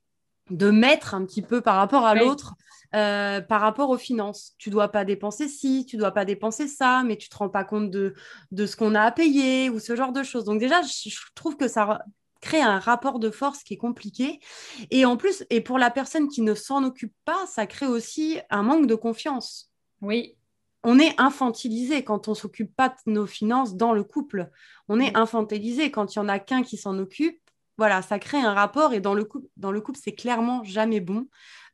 de 0.51 0.69
maître 0.69 1.15
un 1.15 1.25
petit 1.25 1.41
peu 1.41 1.61
par 1.61 1.75
rapport 1.75 2.05
à 2.05 2.13
l'autre 2.13 2.55
euh, 2.93 3.39
par 3.39 3.61
rapport 3.61 3.89
aux 3.89 3.97
finances. 3.97 4.53
Tu 4.57 4.69
dois 4.69 4.89
pas 4.89 5.05
dépenser 5.05 5.47
ci, 5.47 5.85
tu 5.87 5.95
dois 5.95 6.11
pas 6.11 6.25
dépenser 6.25 6.67
ça, 6.67 7.03
mais 7.05 7.15
tu 7.15 7.29
te 7.29 7.37
rends 7.37 7.47
pas 7.47 7.63
compte 7.63 7.89
de, 7.89 8.13
de 8.51 8.65
ce 8.65 8.75
qu'on 8.75 8.95
a 8.95 9.01
à 9.01 9.11
payer 9.11 9.69
ou 9.69 9.79
ce 9.79 9.95
genre 9.95 10.11
de 10.11 10.23
choses. 10.23 10.43
Donc 10.43 10.59
déjà, 10.59 10.81
je, 10.81 11.09
trouve 11.33 11.55
que 11.55 11.69
ça 11.69 12.03
crée 12.41 12.61
un 12.61 12.79
rapport 12.79 13.19
de 13.19 13.29
force 13.29 13.63
qui 13.63 13.75
est 13.75 13.77
compliqué. 13.77 14.41
Et 14.89 15.05
en 15.05 15.15
plus, 15.15 15.45
et 15.49 15.61
pour 15.61 15.77
la 15.77 15.89
personne 15.89 16.27
qui 16.27 16.41
ne 16.41 16.53
s'en 16.53 16.83
occupe 16.83 17.13
pas, 17.23 17.45
ça 17.47 17.65
crée 17.65 17.87
aussi 17.87 18.39
un 18.49 18.63
manque 18.63 18.87
de 18.87 18.95
confiance. 18.95 19.71
Oui. 20.01 20.35
On 20.83 20.99
est 20.99 21.13
infantilisé 21.17 22.03
quand 22.03 22.27
on 22.27 22.33
s'occupe 22.33 22.75
pas 22.75 22.89
de 22.89 23.11
nos 23.11 23.27
finances 23.27 23.75
dans 23.75 23.93
le 23.93 24.03
couple. 24.03 24.49
On 24.89 24.99
est 24.99 25.15
infantilisé 25.15 25.91
quand 25.91 26.13
il 26.13 26.17
y 26.17 26.21
en 26.21 26.27
a 26.27 26.39
qu'un 26.39 26.61
qui 26.61 26.75
s'en 26.75 26.99
occupe. 26.99 27.40
Voilà, 27.82 28.04
ça 28.04 28.20
crée 28.20 28.38
un 28.38 28.54
rapport 28.54 28.94
et 28.94 29.00
dans 29.00 29.15
le 29.15 29.24
couple, 29.24 29.48
dans 29.58 29.72
le 29.72 29.82
couple, 29.82 29.98
c'est 30.00 30.13
clairement 30.13 30.63
jamais 30.63 31.00
bon. 31.00 31.26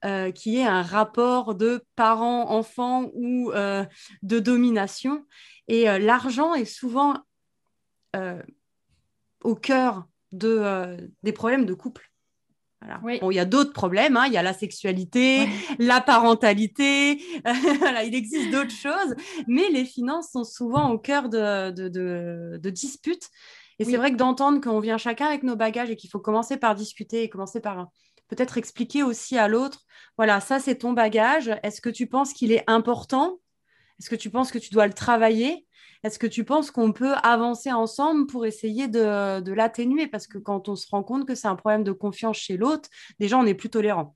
Euh, 0.06 0.32
qui 0.32 0.58
est 0.58 0.66
un 0.66 0.84
rapport 0.84 1.54
de 1.54 1.84
parents-enfants 1.98 3.10
ou 3.14 3.52
euh, 3.52 3.84
de 4.22 4.40
domination. 4.40 5.26
Et 5.68 5.90
euh, 5.90 6.00
l'argent 6.00 6.54
est 6.54 6.64
souvent 6.64 7.18
au 9.44 9.56
cœur 9.56 10.08
de, 10.32 10.98
des 11.24 11.34
problèmes 11.34 11.66
de 11.66 11.74
couple. 11.74 12.10
Bon, 13.22 13.32
il 13.32 13.36
y 13.36 13.40
a 13.40 13.46
d'autres 13.46 13.74
problèmes, 13.74 14.16
hein. 14.16 14.28
il 14.28 14.34
y 14.34 14.38
a 14.38 14.44
la 14.44 14.54
sexualité, 14.54 15.50
la 15.78 16.00
parentalité, 16.00 17.20
il 17.46 18.16
existe 18.16 18.52
d'autres 18.52 18.72
choses, 18.72 19.14
mais 19.48 19.68
les 19.72 19.84
finances 19.84 20.32
sont 20.32 20.46
souvent 20.46 20.92
au 20.92 20.98
cœur 20.98 21.28
de, 21.28 21.72
de, 21.72 22.70
disputes. 22.70 23.30
Et 23.80 23.86
c'est 23.86 23.98
vrai 23.98 24.12
que 24.12 24.18
d'entendre 24.18 24.60
qu'on 24.60 24.80
vient 24.80 24.98
chacun 24.98 25.28
avec 25.28 25.44
nos 25.44 25.56
bagages 25.56 25.90
et 25.90 25.96
qu'il 25.96 26.10
faut 26.10 26.20
commencer 26.20 26.58
par 26.58 26.74
discuter 26.76 27.24
et 27.24 27.30
commencer 27.30 27.60
par 27.60 27.90
peut-être 28.28 28.58
expliquer 28.58 29.04
aussi 29.04 29.38
à 29.38 29.48
l'autre, 29.48 29.86
voilà, 30.18 30.40
ça 30.40 30.60
c'est 30.60 30.80
ton 30.80 30.94
bagage, 30.94 31.52
est-ce 31.64 31.80
que 31.80 31.90
tu 31.90 32.08
penses 32.08 32.34
qu'il 32.34 32.52
est 32.52 32.64
important? 32.68 33.40
Est-ce 34.00 34.10
que 34.10 34.16
tu 34.16 34.30
penses 34.30 34.52
que 34.52 34.58
tu 34.58 34.72
dois 34.72 34.88
le 34.88 34.94
travailler? 34.94 35.68
Est-ce 36.04 36.20
que 36.20 36.28
tu 36.28 36.44
penses 36.44 36.72
qu'on 36.72 36.92
peut 36.92 37.14
avancer 37.24 37.72
ensemble 37.72 38.28
pour 38.28 38.46
essayer 38.46 38.88
de, 38.88 39.52
l'atténuer? 39.52 40.08
Parce 40.08 40.28
que 40.28 40.38
quand 40.38 40.70
on 40.70 40.76
se 40.76 40.88
rend 40.90 41.04
compte 41.04 41.28
que 41.28 41.36
c'est 41.36 41.48
un 41.48 41.56
problème 41.56 41.84
de 41.84 41.92
confiance 41.92 42.38
chez 42.38 42.58
l'autre, 42.58 42.90
déjà, 43.20 43.38
on 43.38 43.46
est 43.46 43.56
plus 43.56 43.70
tolérant. 43.70 44.16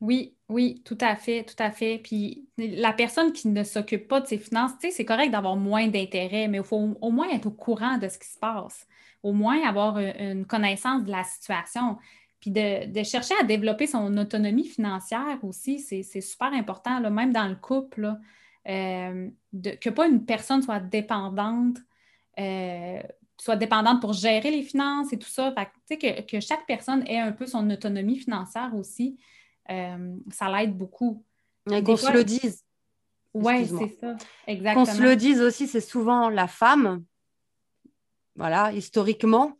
Oui, 0.00 0.35
oui, 0.48 0.80
tout 0.84 0.98
à 1.00 1.16
fait, 1.16 1.44
tout 1.44 1.60
à 1.60 1.72
fait. 1.72 1.98
Puis 1.98 2.48
la 2.56 2.92
personne 2.92 3.32
qui 3.32 3.48
ne 3.48 3.64
s'occupe 3.64 4.06
pas 4.06 4.20
de 4.20 4.26
ses 4.26 4.38
finances, 4.38 4.72
c'est 4.80 5.04
correct 5.04 5.30
d'avoir 5.30 5.56
moins 5.56 5.88
d'intérêt, 5.88 6.46
mais 6.46 6.58
il 6.58 6.64
faut 6.64 6.96
au 7.00 7.10
moins 7.10 7.28
être 7.30 7.46
au 7.46 7.50
courant 7.50 7.98
de 7.98 8.08
ce 8.08 8.18
qui 8.18 8.28
se 8.28 8.38
passe, 8.38 8.86
au 9.24 9.32
moins 9.32 9.66
avoir 9.66 9.98
une 9.98 10.46
connaissance 10.46 11.04
de 11.04 11.10
la 11.10 11.24
situation. 11.24 11.98
Puis 12.40 12.52
de, 12.52 13.02
chercher 13.02 13.34
à 13.40 13.44
développer 13.44 13.88
son 13.88 14.16
autonomie 14.18 14.68
financière 14.68 15.38
aussi, 15.42 15.80
c'est 15.80 16.20
super 16.20 16.52
important, 16.52 17.00
même 17.10 17.32
dans 17.32 17.48
le 17.48 17.56
couple. 17.56 18.16
Euh, 18.68 19.28
que 19.80 19.90
pas 19.90 20.08
une 20.08 20.24
personne 20.24 20.62
soit 20.62 20.80
dépendante, 20.80 21.78
euh, 22.38 23.00
soit 23.38 23.56
dépendante 23.56 24.00
pour 24.00 24.12
gérer 24.12 24.50
les 24.50 24.62
finances 24.62 25.12
et 25.12 25.18
tout 25.18 25.28
ça. 25.28 25.54
Fait, 25.88 26.24
que 26.24 26.40
chaque 26.40 26.66
personne 26.66 27.04
ait 27.08 27.18
un 27.18 27.32
peu 27.32 27.46
son 27.46 27.68
autonomie 27.70 28.18
financière 28.18 28.72
aussi, 28.74 29.18
euh, 29.70 30.16
ça 30.32 30.50
l'aide 30.50 30.76
beaucoup. 30.76 31.24
Qu'on 31.66 31.96
se 31.96 32.12
le 32.12 32.24
dise. 32.24 32.64
Oui, 33.34 33.66
c'est 33.66 33.98
ça, 34.00 34.16
exactement. 34.46 34.86
Qu'on 34.86 34.92
se 34.92 35.02
le 35.02 35.16
dise 35.16 35.42
aussi, 35.42 35.66
c'est 35.66 35.80
souvent 35.80 36.28
la 36.28 36.46
femme 36.46 37.02
voilà, 38.38 38.70
historiquement, 38.72 39.56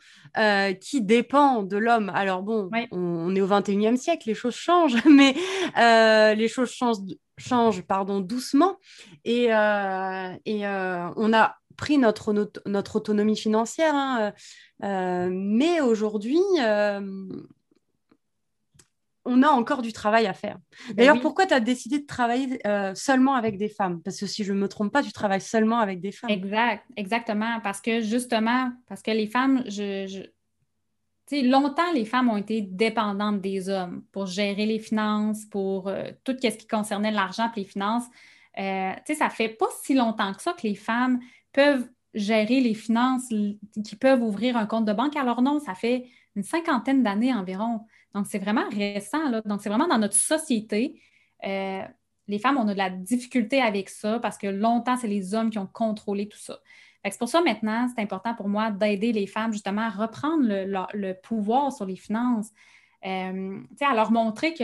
qui 0.80 1.00
dépend 1.00 1.62
de 1.62 1.78
l'homme. 1.78 2.10
Alors 2.14 2.42
bon, 2.42 2.70
on, 2.92 3.34
est 3.34 3.40
au 3.40 3.48
21e 3.48 3.96
siècle, 3.96 4.28
les 4.28 4.34
choses 4.34 4.54
changent, 4.54 5.02
mais 5.06 5.34
les 6.34 6.48
choses 6.48 6.70
changent 6.70 6.98
change 7.38 7.82
pardon, 7.82 8.20
doucement. 8.20 8.76
Et, 9.24 9.54
euh, 9.54 10.34
et 10.44 10.66
euh, 10.66 11.08
on 11.16 11.32
a 11.32 11.56
pris 11.76 11.98
notre, 11.98 12.32
notre 12.66 12.96
autonomie 12.96 13.36
financière. 13.36 13.94
Hein, 13.94 14.32
euh, 14.82 15.28
mais 15.30 15.80
aujourd'hui, 15.80 16.40
on 19.26 19.42
a 19.42 19.48
encore 19.48 19.82
du 19.82 19.92
travail 19.92 20.26
à 20.26 20.32
faire. 20.32 20.58
Ben 20.88 20.94
D'ailleurs, 20.96 21.20
pourquoi 21.20 21.46
tu 21.46 21.54
as 21.54 21.60
décidé 21.60 21.98
de 21.98 22.06
travailler 22.06 22.58
seulement 22.94 23.34
avec 23.34 23.58
des 23.58 23.68
femmes? 23.68 24.00
Parce 24.02 24.18
que 24.18 24.26
si 24.26 24.44
je 24.44 24.52
ne 24.52 24.58
me 24.58 24.68
trompe 24.68 24.92
pas, 24.92 25.02
tu 25.02 25.12
travailles 25.12 25.40
seulement 25.40 25.78
avec 25.78 26.00
des 26.00 26.12
femmes. 26.12 26.30
Exact, 26.30 26.84
exactement. 26.96 27.60
Parce 27.62 27.80
que 27.80 28.00
justement, 28.00 28.70
parce 28.88 29.02
que 29.02 29.10
les 29.10 29.26
femmes, 29.26 29.64
je, 29.66 30.26
longtemps, 31.32 31.92
les 31.92 32.04
femmes 32.04 32.30
ont 32.30 32.36
été 32.36 32.62
dépendantes 32.62 33.40
des 33.40 33.68
hommes 33.68 34.02
pour 34.12 34.26
gérer 34.26 34.66
les 34.66 34.78
finances, 34.78 35.44
pour 35.46 35.88
euh, 35.88 36.10
tout 36.24 36.36
ce 36.40 36.48
qui 36.48 36.66
concernait 36.66 37.10
l'argent 37.10 37.50
et 37.56 37.60
les 37.60 37.66
finances. 37.66 38.06
Euh, 38.58 38.92
ça 39.14 39.28
fait 39.28 39.48
pas 39.48 39.66
si 39.82 39.94
longtemps 39.94 40.32
que 40.32 40.42
ça 40.42 40.52
que 40.52 40.66
les 40.66 40.74
femmes 40.74 41.20
peuvent 41.52 41.88
gérer 42.14 42.60
les 42.60 42.74
finances, 42.74 43.28
qui 43.28 43.96
peuvent 43.96 44.22
ouvrir 44.22 44.56
un 44.56 44.66
compte 44.66 44.86
de 44.86 44.92
banque. 44.92 45.16
Alors 45.16 45.42
non, 45.42 45.58
ça 45.58 45.74
fait 45.74 46.06
une 46.34 46.42
cinquantaine 46.42 47.02
d'années 47.02 47.34
environ. 47.34 47.80
Donc, 48.16 48.26
c'est 48.28 48.38
vraiment 48.38 48.66
récent. 48.70 49.28
Là. 49.28 49.42
Donc, 49.44 49.60
c'est 49.60 49.68
vraiment 49.68 49.86
dans 49.86 49.98
notre 49.98 50.14
société. 50.14 50.98
Euh, 51.44 51.82
les 52.28 52.38
femmes, 52.38 52.56
on 52.56 52.66
a 52.66 52.72
de 52.72 52.78
la 52.78 52.88
difficulté 52.88 53.60
avec 53.60 53.90
ça 53.90 54.18
parce 54.20 54.38
que 54.38 54.46
longtemps, 54.46 54.96
c'est 54.96 55.06
les 55.06 55.34
hommes 55.34 55.50
qui 55.50 55.58
ont 55.58 55.66
contrôlé 55.66 56.26
tout 56.26 56.38
ça. 56.38 56.58
C'est 57.04 57.18
pour 57.18 57.28
ça 57.28 57.40
maintenant, 57.40 57.86
c'est 57.94 58.02
important 58.02 58.34
pour 58.34 58.48
moi 58.48 58.70
d'aider 58.72 59.12
les 59.12 59.28
femmes 59.28 59.52
justement 59.52 59.82
à 59.82 59.90
reprendre 59.90 60.42
le, 60.44 61.12
pouvoir 61.12 61.72
sur 61.72 61.84
les 61.84 61.94
finances, 61.94 62.50
euh, 63.04 63.60
à 63.80 63.94
leur 63.94 64.10
montrer 64.10 64.54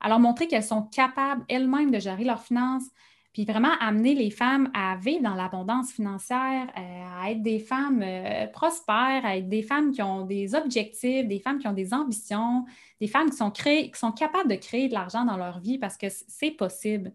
à 0.00 0.08
leur 0.08 0.18
montrer 0.18 0.48
qu'elles 0.48 0.64
sont 0.64 0.82
capables 0.82 1.44
elles-mêmes 1.48 1.92
de 1.92 2.00
gérer 2.00 2.24
leurs 2.24 2.42
finances, 2.42 2.90
puis 3.32 3.46
vraiment 3.46 3.72
amener 3.80 4.14
les 4.14 4.30
femmes 4.30 4.70
à 4.74 4.96
vivre 4.96 5.22
dans 5.22 5.34
l'abondance 5.34 5.90
financière, 5.92 6.68
euh, 6.76 7.22
à 7.22 7.30
être 7.30 7.42
des 7.42 7.58
femmes 7.58 8.02
euh, 8.02 8.46
prospères, 8.48 9.24
à 9.24 9.38
être 9.38 9.48
des 9.48 9.62
femmes 9.62 9.90
qui 9.90 10.02
ont 10.02 10.26
des 10.26 10.54
objectifs, 10.54 11.26
des 11.26 11.38
femmes 11.38 11.58
qui 11.58 11.66
ont 11.66 11.72
des 11.72 11.94
ambitions, 11.94 12.66
des 13.00 13.06
femmes 13.06 13.30
qui 13.30 13.36
sont, 13.38 14.12
capables 14.12 14.50
de 14.50 14.56
créer 14.56 14.88
de 14.88 14.92
l'argent 14.92 15.24
dans 15.24 15.38
leur 15.38 15.60
vie 15.60 15.78
parce 15.78 15.96
que 15.96 16.08
c'est 16.10 16.50
possible. 16.50 17.12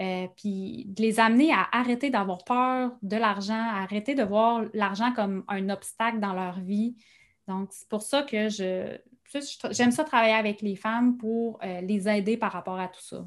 Euh, 0.00 0.26
puis 0.36 0.86
de 0.88 1.02
les 1.02 1.20
amener 1.20 1.52
à 1.52 1.68
arrêter 1.70 2.08
d'avoir 2.08 2.44
peur 2.44 2.92
de 3.02 3.16
l'argent, 3.18 3.62
arrêter 3.74 4.14
de 4.14 4.22
voir 4.22 4.64
l'argent 4.72 5.12
comme 5.12 5.44
un 5.48 5.68
obstacle 5.68 6.18
dans 6.18 6.32
leur 6.32 6.60
vie. 6.60 6.96
Donc, 7.46 7.68
c'est 7.72 7.88
pour 7.90 8.00
ça 8.00 8.22
que 8.22 8.48
je, 8.48 8.96
j'aime 9.70 9.90
ça 9.90 10.04
travailler 10.04 10.32
avec 10.32 10.62
les 10.62 10.76
femmes 10.76 11.18
pour 11.18 11.60
les 11.82 12.08
aider 12.08 12.38
par 12.38 12.52
rapport 12.52 12.80
à 12.80 12.88
tout 12.88 13.02
ça. 13.02 13.22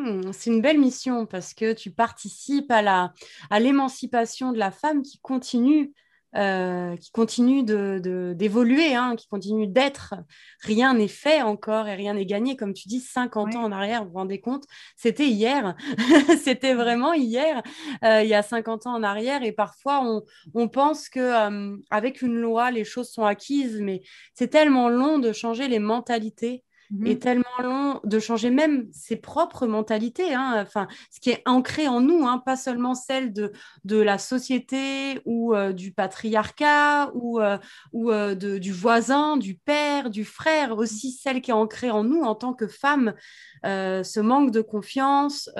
Hmm, 0.00 0.32
c'est 0.32 0.48
une 0.50 0.62
belle 0.62 0.78
mission 0.78 1.26
parce 1.26 1.52
que 1.52 1.74
tu 1.74 1.90
participes 1.90 2.70
à, 2.70 2.80
la, 2.80 3.12
à 3.50 3.60
l'émancipation 3.60 4.50
de 4.50 4.58
la 4.58 4.70
femme 4.70 5.02
qui 5.02 5.18
continue 5.20 5.92
euh, 6.36 6.96
qui 6.96 7.10
continue 7.10 7.64
d'évoluer, 7.64 8.90
de, 8.90 8.94
hein, 8.94 9.16
qui 9.16 9.26
continue 9.26 9.66
d'être. 9.66 10.14
Rien 10.60 10.94
n'est 10.94 11.08
fait 11.08 11.42
encore 11.42 11.88
et 11.88 11.96
rien 11.96 12.14
n'est 12.14 12.24
gagné. 12.24 12.56
Comme 12.56 12.72
tu 12.72 12.86
dis, 12.86 13.00
50 13.00 13.56
ans 13.56 13.64
en 13.64 13.72
arrière, 13.72 14.04
vous 14.04 14.12
vous 14.12 14.18
rendez 14.18 14.40
compte, 14.40 14.64
c'était 14.96 15.26
hier. 15.26 15.74
c'était 16.40 16.74
vraiment 16.74 17.12
hier, 17.14 17.62
euh, 18.04 18.22
il 18.22 18.28
y 18.28 18.34
a 18.34 18.42
50 18.42 18.86
ans 18.86 18.94
en 18.94 19.02
arrière. 19.02 19.42
Et 19.42 19.50
parfois, 19.50 20.02
on, 20.04 20.22
on 20.54 20.68
pense 20.68 21.08
que 21.08 21.18
euh, 21.18 21.76
avec 21.90 22.22
une 22.22 22.36
loi, 22.36 22.70
les 22.70 22.84
choses 22.84 23.10
sont 23.10 23.24
acquises, 23.24 23.80
mais 23.80 24.00
c'est 24.32 24.48
tellement 24.48 24.88
long 24.88 25.18
de 25.18 25.32
changer 25.32 25.66
les 25.66 25.80
mentalités 25.80 26.62
est 27.04 27.14
mhm. 27.14 27.18
tellement 27.18 27.44
long 27.62 28.00
de 28.04 28.18
changer 28.18 28.50
même 28.50 28.88
ses 28.92 29.16
propres 29.16 29.66
mentalités, 29.66 30.34
hein, 30.34 30.62
enfin, 30.66 30.88
ce 31.10 31.20
qui 31.20 31.30
est 31.30 31.42
ancré 31.46 31.86
en 31.86 32.00
nous, 32.00 32.26
hein, 32.26 32.38
pas 32.38 32.56
seulement 32.56 32.94
celle 32.94 33.32
de, 33.32 33.52
de 33.84 33.96
la 33.96 34.18
société 34.18 35.20
ou 35.24 35.54
euh, 35.54 35.72
du 35.72 35.92
patriarcat 35.92 37.10
ou, 37.14 37.40
euh, 37.40 37.58
ou 37.92 38.10
euh, 38.10 38.34
de, 38.34 38.58
du 38.58 38.72
voisin, 38.72 39.36
du 39.36 39.54
père, 39.54 40.10
du 40.10 40.24
frère, 40.24 40.76
aussi 40.76 41.12
celle 41.12 41.40
qui 41.40 41.50
est 41.50 41.54
ancrée 41.54 41.90
en 41.90 42.04
nous 42.04 42.22
en 42.22 42.34
tant 42.34 42.54
que 42.54 42.66
femme, 42.66 43.14
ce 43.62 44.20
manque 44.20 44.50
de 44.50 44.60
confiance 44.60 45.50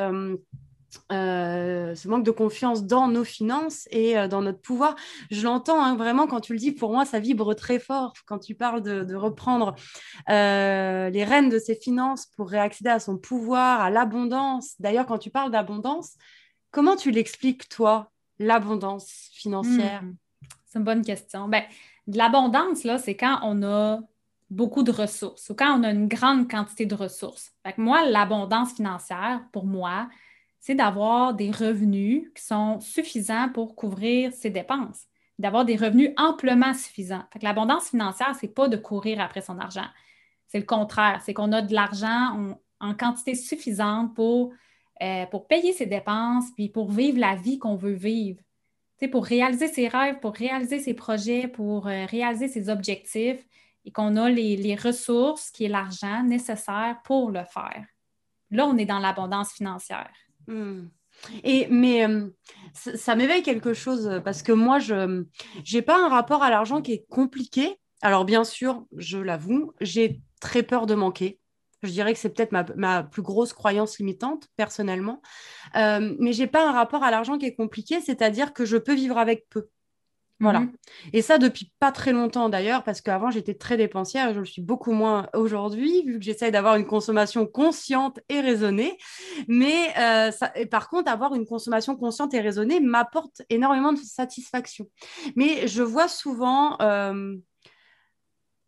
euh, 1.13 1.95
ce 1.95 2.09
manque 2.09 2.25
de 2.25 2.31
confiance 2.31 2.85
dans 2.85 3.09
nos 3.09 3.25
finances 3.25 3.87
et 3.91 4.19
euh, 4.19 4.29
dans 4.29 4.43
notre 4.43 4.61
pouvoir. 4.61 4.97
Je 5.31 5.43
l'entends 5.43 5.83
hein, 5.83 5.97
vraiment 5.97 6.27
quand 6.27 6.41
tu 6.41 6.53
le 6.53 6.59
dis, 6.59 6.73
pour 6.73 6.93
moi, 6.93 7.05
ça 7.05 7.21
vibre 7.21 7.55
très 7.55 7.79
fort 7.79 8.13
quand 8.27 8.39
tu 8.39 8.55
parles 8.55 8.83
de, 8.83 9.15
reprendre 9.15 9.75
euh, 10.29 11.11
les 11.11 11.25
rênes 11.25 11.49
de 11.49 11.59
ses 11.59 11.75
finances 11.75 12.27
pour 12.37 12.49
réaccéder 12.49 12.91
à 12.91 13.01
son 13.01 13.19
pouvoir, 13.19 13.81
à 13.81 13.91
l'abondance. 13.91 14.75
D'ailleurs, 14.81 15.07
quand 15.07 15.19
tu 15.19 15.31
parles 15.31 15.51
d'abondance, 15.51 16.15
comment 16.71 16.97
tu 16.97 17.11
l'expliques, 17.11 17.69
toi, 17.69 18.11
l'abondance 18.39 19.31
financière? 19.33 20.03
Hmm. 20.03 20.15
C'est 20.67 20.79
une 20.79 20.85
bonne 20.85 21.05
question. 21.05 21.49
Ben, 21.49 21.63
l'abondance, 22.07 22.85
là, 22.85 22.99
c'est 22.99 23.17
quand 23.17 23.41
on 23.43 23.63
a 23.63 24.01
beaucoup 24.51 24.83
de 24.83 24.91
ressources 24.91 25.49
ou 25.51 25.55
quand 25.55 25.79
on 25.79 25.85
a 25.85 25.91
une 25.91 26.09
grande 26.09 26.51
quantité 26.51 26.87
de 26.87 26.95
ressources. 26.95 27.53
Moi, 27.77 28.07
l'abondance 28.07 28.75
financière, 28.75 29.43
pour 29.53 29.65
moi, 29.65 30.09
c'est 30.61 30.75
d'avoir 30.75 31.35
des 31.35 31.51
revenus 31.51 32.31
qui 32.35 32.45
sont 32.45 32.81
suffisants 32.81 33.49
pour 33.49 33.75
couvrir 33.75 34.33
ses 34.33 34.51
dépenses, 34.51 35.07
d'avoir 35.39 35.65
des 35.65 35.77
revenus 35.77 36.13
amplement 36.19 36.75
suffisants. 36.75 37.25
l'abondance 37.41 37.89
financière, 37.89 38.37
ce 38.39 38.47
n'est 38.47 38.53
pas 38.53 38.69
de 38.69 38.77
courir 38.77 39.21
après 39.21 39.41
son 39.41 39.59
argent. 39.59 39.89
C'est 40.49 40.59
le 40.59 40.67
contraire, 40.67 41.23
c'est 41.25 41.33
qu'on 41.33 41.53
a 41.53 41.63
de 41.63 41.75
l'argent 41.75 42.57
en, 42.81 42.95
quantité 42.95 43.35
suffisante 43.35 44.15
pour, 44.15 44.53
euh, 45.03 45.25
pour 45.27 45.47
payer 45.47 45.73
ses 45.73 45.87
dépenses, 45.87 46.51
puis 46.55 46.69
pour 46.69 46.91
vivre 46.91 47.19
la 47.19 47.37
vie 47.37 47.59
qu'on 47.59 47.77
veut 47.77 47.93
vivre. 47.93 48.41
pour 49.11 49.25
réaliser 49.25 49.69
ses 49.69 49.89
rêves, 49.89 50.19
pour 50.21 50.35
réaliser 50.35 50.79
ses 50.79 50.93
projets, 50.93 51.49
pour 51.49 51.87
euh, 51.87 52.05
réaliser 52.05 52.49
ses 52.49 52.69
objectifs, 52.69 53.47
et 53.87 53.93
qu'on 53.93 54.17
a 54.17 54.29
les 54.29 54.75
ressources, 54.75 55.51
qui 55.51 55.65
est 55.65 55.69
l'argent 55.69 56.23
nécessaire 56.23 56.99
pour 57.03 57.31
le 57.31 57.45
faire. 57.45 57.87
Là, 58.51 58.67
on 58.67 58.77
est 58.77 58.85
dans 58.85 58.99
l'abondance 58.99 59.53
financière. 59.53 60.11
Hmm. 60.47 60.89
Et, 61.45 61.67
mais 61.71 62.07
euh, 62.07 62.29
ça, 62.73 63.15
m'éveille 63.15 63.43
quelque 63.43 63.75
chose 63.75 64.09
euh, 64.09 64.21
parce 64.21 64.43
que 64.43 64.53
moi, 64.53 64.79
je 64.79 65.25
n'ai 65.73 65.83
pas 65.83 66.05
un 66.05 66.09
rapport 66.09 66.43
à 66.43 66.51
l'argent 66.51 66.81
qui 66.81 66.93
est 66.93 67.07
compliqué. 67.09 67.77
Alors, 68.03 68.25
bien 68.25 68.45
sûr, 68.45 68.87
je 68.97 69.19
l'avoue, 69.19 69.73
j'ai 69.81 70.21
très 70.41 70.63
peur 70.63 70.87
de 70.87 70.95
manquer. 70.95 71.39
Je 71.83 71.91
dirais 71.91 72.13
que 72.13 72.19
c'est 72.19 72.31
peut-être 72.31 72.53
ma, 72.77 73.03
plus 73.03 73.23
grosse 73.23 73.53
croyance 73.53 73.99
limitante, 73.99 74.49
personnellement. 74.57 75.23
Euh, 75.77 76.15
mais 76.19 76.33
je 76.33 76.43
n'ai 76.43 76.47
pas 76.47 76.69
un 76.69 76.73
rapport 76.73 77.03
à 77.03 77.11
l'argent 77.11 77.39
qui 77.39 77.47
est 77.47 77.55
compliqué, 77.55 78.01
c'est-à-dire 78.01 78.53
que 78.53 78.65
je 78.65 78.77
peux 78.77 78.95
vivre 78.95 79.17
avec 79.17 79.49
peu. 79.49 79.69
Voilà. 80.41 80.61
Mhm. 80.61 80.73
Et 81.13 81.21
ça 81.21 81.37
depuis 81.37 81.71
pas 81.79 81.93
très 81.93 82.13
longtemps 82.13 82.49
d'ailleurs, 82.49 82.83
parce 82.83 83.03
qu'avant 83.03 83.31
j'étais 83.31 83.55
très 83.55 83.77
dépensière 83.77 84.31
et 84.31 84.35
je 84.35 84.41
le 84.41 84.47
suis 84.47 84.63
beaucoup 84.63 84.93
moins 84.93 85.29
aujourd'hui, 85.35 86.03
vu 86.07 86.19
que 86.19 86.25
j'essaye 86.25 86.51
d'avoir 86.51 86.77
une 86.77 86.87
consommation 86.87 87.47
consciente 87.47 88.21
et 88.31 88.41
raisonnée. 88.41 88.97
Mais 89.49 89.97
euh, 89.99 90.31
ça, 90.31 90.51
par 90.71 90.89
contre, 90.89 91.11
avoir 91.11 91.35
une 91.35 91.45
consommation 91.45 91.95
consciente 91.95 92.33
et 92.33 92.41
raisonnée 92.41 92.81
m'apporte 92.81 93.43
énormément 93.51 93.93
de 93.93 93.99
satisfaction. 93.99 94.87
Mais 95.37 95.69
je 95.69 95.83
vois 95.83 96.09
souvent 96.09 96.79
euh, 96.81 97.37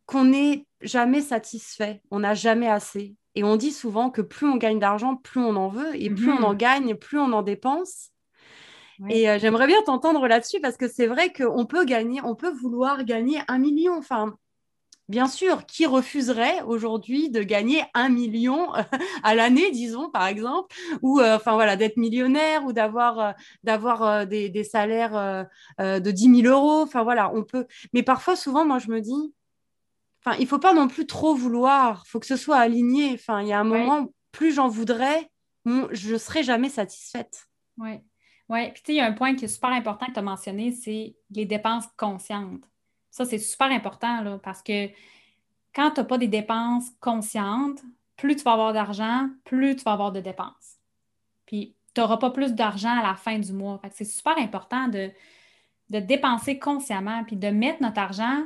qu'on 0.04 0.26
n'est 0.26 0.66
jamais 0.82 1.22
satisfait, 1.22 2.02
on 2.10 2.20
n'a 2.20 2.34
jamais 2.34 2.68
assez. 2.68 3.16
Et 3.34 3.44
on 3.44 3.56
dit 3.56 3.72
souvent 3.72 4.10
que 4.10 4.20
plus 4.20 4.46
on 4.46 4.56
gagne 4.56 4.78
d'argent, 4.78 5.16
plus 5.16 5.40
on 5.40 5.56
en 5.56 5.68
veut, 5.68 5.94
et 5.94 6.10
plus 6.10 6.30
on 6.30 6.40
mhm. 6.40 6.44
en 6.44 6.54
gagne, 6.54 6.94
plus 6.96 7.18
on 7.18 7.32
en 7.32 7.40
dépense. 7.40 8.11
Et 9.08 9.28
euh, 9.28 9.38
j'aimerais 9.38 9.66
bien 9.66 9.82
t'entendre 9.82 10.26
là-dessus 10.28 10.60
parce 10.60 10.76
que 10.76 10.88
c'est 10.88 11.06
vrai 11.06 11.32
qu'on 11.32 11.66
peut 11.66 11.84
gagner, 11.84 12.20
on 12.22 12.34
peut 12.34 12.50
vouloir 12.50 13.04
gagner 13.04 13.40
un 13.48 13.58
million. 13.58 13.96
Enfin, 13.96 14.36
bien 15.08 15.26
sûr, 15.26 15.66
qui 15.66 15.86
refuserait 15.86 16.62
aujourd'hui 16.62 17.30
de 17.30 17.42
gagner 17.42 17.82
un 17.94 18.08
million 18.08 18.72
à 19.22 19.34
l'année, 19.34 19.70
disons, 19.70 20.10
par 20.10 20.26
exemple, 20.26 20.74
ou 21.02 21.20
euh, 21.20 21.36
enfin 21.36 21.54
voilà, 21.54 21.76
d'être 21.76 21.96
millionnaire 21.96 22.64
ou 22.64 22.72
d'avoir 22.72 23.18
euh, 23.18 23.32
d'avoir 23.64 24.26
des, 24.26 24.48
des, 24.48 24.64
salaires 24.64 25.46
de 25.78 26.10
10 26.10 26.42
000 26.42 26.54
euros. 26.54 26.82
Enfin 26.82 27.02
voilà, 27.02 27.32
on 27.34 27.44
peut. 27.44 27.66
Mais 27.92 28.02
parfois, 28.02 28.36
souvent, 28.36 28.64
moi, 28.64 28.78
je 28.78 28.88
me 28.88 29.00
dis, 29.00 29.34
enfin, 30.24 30.36
il 30.38 30.46
faut 30.46 30.60
pas 30.60 30.74
non 30.74 30.88
plus 30.88 31.06
trop 31.06 31.34
vouloir. 31.34 32.04
Il 32.06 32.10
faut 32.10 32.20
que 32.20 32.26
ce 32.26 32.36
soit 32.36 32.58
aligné. 32.58 33.12
Enfin, 33.14 33.42
il 33.42 33.48
y 33.48 33.52
a 33.52 33.58
un 33.58 33.64
moment, 33.64 34.12
plus 34.30 34.52
j'en 34.52 34.68
voudrais, 34.68 35.30
je 35.64 36.16
serai 36.16 36.42
jamais 36.42 36.68
satisfaite. 36.68 37.48
Ouais. 37.78 38.04
Oui, 38.52 38.70
puis 38.70 38.82
tu 38.82 38.86
sais, 38.86 38.92
il 38.92 38.96
y 38.96 39.00
a 39.00 39.06
un 39.06 39.12
point 39.12 39.34
qui 39.34 39.46
est 39.46 39.48
super 39.48 39.70
important 39.70 40.04
que 40.04 40.12
tu 40.12 40.18
as 40.18 40.22
mentionné, 40.22 40.72
c'est 40.72 41.16
les 41.30 41.46
dépenses 41.46 41.86
conscientes. 41.96 42.68
Ça, 43.10 43.24
c'est 43.24 43.38
super 43.38 43.70
important 43.70 44.20
là, 44.20 44.38
parce 44.42 44.62
que 44.62 44.88
quand 45.74 45.92
tu 45.92 46.00
n'as 46.00 46.04
pas 46.04 46.18
des 46.18 46.28
dépenses 46.28 46.90
conscientes, 47.00 47.80
plus 48.16 48.36
tu 48.36 48.42
vas 48.42 48.52
avoir 48.52 48.74
d'argent, 48.74 49.30
plus 49.44 49.74
tu 49.76 49.84
vas 49.84 49.92
avoir 49.92 50.12
de 50.12 50.20
dépenses. 50.20 50.76
Puis 51.46 51.74
tu 51.94 52.00
n'auras 52.02 52.18
pas 52.18 52.30
plus 52.30 52.52
d'argent 52.52 52.94
à 52.98 53.02
la 53.02 53.14
fin 53.14 53.38
du 53.38 53.54
mois. 53.54 53.80
c'est 53.90 54.04
super 54.04 54.36
important 54.36 54.88
de, 54.88 55.10
de 55.88 55.98
dépenser 55.98 56.58
consciemment, 56.58 57.24
puis 57.24 57.36
de 57.36 57.48
mettre 57.48 57.80
notre 57.80 58.00
argent 58.00 58.44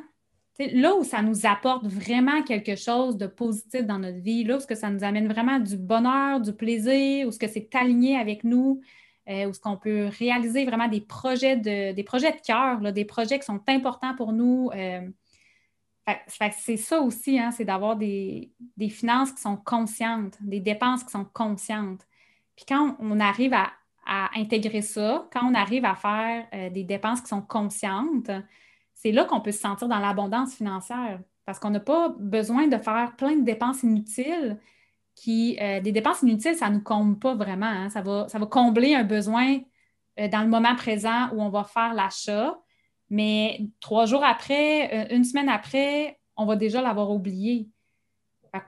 là 0.58 0.94
où 0.94 1.04
ça 1.04 1.20
nous 1.20 1.46
apporte 1.46 1.84
vraiment 1.84 2.42
quelque 2.42 2.76
chose 2.76 3.16
de 3.18 3.26
positif 3.26 3.84
dans 3.84 3.98
notre 3.98 4.20
vie, 4.20 4.44
là 4.44 4.56
où 4.56 4.74
ça 4.74 4.88
nous 4.88 5.04
amène 5.04 5.28
vraiment 5.28 5.58
du 5.58 5.76
bonheur, 5.76 6.40
du 6.40 6.52
plaisir, 6.52 7.26
où 7.26 7.32
ce 7.32 7.38
que 7.38 7.48
c'est 7.48 7.74
aligné 7.74 8.16
avec 8.16 8.44
nous, 8.44 8.80
euh, 9.28 9.46
où 9.46 9.52
ce 9.52 9.60
qu'on 9.60 9.76
peut 9.76 10.08
réaliser 10.18 10.64
vraiment 10.64 10.88
des 10.88 11.00
projets 11.00 11.56
de, 11.56 11.92
des 11.92 12.04
projets 12.04 12.32
de 12.32 12.40
cœur, 12.40 12.80
des 12.92 13.04
projets 13.04 13.38
qui 13.38 13.44
sont 13.44 13.60
importants 13.68 14.14
pour 14.14 14.32
nous. 14.32 14.70
Euh, 14.74 15.08
c'est 16.28 16.76
ça 16.76 17.00
aussi, 17.00 17.38
hein, 17.38 17.50
c'est 17.50 17.64
d'avoir 17.64 17.96
des, 17.96 18.52
finances 18.90 19.32
qui 19.32 19.42
sont 19.42 19.56
conscientes, 19.56 20.36
des 20.40 20.60
dépenses 20.60 21.02
qui 21.02 21.10
sont 21.10 21.24
conscientes. 21.24 22.06
Puis 22.54 22.64
quand 22.68 22.96
on 23.00 23.18
arrive 23.18 23.54
à, 23.54 23.72
intégrer 24.36 24.82
ça, 24.82 25.28
quand 25.32 25.44
on 25.44 25.54
arrive 25.54 25.84
à 25.84 25.96
faire 25.96 26.46
euh, 26.54 26.70
des 26.70 26.84
dépenses 26.84 27.20
qui 27.20 27.26
sont 27.26 27.42
conscientes, 27.42 28.30
c'est 28.94 29.10
là 29.10 29.24
qu'on 29.24 29.40
peut 29.40 29.50
se 29.50 29.58
sentir 29.58 29.88
dans 29.88 29.98
l'abondance 29.98 30.54
financière 30.54 31.18
parce 31.44 31.58
qu'on 31.58 31.70
n'a 31.70 31.80
pas 31.80 32.14
besoin 32.16 32.68
de 32.68 32.76
faire 32.76 33.16
plein 33.16 33.34
de 33.34 33.44
dépenses 33.44 33.82
inutiles 33.82 34.60
qui, 35.16 35.58
euh, 35.60 35.80
des 35.80 35.92
dépenses 35.92 36.22
inutiles, 36.22 36.54
ça 36.54 36.68
ne 36.68 36.74
nous 36.74 36.82
comble 36.82 37.18
pas 37.18 37.34
vraiment. 37.34 37.66
Hein. 37.66 37.88
Ça, 37.88 38.02
va, 38.02 38.28
ça 38.28 38.38
va 38.38 38.46
combler 38.46 38.94
un 38.94 39.02
besoin 39.02 39.58
euh, 40.20 40.28
dans 40.28 40.42
le 40.42 40.48
moment 40.48 40.76
présent 40.76 41.30
où 41.32 41.42
on 41.42 41.48
va 41.48 41.64
faire 41.64 41.94
l'achat, 41.94 42.56
mais 43.08 43.60
trois 43.80 44.06
jours 44.06 44.22
après, 44.22 44.94
euh, 44.94 45.16
une 45.16 45.24
semaine 45.24 45.48
après, 45.48 46.20
on 46.36 46.44
va 46.44 46.54
déjà 46.54 46.82
l'avoir 46.82 47.10
oublié. 47.10 47.68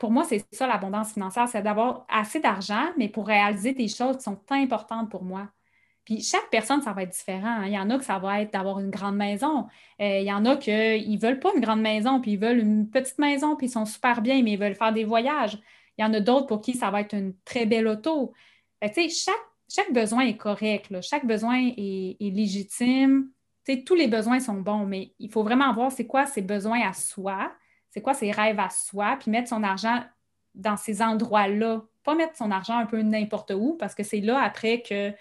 pour 0.00 0.10
moi, 0.10 0.24
c'est 0.24 0.44
ça 0.52 0.66
l'abondance 0.66 1.12
financière, 1.12 1.48
c'est 1.48 1.62
d'avoir 1.62 2.06
assez 2.08 2.40
d'argent, 2.40 2.86
mais 2.96 3.08
pour 3.08 3.26
réaliser 3.26 3.74
des 3.74 3.88
choses 3.88 4.16
qui 4.16 4.22
sont 4.22 4.40
importantes 4.50 5.10
pour 5.10 5.24
moi. 5.24 5.48
Puis 6.04 6.22
chaque 6.22 6.48
personne, 6.50 6.80
ça 6.80 6.94
va 6.94 7.02
être 7.02 7.12
différent. 7.12 7.58
Hein. 7.60 7.66
Il 7.66 7.72
y 7.74 7.78
en 7.78 7.90
a 7.90 7.98
que 7.98 8.04
ça 8.04 8.18
va 8.18 8.40
être 8.40 8.54
d'avoir 8.54 8.80
une 8.80 8.88
grande 8.88 9.16
maison. 9.16 9.66
il 9.98 10.22
y 10.22 10.32
en 10.32 10.46
a 10.46 10.56
qui 10.56 10.70
ne 10.70 11.20
veulent 11.20 11.40
pas 11.40 11.50
une 11.54 11.60
grande 11.60 11.82
maison, 11.82 12.22
puis 12.22 12.32
ils 12.32 12.38
veulent 12.38 12.58
une 12.58 12.88
petite 12.88 13.18
maison, 13.18 13.56
puis 13.56 13.66
ils 13.66 13.70
sont 13.70 13.84
super 13.84 14.22
bien, 14.22 14.42
mais 14.42 14.52
ils 14.52 14.58
veulent 14.58 14.74
faire 14.74 14.94
des 14.94 15.04
voyages. 15.04 15.58
Il 15.98 16.02
y 16.02 16.04
en 16.04 16.14
a 16.14 16.20
d'autres 16.20 16.46
pour 16.46 16.60
qui 16.60 16.74
ça 16.74 16.90
va 16.90 17.00
être 17.00 17.14
une 17.14 17.34
très 17.44 17.66
belle 17.66 17.88
auto. 17.88 18.32
chaque, 18.80 19.34
chaque 19.68 19.92
besoin 19.92 20.22
est 20.22 20.36
correct, 20.36 21.00
chaque 21.02 21.26
besoin 21.26 21.58
est, 21.76 22.16
légitime. 22.20 23.30
tous 23.84 23.94
les 23.94 24.06
besoins 24.08 24.40
sont 24.40 24.60
bons, 24.60 24.86
mais 24.86 25.12
il 25.18 25.30
faut 25.30 25.42
vraiment 25.42 25.72
voir 25.74 25.90
c'est 25.90 26.06
quoi 26.06 26.26
ses 26.26 26.42
besoins 26.42 26.88
à 26.88 26.92
soi, 26.92 27.52
c'est 27.90 28.00
quoi 28.00 28.14
ses 28.14 28.30
rêves 28.30 28.60
à 28.60 28.70
soi, 28.70 29.16
puis 29.20 29.30
mettre 29.30 29.48
son 29.48 29.62
argent 29.62 30.02
dans 30.54 30.76
ces 30.76 31.02
endroits-là. 31.02 31.82
Pas 32.04 32.14
mettre 32.14 32.36
son 32.36 32.50
argent 32.50 32.78
un 32.78 32.86
peu 32.86 33.02
n'importe 33.02 33.52
où, 33.54 33.76
parce 33.76 33.94
que 33.94 34.02
c'est 34.02 34.20
là 34.20 34.40
après 34.40 34.82
que 34.82 35.12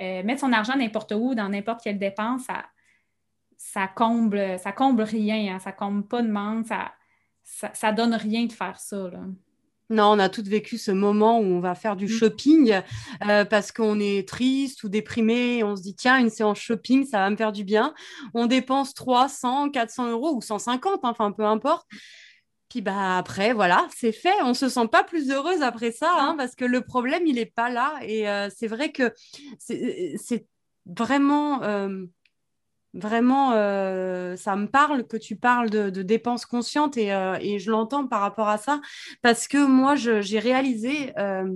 euh, 0.00 0.22
mettre 0.22 0.40
son 0.40 0.52
argent 0.52 0.76
n'importe 0.76 1.12
où, 1.12 1.34
dans 1.34 1.48
n'importe 1.48 1.82
quelle 1.82 1.98
dépense, 1.98 2.44
ça, 2.44 2.64
ça 3.56 3.88
comble, 3.88 4.58
ça 4.58 4.72
comble 4.72 5.02
rien, 5.02 5.54
hein. 5.54 5.58
ça 5.58 5.72
comble 5.72 6.06
pas 6.06 6.22
de 6.22 6.28
manque, 6.28 6.66
ça, 6.66 6.92
ça, 7.74 7.92
donne 7.92 8.14
rien 8.14 8.46
de 8.46 8.52
faire 8.52 8.78
ça. 8.78 9.10
Non, 9.92 10.12
on 10.12 10.18
a 10.18 10.30
toutes 10.30 10.48
vécu 10.48 10.78
ce 10.78 10.90
moment 10.90 11.38
où 11.38 11.44
on 11.44 11.60
va 11.60 11.74
faire 11.74 11.96
du 11.96 12.06
mmh. 12.06 12.08
shopping 12.08 12.80
euh, 13.28 13.44
parce 13.44 13.72
qu'on 13.72 14.00
est 14.00 14.26
triste 14.26 14.82
ou 14.84 14.88
déprimé. 14.88 15.62
on 15.62 15.76
se 15.76 15.82
dit, 15.82 15.94
tiens, 15.94 16.18
une 16.18 16.30
séance 16.30 16.58
shopping, 16.58 17.04
ça 17.04 17.18
va 17.18 17.28
me 17.28 17.36
faire 17.36 17.52
du 17.52 17.62
bien. 17.62 17.92
On 18.32 18.46
dépense 18.46 18.94
300, 18.94 19.68
400 19.68 20.10
euros 20.10 20.34
ou 20.34 20.40
150, 20.40 20.92
hein, 20.94 20.98
enfin, 21.02 21.30
peu 21.30 21.44
importe. 21.44 21.86
Puis 22.70 22.80
bah 22.80 23.18
après, 23.18 23.52
voilà, 23.52 23.86
c'est 23.94 24.12
fait. 24.12 24.32
On 24.44 24.54
se 24.54 24.70
sent 24.70 24.88
pas 24.90 25.04
plus 25.04 25.30
heureuse 25.30 25.60
après 25.60 25.92
ça, 25.92 26.10
hein, 26.18 26.36
parce 26.38 26.54
que 26.54 26.64
le 26.64 26.80
problème, 26.80 27.26
il 27.26 27.34
n'est 27.34 27.44
pas 27.44 27.68
là. 27.68 27.98
Et 28.00 28.26
euh, 28.30 28.48
c'est 28.48 28.68
vrai 28.68 28.92
que 28.92 29.12
c'est 29.58 30.46
vraiment 30.86 31.62
euh, 31.64 32.06
Vraiment, 32.94 33.52
euh, 33.52 34.36
ça 34.36 34.54
me 34.54 34.66
parle 34.66 35.06
que 35.06 35.16
tu 35.16 35.34
parles 35.36 35.70
de, 35.70 36.02
dépenses 36.02 36.44
conscientes 36.44 36.98
et, 36.98 37.12
euh, 37.12 37.38
et 37.40 37.58
je 37.58 37.70
l'entends 37.70 38.06
par 38.06 38.20
rapport 38.20 38.48
à 38.48 38.58
ça 38.58 38.82
parce 39.22 39.48
que 39.48 39.64
moi, 39.66 39.94
j'ai 39.96 40.38
réalisé 40.38 41.18
euh, 41.18 41.48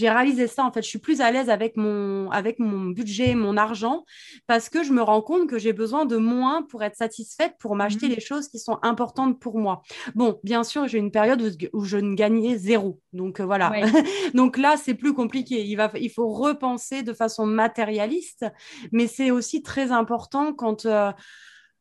j'ai 0.00 0.08
réalisé 0.08 0.46
ça. 0.46 0.64
En 0.64 0.72
fait, 0.72 0.82
je 0.82 0.88
suis 0.88 0.98
plus 0.98 1.20
à 1.20 1.30
l'aise 1.30 1.50
avec 1.50 1.76
mon, 1.76 2.30
avec 2.30 2.58
mon 2.58 2.86
budget, 2.86 3.34
mon 3.34 3.58
argent, 3.58 4.04
parce 4.46 4.70
que 4.70 4.82
je 4.82 4.92
me 4.92 5.02
rends 5.02 5.20
compte 5.20 5.46
que 5.46 5.58
j'ai 5.58 5.74
besoin 5.74 6.06
de 6.06 6.16
moins 6.16 6.62
pour 6.62 6.82
être 6.82 6.96
satisfaite, 6.96 7.56
pour 7.58 7.76
m'acheter 7.76 8.08
mmh. 8.08 8.12
les 8.12 8.20
choses 8.20 8.48
qui 8.48 8.58
sont 8.58 8.78
importantes 8.82 9.38
pour 9.38 9.58
moi. 9.58 9.82
Bon, 10.14 10.40
bien 10.42 10.64
sûr, 10.64 10.88
j'ai 10.88 10.98
une 10.98 11.10
période 11.10 11.42
où, 11.74 11.84
je 11.84 11.98
ne 11.98 12.14
gagnais 12.14 12.56
zéro. 12.56 12.98
Donc 13.12 13.40
euh, 13.40 13.44
voilà. 13.44 13.72
Donc 14.34 14.56
là, 14.56 14.76
c'est 14.78 14.94
plus 14.94 15.12
compliqué. 15.12 15.66
Il, 15.66 15.76
va, 15.76 15.90
il 16.00 16.10
faut 16.10 16.28
repenser 16.28 17.02
de 17.02 17.12
façon 17.12 17.44
matérialiste, 17.44 18.46
mais 18.92 19.06
c'est 19.06 19.30
aussi 19.30 19.62
très 19.62 19.92
important 19.92 20.54
quand. 20.54 20.86
Euh, 20.86 21.12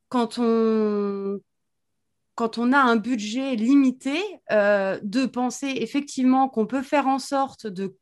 quand 0.09 0.39
on, 0.39 1.39
quand 2.39 2.57
on 2.57 2.71
a 2.71 2.79
un 2.79 2.95
budget 2.95 3.57
limité, 3.57 4.17
euh, 4.49 4.97
de 5.03 5.25
penser 5.25 5.67
effectivement 5.67 6.47
qu'on 6.47 6.65
peut 6.65 6.83
faire 6.83 7.05
en 7.05 7.19
sorte 7.19 7.67
de, 7.67 7.97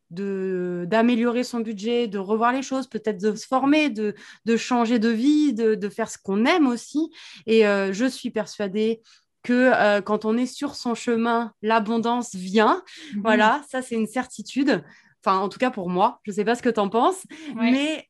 d'améliorer 0.86 1.44
son 1.44 1.62
budget, 1.62 2.08
de 2.08 2.20
revoir 2.20 2.54
les 2.54 2.62
choses, 2.62 2.86
peut-être 2.86 3.20
de 3.20 3.34
se 3.34 3.48
former, 3.48 3.90
de, 3.90 4.14
changer 4.56 5.00
de 5.00 5.10
vie, 5.10 5.56
de, 5.56 5.90
faire 5.90 6.12
ce 6.12 6.20
qu'on 6.20 6.46
aime 6.46 6.68
aussi. 6.68 7.10
Et 7.48 7.66
euh, 7.66 7.92
je 7.92 8.06
suis 8.06 8.30
persuadée 8.30 9.02
que 9.42 9.72
euh, 9.74 10.02
quand 10.02 10.24
on 10.24 10.38
est 10.38 10.46
sur 10.46 10.76
son 10.76 10.94
chemin, 10.94 11.52
l'abondance 11.64 12.36
vient. 12.36 12.84
Mhm. 13.16 13.22
Voilà, 13.24 13.64
ça 13.68 13.82
c'est 13.82 13.96
une 13.96 14.06
certitude. 14.06 14.84
Enfin, 15.26 15.40
en 15.40 15.50
tout 15.50 15.58
cas 15.58 15.72
pour 15.72 15.90
moi, 15.90 16.20
je 16.26 16.30
ne 16.32 16.36
sais 16.36 16.46
pas 16.46 16.54
ce 16.54 16.62
que 16.62 16.70
tu 16.70 16.80
en 16.80 16.90
penses, 16.90 17.24
mais 17.56 18.08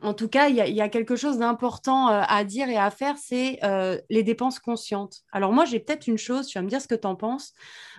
en 0.00 0.14
tout 0.14 0.28
cas, 0.28 0.48
il 0.48 0.56
y, 0.56 0.80
a 0.80 0.88
quelque 0.88 1.16
chose 1.16 1.38
d'important 1.38 2.08
euh, 2.08 2.22
à 2.26 2.44
dire 2.44 2.68
et 2.70 2.78
à 2.78 2.90
faire, 2.90 3.16
c'est 3.18 3.58
euh, 3.62 4.00
les 4.08 4.22
dépenses 4.22 4.58
conscientes. 4.58 5.22
Alors 5.32 5.52
moi, 5.52 5.66
j'ai 5.66 5.80
peut-être 5.80 6.06
une 6.06 6.16
chose, 6.16 6.46
tu 6.46 6.56
vas 6.56 6.62
me 6.62 6.68
dire 6.68 6.80
ce 6.80 6.88
que 6.88 6.94
tu 6.94 7.06
en 7.06 7.14
penses. 7.14 7.52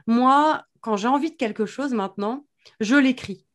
Moi, 0.07 0.63
quand 0.81 0.97
j'ai 0.97 1.07
envie 1.07 1.29
de 1.29 1.35
quelque 1.35 1.67
chose 1.67 1.93
maintenant, 1.93 2.45
je 2.79 2.95
l'écris. 2.95 3.45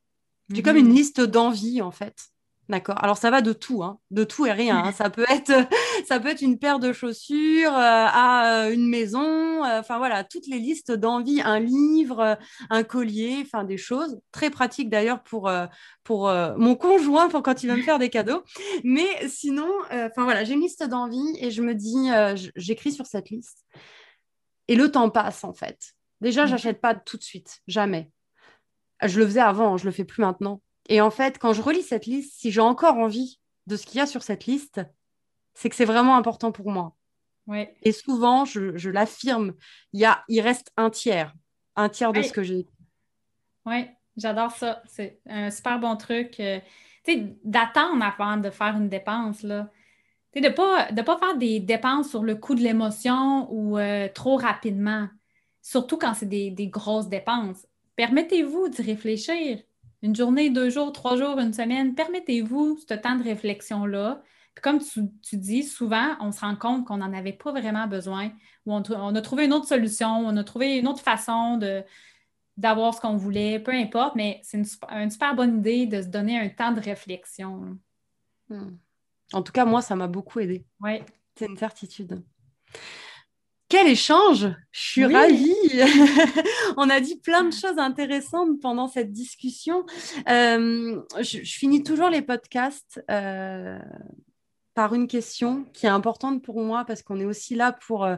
J'ai 0.51 0.63
comme 0.63 0.77
une 0.77 0.89
mhm. 0.89 0.95
liste 0.95 1.21
d'envie, 1.21 1.83
en 1.83 1.91
fait. 1.91 2.29
D'accord. 2.69 3.03
Alors 3.03 3.17
ça 3.17 3.31
va 3.31 3.41
de 3.41 3.55
tout, 3.55 3.83
hein. 3.83 3.99
de 4.11 4.25
tout 4.25 4.45
et 4.45 4.53
rien. 4.53 4.77
Hein. 4.85 4.93
Ça 4.99 5.09
peut 5.09 5.25
être, 5.31 5.53
ça 6.07 6.21
peut 6.21 6.29
être 6.29 6.43
une 6.43 6.59
paire 6.59 6.79
de 6.79 6.93
chaussures 6.93 7.73
euh, 7.73 8.07
à 8.07 8.65
euh, 8.67 8.75
une 8.75 8.89
maison. 8.89 9.65
Euh, 9.65 9.81
enfin 9.81 9.97
voilà, 9.97 10.23
toutes 10.23 10.47
les 10.47 10.59
listes 10.59 10.93
d'envie, 10.93 11.41
un 11.41 11.61
livre, 11.61 12.37
un 12.69 12.83
collier, 12.83 13.39
enfin 13.41 13.65
des 13.65 13.79
choses 13.79 14.21
très 14.33 14.51
pratiques 14.51 14.91
d'ailleurs 14.91 15.23
pour 15.23 15.51
pour 16.05 16.31
mon 16.57 16.75
conjoint 16.75 17.29
pour 17.29 17.43
quand 17.43 17.63
il 17.63 17.69
va 17.69 17.77
me 17.77 17.83
faire 17.83 17.99
des 17.99 18.11
cadeaux. 18.11 18.43
Mais 18.85 19.09
sinon, 19.29 19.69
enfin 19.91 20.25
voilà, 20.25 20.45
j'ai 20.45 20.55
une 20.55 20.61
liste 20.61 20.85
d'envie 20.85 21.37
et 21.41 21.51
je 21.51 21.63
me 21.63 21.75
dis, 21.75 22.11
j'écris 22.57 22.93
sur 22.93 23.07
cette 23.07 23.31
liste. 23.31 23.65
Et 24.69 24.77
le 24.77 24.91
temps 24.91 25.09
passe 25.09 25.45
en 25.45 25.55
fait. 25.55 25.95
Déjà, 26.21 26.45
mmh. 26.45 26.49
j'achète 26.49 26.81
pas 26.81 26.95
tout 26.95 27.17
de 27.17 27.23
suite, 27.23 27.61
jamais. 27.67 28.11
Je 29.03 29.19
le 29.21 29.27
faisais 29.27 29.41
avant, 29.41 29.77
je 29.77 29.87
le 29.87 29.93
fais 29.93 30.05
plus 30.05 30.21
maintenant. 30.23 30.61
Et 30.89 31.01
en 31.01 31.11
fait, 31.11 31.39
quand 31.39 31.53
je 31.53 31.63
relis 31.63 31.83
cette 31.83 32.07
liste, 32.07 32.39
si 32.39 32.51
j'ai 32.51 32.61
encore 32.61 32.97
envie 32.97 33.39
de 33.67 33.77
ce 33.77 33.87
qu'il 33.87 33.99
y 33.99 34.01
a 34.01 34.07
sur 34.07 34.23
cette 34.23 34.47
liste, 34.47 34.81
c'est 35.55 35.69
que 35.69 35.77
c'est 35.77 35.85
vraiment 35.85 36.17
important 36.17 36.51
pour 36.51 36.71
moi. 36.71 36.97
Ouais. 37.47 37.75
Et 37.83 37.93
souvent, 37.93 38.45
je, 38.45 38.89
l'affirme, 38.89 39.55
il, 39.93 40.01
y 40.01 40.05
a, 40.05 40.25
il 40.29 40.41
reste 40.41 40.73
un 40.77 40.91
tiers, 40.91 41.35
un 41.77 41.89
tiers 41.89 42.13
de 42.13 42.23
ce 42.23 42.33
que 42.33 42.43
j'ai. 42.43 42.67
Oui, 43.67 43.87
j'adore 44.17 44.53
ça. 44.53 44.83
C'est 44.87 45.21
un 45.27 45.51
super 45.51 45.79
bon 45.79 45.97
truc. 45.97 46.41
Euh, 46.41 46.61
tu 47.05 47.13
sais, 47.13 47.37
d'attendre 47.45 48.05
avant 48.05 48.37
de 48.37 48.51
faire 48.51 48.77
une 48.77 48.89
dépense, 48.89 49.43
là. 49.43 49.71
Tu 50.33 50.41
sais, 50.41 50.41
de 50.43 50.49
ne 50.49 50.55
pas, 50.55 50.93
de 50.93 51.03
pas 51.03 51.19
faire 51.19 51.37
des 51.37 51.61
dépenses 51.61 52.11
sur 52.11 52.23
le 52.23 52.35
coût 52.35 52.55
de 52.55 52.61
l'émotion 52.61 53.49
ou 53.51 53.79
euh, 53.79 54.09
trop 54.15 54.37
rapidement, 54.37 55.09
surtout 55.63 55.97
quand 55.97 56.15
c'est 56.15 56.27
des, 56.27 56.51
des 56.51 56.69
grosses 56.69 57.09
dépenses. 57.09 57.67
Permettez-vous 57.97 58.69
d'y 58.69 58.83
réfléchir. 58.83 59.59
Une 60.03 60.15
journée, 60.15 60.51
deux 60.51 60.71
jours, 60.71 60.93
trois 60.93 61.17
jours, 61.17 61.39
une 61.39 61.53
semaine, 61.53 61.95
permettez-vous 61.95 62.79
ce 62.89 62.95
temps 62.95 63.17
de 63.17 63.25
réflexion-là 63.25 64.23
comme 64.61 64.81
tu, 64.81 65.37
dis, 65.37 65.63
souvent, 65.63 66.17
on 66.21 66.33
se 66.33 66.41
rend 66.41 66.57
compte 66.57 66.87
qu'on 66.87 66.99
n'en 66.99 67.13
avait 67.13 67.33
pas 67.33 67.53
vraiment 67.53 67.87
besoin, 67.87 68.31
ou 68.67 68.75
on, 68.75 69.15
a 69.15 69.23
trouvé 69.23 69.45
une 69.45 69.53
autre 69.53 69.67
solution, 69.67 70.09
on 70.09 70.37
a 70.37 70.45
trouvé 70.45 70.79
une 70.79 70.89
autre 70.89 71.03
façon 71.03 71.59
d'avoir 72.57 72.95
ce 72.95 73.01
qu'on 73.01 73.17
voulait, 73.17 73.59
peu 73.59 73.73
importe, 73.73 74.17
mais 74.17 74.41
c'est 74.43 74.59
une, 74.59 75.11
super 75.11 75.35
bonne 75.35 75.59
idée 75.59 75.87
de 75.87 76.03
se 76.03 76.09
donner 76.09 76.39
un 76.39 76.49
temps 76.49 76.73
de 76.73 76.81
réflexion. 76.81 77.79
Hmm. 78.49 78.77
En 79.33 79.43
tout 79.43 79.53
cas, 79.53 79.65
moi, 79.65 79.83
ça 79.83 79.95
m'a 79.97 80.09
beaucoup 80.09 80.41
aidé. 80.41 80.65
Oui. 80.81 81.03
C'est 81.35 81.47
une 81.47 81.57
certitude. 81.57 82.23
Quel 83.69 83.87
échange 83.87 84.49
Je 84.73 84.81
suis 84.81 85.05
ravie. 85.05 85.55
On 86.79 86.89
a 86.89 87.01
dit 87.01 87.17
plein 87.17 87.45
de 87.45 87.53
choses 87.53 87.77
intéressantes 87.77 88.61
pendant 88.63 88.89
cette 88.89 89.13
discussion. 89.13 89.85
Euh, 90.29 90.99
je, 91.21 91.39
finis 91.41 91.83
toujours 91.83 92.09
les 92.09 92.23
podcasts 92.23 93.05
euh, 93.11 93.79
par 94.73 94.95
une 94.95 95.07
question 95.07 95.67
qui 95.75 95.85
est 95.85 95.91
importante 95.91 96.43
pour 96.43 96.63
moi 96.63 96.87
parce 96.87 97.03
qu'on 97.03 97.21
est 97.21 97.27
aussi 97.27 97.57
là 97.57 97.73
pour, 97.87 98.07
euh, 98.07 98.17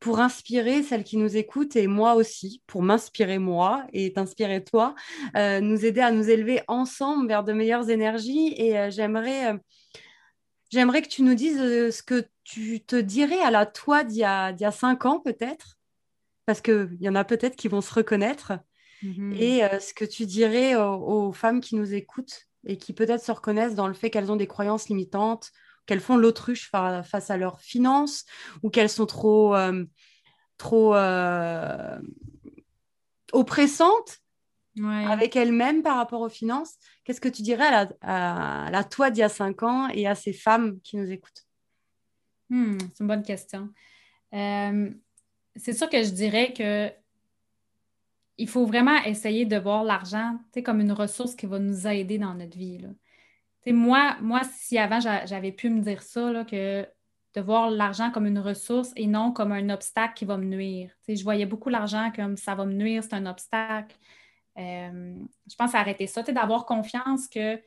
pour 0.00 0.20
inspirer 0.20 0.82
celles 0.82 1.04
qui 1.04 1.16
nous 1.16 1.34
écoutent 1.34 1.76
et 1.76 1.86
moi 1.86 2.14
aussi, 2.14 2.62
pour 2.66 2.82
m'inspirer 2.82 3.38
moi 3.38 3.86
et 3.94 4.12
t'inspirer 4.12 4.62
toi, 4.62 4.94
nous 5.34 5.86
aider 5.86 6.02
à 6.02 6.10
nous 6.10 6.28
élever 6.28 6.60
ensemble 6.68 7.26
vers 7.26 7.42
de 7.42 7.54
meilleures 7.54 7.88
énergies. 7.88 8.52
Et 8.58 8.90
j'aimerais, 8.90 9.58
j'aimerais 10.70 11.00
que 11.00 11.08
tu 11.08 11.22
nous 11.22 11.34
dises 11.34 11.56
ce 11.56 12.02
que 12.02 12.26
tu 12.52 12.84
te 12.84 12.96
dirais 12.96 13.40
à 13.40 13.50
la 13.50 13.66
toi 13.66 14.04
d'il 14.04 14.18
y 14.18 14.20
y 14.20 14.24
a 14.24 14.72
cinq 14.72 15.06
ans 15.06 15.20
peut-être, 15.20 15.78
parce 16.46 16.60
qu'il 16.60 16.96
y 17.00 17.08
en 17.08 17.14
a 17.14 17.24
peut-être 17.24 17.56
qui 17.56 17.68
vont 17.68 17.80
se 17.80 17.94
reconnaître, 17.94 18.52
mm-hmm. 19.02 19.36
et 19.36 19.80
ce 19.80 19.94
que 19.94 20.04
tu 20.04 20.26
dirais 20.26 20.76
aux, 20.76 21.28
aux 21.28 21.32
femmes 21.32 21.60
qui 21.60 21.76
nous 21.76 21.94
écoutent 21.94 22.46
et 22.66 22.76
qui 22.76 22.92
peut-être 22.92 23.24
se 23.24 23.32
reconnaissent 23.32 23.74
dans 23.74 23.88
le 23.88 23.94
fait 23.94 24.10
qu'elles 24.10 24.30
ont 24.30 24.36
des 24.36 24.46
croyances 24.46 24.88
limitantes 24.88 25.52
qu'elles 25.90 26.00
font 26.00 26.16
l'autruche 26.16 26.70
face 26.70 27.30
à 27.30 27.36
leurs 27.36 27.60
finances 27.60 28.24
ou 28.62 28.70
qu'elles 28.70 28.88
sont 28.88 29.06
trop, 29.06 29.56
euh, 29.56 29.84
trop 30.56 30.94
euh, 30.94 31.98
oppressantes 33.32 34.18
avec 34.80 35.34
elles-mêmes 35.34 35.82
par 35.82 35.96
rapport 35.96 36.20
aux 36.20 36.28
finances. 36.28 36.76
Qu'est-ce 37.02 37.20
que 37.20 37.28
tu 37.28 37.42
dirais 37.42 37.88
à 38.02 38.70
la, 38.70 38.84
toi 38.84 39.10
d'il 39.10 39.20
y 39.20 39.24
a 39.24 39.28
cinq 39.28 39.64
ans 39.64 39.88
et 39.88 40.06
à 40.06 40.14
ces 40.14 40.32
femmes 40.32 40.80
qui 40.82 40.96
nous 40.96 41.10
écoutent? 41.10 41.44
Hmm, 42.50 42.78
C'est 42.94 43.00
une 43.00 43.08
bonne 43.08 43.22
question. 43.22 43.70
Euh, 44.34 44.90
c'est 45.56 45.72
sûr 45.72 45.88
que 45.88 46.02
je 46.02 46.10
dirais 46.10 46.52
que 46.52 46.90
il 48.38 48.48
faut 48.48 48.64
vraiment 48.64 48.96
essayer 49.04 49.44
de 49.44 49.56
voir 49.56 49.84
l'argent 49.84 50.38
comme 50.64 50.80
une 50.80 50.92
ressource 50.92 51.34
qui 51.34 51.46
va 51.46 51.58
nous 51.58 51.86
aider 51.86 52.18
dans 52.18 52.34
notre 52.34 52.56
vie. 52.56 52.78
Là 52.78 52.88
moi, 53.68 54.16
moi, 54.20 54.42
si 54.44 54.78
avant 54.78 55.00
j'avais 55.00 55.52
pu 55.52 55.68
me 55.68 55.80
dire 55.80 56.02
ça, 56.02 56.44
que 56.44 56.86
de 57.34 57.40
voir 57.40 57.70
l'argent 57.70 58.10
comme 58.10 58.26
une 58.26 58.38
ressource 58.38 58.92
et 58.96 59.06
non 59.06 59.32
comme 59.32 59.52
un 59.52 59.70
obstacle 59.70 60.14
qui 60.14 60.24
va 60.24 60.36
me 60.36 60.46
nuire. 60.46 60.90
je 61.08 61.22
voyais 61.22 61.46
beaucoup 61.46 61.68
l'argent 61.68 62.10
comme 62.14 62.36
ça 62.36 62.54
va 62.54 62.64
me 62.64 62.72
nuire, 62.72 63.04
c'est 63.04 63.14
un 63.14 63.26
obstacle. 63.26 63.96
Euh, 64.58 65.14
je 65.48 65.54
pense 65.56 65.74
arrêter 65.74 66.06
ça, 66.06 66.22
d'avoir 66.22 66.66
confiance 66.66 67.28
que 67.28 67.60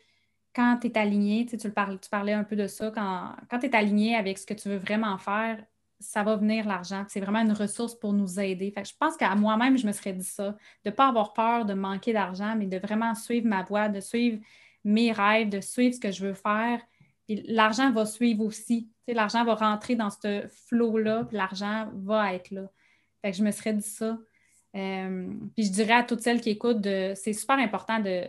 quand 0.55 0.77
tu 0.81 0.87
es 0.87 0.97
aligné, 0.97 1.45
tu, 1.45 1.57
le 1.57 2.09
parlais, 2.09 2.33
un 2.33 2.43
peu 2.43 2.55
de 2.55 2.67
ça, 2.67 2.91
quand, 2.91 3.35
tu 3.59 3.65
es 3.65 3.75
aligné 3.75 4.15
avec 4.15 4.37
ce 4.37 4.45
que 4.45 4.53
tu 4.53 4.69
veux 4.69 4.77
vraiment 4.77 5.17
faire, 5.17 5.63
ça 5.99 6.23
va 6.23 6.35
venir 6.35 6.67
l'argent. 6.67 7.05
C'est 7.07 7.21
vraiment 7.21 7.39
une 7.39 7.53
ressource 7.53 7.95
pour 7.95 8.13
nous 8.13 8.39
aider. 8.39 8.73
Je 8.75 8.91
pense 8.99 9.17
qu'à 9.17 9.33
moi-même, 9.35 9.77
je 9.77 9.87
me 9.87 9.91
serais 9.91 10.13
dit 10.13 10.23
ça, 10.23 10.51
de 10.83 10.89
ne 10.89 10.91
pas 10.91 11.07
avoir 11.07 11.33
peur 11.33 11.65
de 11.65 11.73
manquer 11.73 12.13
d'argent, 12.13 12.55
mais 12.57 12.67
de 12.67 12.77
vraiment 12.77 13.15
suivre 13.15 13.47
ma 13.47 13.63
voie, 13.63 13.89
de 13.89 13.99
suivre 13.99 14.39
mes 14.83 15.11
rêves, 15.11 15.49
de 15.49 15.61
suivre 15.61 15.95
ce 15.95 15.99
que 15.99 16.11
je 16.11 16.25
veux 16.25 16.33
faire. 16.33 16.81
l'argent 17.29 17.91
va 17.91 18.05
suivre 18.05 18.43
aussi. 18.43 18.89
L'argent 19.07 19.43
va 19.45 19.55
rentrer 19.55 19.95
dans 19.95 20.09
ce 20.09 20.45
flot-là, 20.67 21.25
puis 21.25 21.37
l'argent 21.37 21.89
va 21.95 22.33
être 22.33 22.51
là. 22.51 22.69
Fait 23.21 23.31
que 23.31 23.37
je 23.37 23.43
me 23.43 23.51
serais 23.51 23.73
dit 23.73 23.87
ça. 23.87 24.17
Euh, 24.75 25.29
puis 25.55 25.65
je 25.65 25.71
dirais 25.71 25.93
à 25.93 26.03
toutes 26.03 26.21
celles 26.21 26.41
qui 26.41 26.49
écoutent, 26.49 26.83
c'est 26.83 27.33
super 27.33 27.57
important 27.59 27.99
de, 27.99 28.27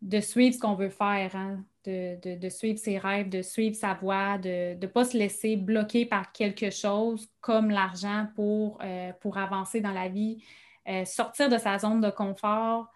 de 0.00 0.20
suivre 0.20 0.54
ce 0.54 0.60
qu'on 0.60 0.74
veut 0.74 0.90
faire, 0.90 1.34
hein. 1.34 1.64
de, 1.84 2.48
suivre 2.48 2.78
ses 2.78 2.98
rêves, 2.98 3.28
de 3.28 3.42
suivre 3.42 3.74
sa 3.74 3.94
voie, 3.94 4.38
de 4.38 4.74
ne 4.80 4.86
pas 4.86 5.04
se 5.04 5.16
laisser 5.16 5.56
bloquer 5.56 6.06
par 6.06 6.32
quelque 6.32 6.70
chose 6.70 7.28
comme 7.40 7.70
l'argent 7.70 8.28
pour, 8.34 8.78
euh, 8.82 9.12
pour 9.20 9.38
avancer 9.38 9.80
dans 9.80 9.92
la 9.92 10.08
vie. 10.08 10.42
Euh, 10.88 11.04
sortir 11.04 11.48
de 11.48 11.58
sa 11.58 11.78
zone 11.78 12.00
de 12.00 12.10
confort, 12.10 12.90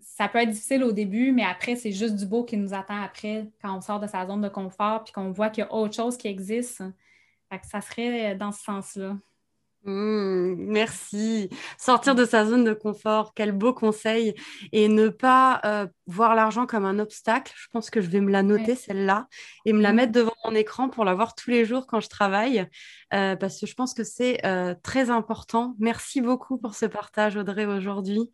ça 0.00 0.28
peut 0.28 0.38
être 0.38 0.50
difficile 0.50 0.82
au 0.84 0.92
début, 0.92 1.32
mais 1.32 1.44
après, 1.44 1.76
c'est 1.76 1.92
juste 1.92 2.16
du 2.16 2.26
beau 2.26 2.44
qui 2.44 2.56
nous 2.56 2.74
attend 2.74 3.00
après 3.00 3.50
quand 3.62 3.76
on 3.76 3.80
sort 3.80 4.00
de 4.00 4.06
sa 4.06 4.26
zone 4.26 4.42
de 4.42 4.48
confort 4.48 5.04
puis 5.04 5.12
qu'on 5.12 5.30
voit 5.30 5.48
qu'il 5.48 5.64
y 5.64 5.66
a 5.66 5.72
autre 5.72 5.94
chose 5.94 6.16
qui 6.16 6.28
existe. 6.28 6.82
ça 7.62 7.80
serait 7.80 8.34
dans 8.34 8.52
ce 8.52 8.62
sens-là. 8.62 9.16
Mmh, 9.88 10.56
merci. 10.58 11.48
Sortir 11.78 12.14
de 12.14 12.26
sa 12.26 12.44
zone 12.44 12.62
de 12.64 12.74
confort, 12.74 13.32
quel 13.34 13.52
beau 13.52 13.72
conseil. 13.72 14.34
Et 14.72 14.88
ne 14.88 15.08
pas 15.08 15.60
euh, 15.64 15.86
voir 16.08 16.34
l'argent 16.34 16.66
comme 16.66 16.84
un 16.84 16.98
obstacle. 16.98 17.52
Je 17.56 17.68
pense 17.70 17.90
que 17.90 18.00
je 18.00 18.08
vais 18.08 18.20
me 18.20 18.32
la 18.32 18.42
noter, 18.42 18.74
celle-là, 18.74 19.28
et 19.64 19.72
me 19.72 19.80
la 19.80 19.92
mmh. 19.92 19.96
mettre 19.96 20.12
devant 20.12 20.34
mon 20.44 20.54
écran 20.54 20.88
pour 20.88 21.04
la 21.04 21.14
voir 21.14 21.34
tous 21.34 21.50
les 21.50 21.64
jours 21.64 21.86
quand 21.86 22.00
je 22.00 22.08
travaille, 22.08 22.66
euh, 23.14 23.36
parce 23.36 23.60
que 23.60 23.66
je 23.66 23.74
pense 23.74 23.94
que 23.94 24.02
c'est 24.02 24.44
euh, 24.44 24.74
très 24.82 25.10
important. 25.10 25.76
Merci 25.78 26.20
beaucoup 26.20 26.58
pour 26.58 26.74
ce 26.74 26.86
partage, 26.86 27.36
Audrey, 27.36 27.66
aujourd'hui. 27.66 28.30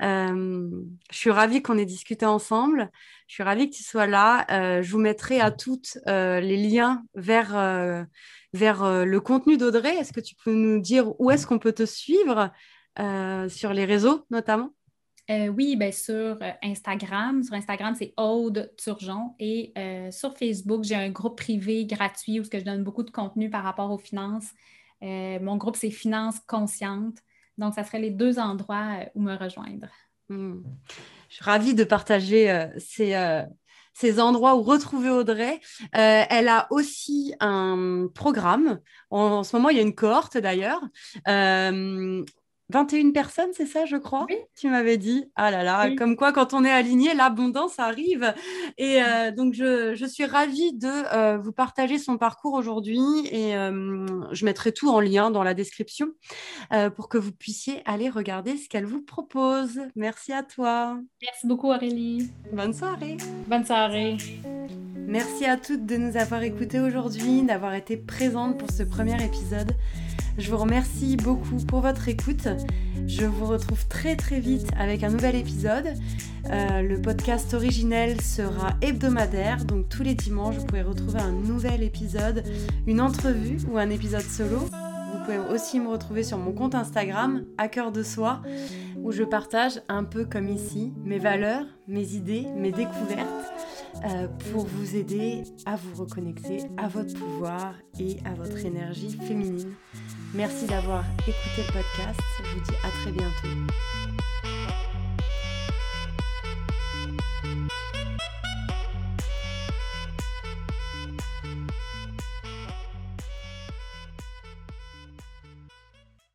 je 0.00 0.84
suis 1.10 1.30
ravie 1.30 1.62
qu'on 1.62 1.78
ait 1.78 1.86
discuté 1.86 2.26
ensemble. 2.26 2.90
Je 3.28 3.34
suis 3.34 3.42
ravie 3.42 3.70
que 3.70 3.76
tu 3.76 3.82
sois 3.82 4.06
là. 4.06 4.44
je 4.82 4.90
vous 4.90 4.98
mettrai 4.98 5.40
à 5.40 5.50
toutes 5.50 5.98
les 6.06 6.56
liens 6.56 7.04
vers 7.14 8.06
vers 8.52 8.82
euh, 8.82 9.04
le 9.04 9.20
contenu 9.20 9.56
d'Audrey. 9.56 9.96
Est-ce 9.96 10.12
que 10.12 10.20
tu 10.20 10.34
peux 10.34 10.52
nous 10.52 10.80
dire 10.80 11.18
où 11.20 11.30
est-ce 11.30 11.46
qu'on 11.46 11.58
peut 11.58 11.72
te 11.72 11.86
suivre 11.86 12.50
euh, 12.98 13.48
sur 13.48 13.72
les 13.72 13.84
réseaux 13.84 14.26
notamment? 14.30 14.74
Euh, 15.32 15.48
oui, 15.48 15.76
bien 15.76 15.92
sur 15.92 16.38
Instagram. 16.62 17.42
Sur 17.42 17.54
Instagram, 17.54 17.94
c'est 17.98 18.12
Aude 18.16 18.70
Turgeon. 18.76 19.34
Et 19.38 19.72
sur 20.10 20.36
Facebook, 20.36 20.84
j'ai 20.84 20.94
un 20.94 21.10
groupe 21.10 21.38
privé 21.38 21.86
gratuit 21.86 22.40
où 22.40 22.44
je 22.44 22.58
donne 22.58 22.84
beaucoup 22.84 23.02
de 23.02 23.10
contenu 23.10 23.48
par 23.48 23.64
rapport 23.64 23.90
aux 23.90 23.98
finances. 23.98 24.50
mon 25.00 25.56
groupe, 25.56 25.76
c'est 25.76 25.90
Finances 25.90 26.40
Conscientes. 26.46 27.18
Donc, 27.58 27.74
ça 27.74 27.84
serait 27.84 28.00
les 28.00 28.10
deux 28.10 28.38
endroits 28.38 28.98
où 29.14 29.22
me 29.22 29.34
rejoindre. 29.34 29.88
Hmm. 30.28 30.62
Je 31.28 31.36
suis 31.36 31.44
ravie 31.44 31.74
de 31.74 31.84
partager 31.84 32.68
ces, 32.78 34.20
endroits 34.20 34.56
où 34.56 34.62
retrouver 34.62 35.10
Audrey. 35.10 35.60
Euh, 35.96 36.24
elle 36.28 36.48
a 36.48 36.66
aussi 36.70 37.34
un 37.40 38.08
programme. 38.14 38.80
En, 39.10 39.42
ce 39.44 39.56
moment, 39.56 39.70
il 39.70 39.76
y 39.76 39.80
a 39.80 39.82
une 39.82 39.94
cohorte 39.94 40.36
d'ailleurs. 40.36 40.82
Euh, 41.28 42.24
21 42.70 43.10
personnes, 43.10 43.50
c'est 43.52 43.66
ça, 43.66 43.84
je 43.84 43.96
crois 43.96 44.26
oui. 44.28 44.36
Tu 44.58 44.68
m'avais 44.68 44.96
dit? 44.96 45.24
Ah 45.36 45.50
là 45.50 45.62
là, 45.62 45.94
comme 45.96 46.16
quoi, 46.16 46.32
quand 46.32 46.54
on 46.54 46.64
est 46.64 46.70
aligné, 46.70 47.14
l'abondance 47.14 47.78
arrive. 47.78 48.34
Et 48.78 49.02
euh, 49.02 49.30
donc, 49.30 49.54
je, 49.54 49.94
je, 49.94 50.06
suis 50.06 50.24
ravie 50.24 50.72
de 50.72 50.88
euh, 50.88 51.38
vous 51.38 51.52
partager 51.52 51.98
son 51.98 52.18
parcours 52.18 52.54
aujourd'hui. 52.54 53.00
Et 53.30 53.56
euh, 53.56 54.06
je 54.32 54.44
mettrai 54.44 54.72
tout 54.72 54.88
en 54.90 55.00
lien 55.00 55.30
dans 55.30 55.42
la 55.42 55.54
description 55.54 56.08
pour 56.96 57.08
que 57.08 57.18
vous 57.18 57.32
puissiez 57.32 57.82
aller 57.84 58.08
regarder 58.08 58.56
ce 58.56 58.68
qu'elle 58.68 58.86
vous 58.86 59.02
propose. 59.02 59.80
Merci 59.94 60.32
à 60.32 60.42
toi. 60.42 60.98
Merci 61.20 61.46
beaucoup, 61.46 61.68
Aurélie. 61.68 62.30
Bonne 62.52 62.72
soirée. 62.72 63.16
Bonne 63.46 63.64
soirée. 63.64 64.16
Merci 65.06 65.44
à 65.44 65.56
toutes 65.56 65.84
de 65.84 65.96
nous 65.96 66.16
avoir 66.16 66.42
écoutés 66.42 66.80
aujourd'hui, 66.80 67.42
d'avoir 67.42 67.74
été 67.74 67.96
présentes 67.96 68.58
pour 68.58 68.70
ce 68.70 68.82
premier 68.82 69.22
épisode. 69.22 69.72
Je 70.38 70.50
vous 70.50 70.56
remercie 70.56 71.16
beaucoup 71.16 71.56
pour 71.66 71.80
votre 71.80 72.08
écoute. 72.08 72.48
Je 73.06 73.26
vous 73.26 73.44
retrouve 73.44 73.86
très 73.88 74.16
très 74.16 74.40
vite 74.40 74.66
avec 74.78 75.02
un 75.02 75.10
nouvel 75.10 75.36
épisode. 75.36 75.86
Euh, 76.50 76.82
le 76.82 77.00
podcast 77.00 77.52
originel 77.52 78.20
sera 78.20 78.70
hebdomadaire, 78.80 79.64
donc 79.64 79.88
tous 79.88 80.02
les 80.02 80.14
dimanches, 80.14 80.56
vous 80.56 80.66
pouvez 80.66 80.82
retrouver 80.82 81.20
un 81.20 81.32
nouvel 81.32 81.82
épisode, 81.82 82.44
une 82.86 83.00
entrevue 83.00 83.58
ou 83.70 83.76
un 83.76 83.90
épisode 83.90 84.22
solo. 84.22 84.58
Vous 84.58 85.18
pouvez 85.24 85.38
aussi 85.54 85.78
me 85.78 85.88
retrouver 85.88 86.22
sur 86.22 86.38
mon 86.38 86.52
compte 86.52 86.74
Instagram, 86.74 87.44
à 87.58 87.68
cœur 87.68 87.92
de 87.92 88.02
soi, 88.02 88.40
où 88.96 89.12
je 89.12 89.22
partage 89.24 89.82
un 89.88 90.04
peu 90.04 90.24
comme 90.24 90.48
ici 90.48 90.94
mes 91.04 91.18
valeurs, 91.18 91.66
mes 91.86 92.14
idées, 92.14 92.46
mes 92.56 92.72
découvertes 92.72 93.28
euh, 94.04 94.26
pour 94.50 94.64
vous 94.64 94.96
aider 94.96 95.44
à 95.66 95.76
vous 95.76 96.02
reconnecter 96.02 96.62
à 96.78 96.88
votre 96.88 97.14
pouvoir 97.14 97.74
et 98.00 98.16
à 98.24 98.32
votre 98.32 98.64
énergie 98.64 99.16
féminine. 99.26 99.74
Merci 100.34 100.66
d'avoir 100.66 101.04
écouté 101.20 101.58
le 101.58 101.72
podcast. 101.72 102.20
Je 102.38 102.54
vous 102.54 102.60
dis 102.64 102.76
à 102.82 102.88
très 102.88 103.10
bientôt. 103.10 103.48